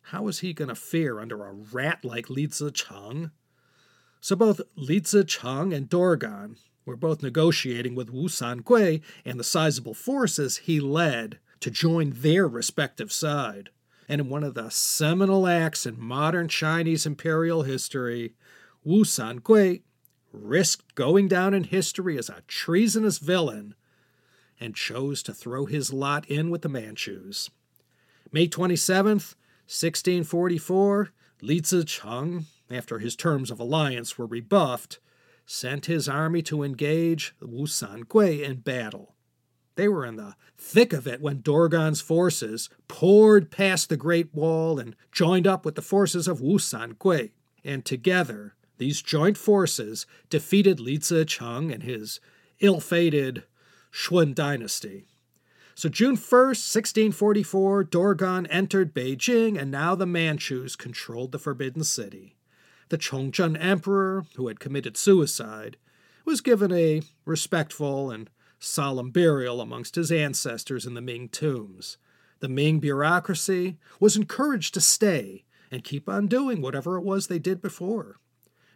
how 0.00 0.28
is 0.28 0.38
he 0.38 0.54
going 0.54 0.68
to 0.68 0.74
fare 0.74 1.20
under 1.20 1.44
a 1.44 1.52
rat 1.52 2.04
like 2.04 2.30
Li 2.30 2.46
Zicheng? 2.46 3.32
So 4.20 4.36
both 4.36 4.60
Li 4.76 5.00
Zicheng 5.00 5.74
and 5.74 5.90
Dorgon 5.90 6.56
were 6.86 6.96
both 6.96 7.22
negotiating 7.22 7.94
with 7.94 8.08
Wu 8.10 8.28
Sangui 8.28 9.02
and 9.24 9.38
the 9.38 9.44
sizable 9.44 9.92
forces 9.92 10.58
he 10.58 10.80
led 10.80 11.38
to 11.60 11.70
join 11.70 12.12
their 12.14 12.48
respective 12.48 13.12
side 13.12 13.68
and 14.08 14.20
in 14.20 14.28
one 14.28 14.44
of 14.44 14.54
the 14.54 14.70
seminal 14.70 15.46
acts 15.46 15.86
in 15.86 16.00
modern 16.00 16.48
Chinese 16.48 17.06
imperial 17.06 17.62
history, 17.62 18.34
Wu 18.84 19.04
Sangui 19.04 19.82
risked 20.32 20.94
going 20.94 21.28
down 21.28 21.54
in 21.54 21.64
history 21.64 22.18
as 22.18 22.28
a 22.28 22.42
treasonous 22.46 23.18
villain 23.18 23.74
and 24.60 24.74
chose 24.74 25.22
to 25.22 25.34
throw 25.34 25.66
his 25.66 25.92
lot 25.92 26.28
in 26.30 26.50
with 26.50 26.62
the 26.62 26.68
Manchus. 26.68 27.50
May 28.32 28.46
27th, 28.46 29.34
1644, 29.66 31.10
Li 31.42 31.60
Zicheng, 31.60 32.44
after 32.70 32.98
his 32.98 33.16
terms 33.16 33.50
of 33.50 33.60
alliance 33.60 34.16
were 34.16 34.26
rebuffed, 34.26 34.98
sent 35.46 35.86
his 35.86 36.08
army 36.08 36.42
to 36.42 36.62
engage 36.62 37.34
Wu 37.40 37.66
Sangui 37.66 38.42
in 38.42 38.56
battle. 38.56 39.14
They 39.76 39.88
were 39.88 40.04
in 40.04 40.16
the 40.16 40.34
thick 40.58 40.92
of 40.92 41.06
it 41.06 41.20
when 41.20 41.42
Dorgon's 41.42 42.00
forces 42.00 42.68
poured 42.88 43.50
past 43.50 43.88
the 43.88 43.96
Great 43.96 44.34
Wall 44.34 44.78
and 44.78 44.96
joined 45.12 45.46
up 45.46 45.64
with 45.64 45.74
the 45.74 45.82
forces 45.82 46.26
of 46.26 46.40
Wu 46.40 46.58
Sangui. 46.58 47.30
And 47.64 47.84
together, 47.84 48.54
these 48.78 49.02
joint 49.02 49.36
forces 49.36 50.06
defeated 50.28 50.80
Li 50.80 50.98
Zicheng 50.98 51.72
and 51.72 51.82
his 51.82 52.20
ill 52.60 52.80
fated 52.80 53.44
Shun 53.90 54.34
dynasty. 54.34 55.08
So, 55.74 55.88
June 55.90 56.16
1st, 56.16 57.10
1644, 57.12 57.84
Dorgon 57.84 58.46
entered 58.48 58.94
Beijing, 58.94 59.58
and 59.58 59.70
now 59.70 59.94
the 59.94 60.06
Manchus 60.06 60.74
controlled 60.74 61.32
the 61.32 61.38
Forbidden 61.38 61.84
City. 61.84 62.35
The 62.88 62.98
Chongzhen 62.98 63.56
Emperor, 63.60 64.26
who 64.36 64.46
had 64.48 64.60
committed 64.60 64.96
suicide, 64.96 65.76
was 66.24 66.40
given 66.40 66.72
a 66.72 67.02
respectful 67.24 68.10
and 68.10 68.30
solemn 68.58 69.10
burial 69.10 69.60
amongst 69.60 69.96
his 69.96 70.12
ancestors 70.12 70.86
in 70.86 70.94
the 70.94 71.00
Ming 71.00 71.28
tombs. 71.28 71.98
The 72.40 72.48
Ming 72.48 72.78
bureaucracy 72.78 73.78
was 73.98 74.16
encouraged 74.16 74.74
to 74.74 74.80
stay 74.80 75.44
and 75.70 75.82
keep 75.82 76.08
on 76.08 76.26
doing 76.28 76.60
whatever 76.60 76.96
it 76.96 77.04
was 77.04 77.26
they 77.26 77.38
did 77.38 77.60
before. 77.60 78.16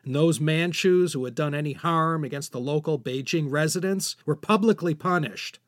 And 0.05 0.15
those 0.15 0.41
Manchus 0.41 1.13
who 1.13 1.25
had 1.25 1.35
done 1.35 1.55
any 1.55 1.75
harm 1.75 2.25
against 2.25 2.53
the 2.53 2.61
local 2.61 2.99
Beijing 2.99 3.51
residents 3.51 4.17
were 4.25 4.37
publicly 4.37 4.95
punished. 4.95 5.61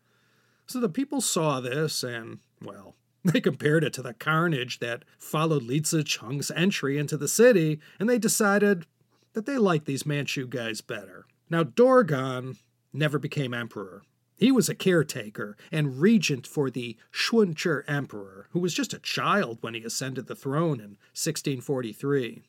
So 0.66 0.80
the 0.80 0.88
people 0.88 1.20
saw 1.20 1.60
this 1.60 2.02
and, 2.02 2.38
well, 2.62 2.96
they 3.24 3.40
compared 3.40 3.84
it 3.84 3.92
to 3.94 4.02
the 4.02 4.14
carnage 4.14 4.80
that 4.80 5.04
followed 5.18 5.62
Li 5.62 5.80
Zicheng's 5.80 6.50
entry 6.50 6.98
into 6.98 7.16
the 7.16 7.28
city, 7.28 7.80
and 7.98 8.08
they 8.08 8.18
decided 8.18 8.86
that 9.34 9.46
they 9.46 9.58
liked 9.58 9.86
these 9.86 10.06
Manchu 10.06 10.46
guys 10.46 10.80
better. 10.80 11.26
Now, 11.48 11.64
Dorgon 11.64 12.56
never 12.92 13.18
became 13.18 13.54
emperor. 13.54 14.02
He 14.36 14.50
was 14.50 14.68
a 14.68 14.74
caretaker 14.74 15.56
and 15.70 16.00
regent 16.00 16.46
for 16.46 16.68
the 16.68 16.96
Shunzhi 17.12 17.84
emperor, 17.86 18.48
who 18.50 18.58
was 18.58 18.74
just 18.74 18.92
a 18.92 18.98
child 18.98 19.58
when 19.60 19.74
he 19.74 19.84
ascended 19.84 20.26
the 20.26 20.34
throne 20.34 20.80
in 20.80 20.96
1643. 21.14 22.42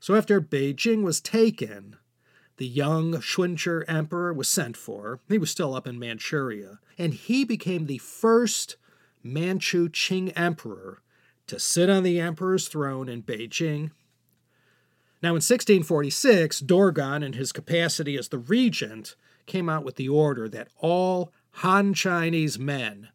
So 0.00 0.14
after 0.14 0.40
Beijing 0.40 1.02
was 1.02 1.20
taken, 1.20 1.96
the 2.56 2.66
young 2.66 3.14
Shunzhi 3.14 3.84
emperor 3.88 4.32
was 4.32 4.48
sent 4.48 4.76
for. 4.76 5.20
He 5.28 5.36
was 5.36 5.50
still 5.50 5.74
up 5.74 5.86
in 5.86 5.98
Manchuria, 5.98 6.78
and 6.96 7.12
he 7.12 7.44
became 7.44 7.86
the 7.86 7.98
first 7.98 8.76
Manchu 9.24 9.88
Qing 9.88 10.32
emperor 10.36 11.02
to 11.46 11.58
sit 11.58 11.90
on 11.90 12.02
the 12.02 12.20
emperor's 12.20 12.68
throne 12.68 13.08
in 13.08 13.22
Beijing. 13.22 13.90
Now, 15.22 15.30
in 15.30 15.36
1646, 15.36 16.60
Dorgon, 16.60 17.24
in 17.24 17.32
his 17.32 17.50
capacity 17.50 18.16
as 18.18 18.28
the 18.28 18.38
regent, 18.38 19.16
came 19.46 19.68
out 19.68 19.84
with 19.84 19.96
the 19.96 20.08
order 20.08 20.48
that 20.50 20.68
all 20.76 21.32
Han 21.58 21.94
Chinese 21.94 22.58
men 22.58 23.08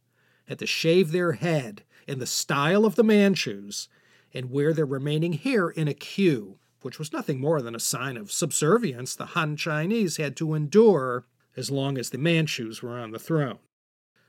had 0.47 0.59
to 0.59 0.65
shave 0.65 1.11
their 1.11 1.33
head 1.33 1.83
in 2.07 2.17
the 2.17 2.25
style 2.25 2.85
of 2.85 2.95
the 2.95 3.03
Manchus 3.03 3.87
and 4.33 4.49
wear 4.49 4.73
their 4.73 4.85
remaining 4.85 5.33
hair 5.33 5.69
in 5.69 5.87
a 5.87 5.93
queue, 5.93 6.57
which 6.81 6.97
was 6.97 7.13
nothing 7.13 7.39
more 7.39 7.61
than 7.61 7.75
a 7.75 7.79
sign 7.79 8.17
of 8.17 8.31
subservience 8.31 9.15
the 9.15 9.27
Han 9.27 9.55
Chinese 9.55 10.17
had 10.17 10.35
to 10.37 10.55
endure 10.55 11.25
as 11.55 11.69
long 11.69 11.97
as 11.97 12.09
the 12.09 12.17
Manchus 12.17 12.81
were 12.81 12.97
on 12.97 13.11
the 13.11 13.19
throne. 13.19 13.59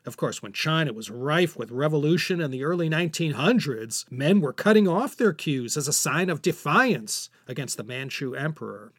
Of 0.07 0.17
course, 0.17 0.43
when 0.43 0.53
China 0.53 0.93
was 0.93 1.11
rife 1.11 1.57
with 1.57 1.71
revolution 1.71 2.41
in 2.41 2.51
the 2.51 2.65
early 2.65 2.89
1900s, 2.89 4.11
men 4.11 4.41
were 4.41 4.53
cutting 4.53 4.89
off 4.89 5.17
their 5.17 5.35
queues 5.35 5.77
as 5.77 5.89
a 5.89 5.93
sign 5.93 6.31
of 6.31 6.41
defiance 6.41 7.29
against 7.47 7.77
the 7.77 7.85
Manchu 7.85 8.35
emperor. 8.35 8.93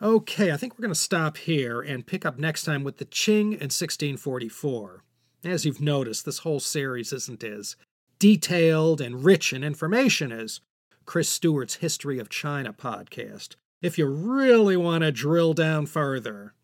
Okay, 0.00 0.52
I 0.52 0.56
think 0.56 0.74
we're 0.74 0.82
going 0.82 0.94
to 0.94 0.98
stop 0.98 1.36
here 1.36 1.80
and 1.80 2.06
pick 2.06 2.24
up 2.24 2.38
next 2.38 2.62
time 2.62 2.84
with 2.84 2.98
the 2.98 3.04
Qing 3.04 3.52
in 3.52 3.68
1644. 3.68 5.02
As 5.44 5.66
you've 5.66 5.80
noticed, 5.80 6.24
this 6.24 6.38
whole 6.38 6.60
series 6.60 7.12
isn't 7.12 7.42
as 7.42 7.76
detailed 8.18 9.00
and 9.00 9.24
rich 9.24 9.52
in 9.52 9.64
information 9.64 10.30
as 10.30 10.60
Chris 11.04 11.28
Stewart's 11.28 11.76
History 11.76 12.18
of 12.18 12.28
China 12.28 12.72
podcast. 12.72 13.56
If 13.82 13.98
you 13.98 14.06
really 14.06 14.76
want 14.76 15.02
to 15.02 15.10
drill 15.10 15.54
down 15.54 15.86
further, 15.86 16.54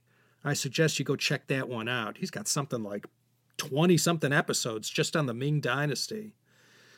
I 0.46 0.54
suggest 0.54 1.00
you 1.00 1.04
go 1.04 1.16
check 1.16 1.48
that 1.48 1.68
one 1.68 1.88
out. 1.88 2.18
He's 2.18 2.30
got 2.30 2.46
something 2.46 2.84
like 2.84 3.06
20 3.56 3.96
something 3.96 4.32
episodes 4.32 4.88
just 4.88 5.16
on 5.16 5.26
the 5.26 5.34
Ming 5.34 5.60
Dynasty. 5.60 6.36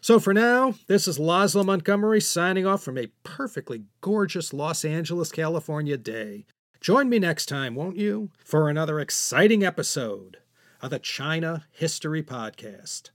So 0.03 0.21
for 0.21 0.35
now, 0.35 0.75
this 0.87 1.09
is 1.09 1.19
Laszlo 1.19 1.65
Montgomery 1.65 2.21
signing 2.21 2.67
off 2.67 2.83
from 2.83 2.99
a 2.99 3.09
perfectly 3.25 3.85
gorgeous 4.03 4.53
Los 4.53 4.85
Angeles, 4.85 5.33
California 5.33 5.97
day. 5.97 6.45
Join 6.83 7.09
me 7.09 7.19
next 7.19 7.47
time, 7.47 7.75
won't 7.75 7.97
you, 7.97 8.31
for 8.45 8.69
another 8.69 9.01
exciting 9.01 9.65
episode 9.65 10.37
of 10.83 10.91
the 10.91 10.99
China 10.99 11.65
History 11.73 12.23
Podcast. 12.23 13.11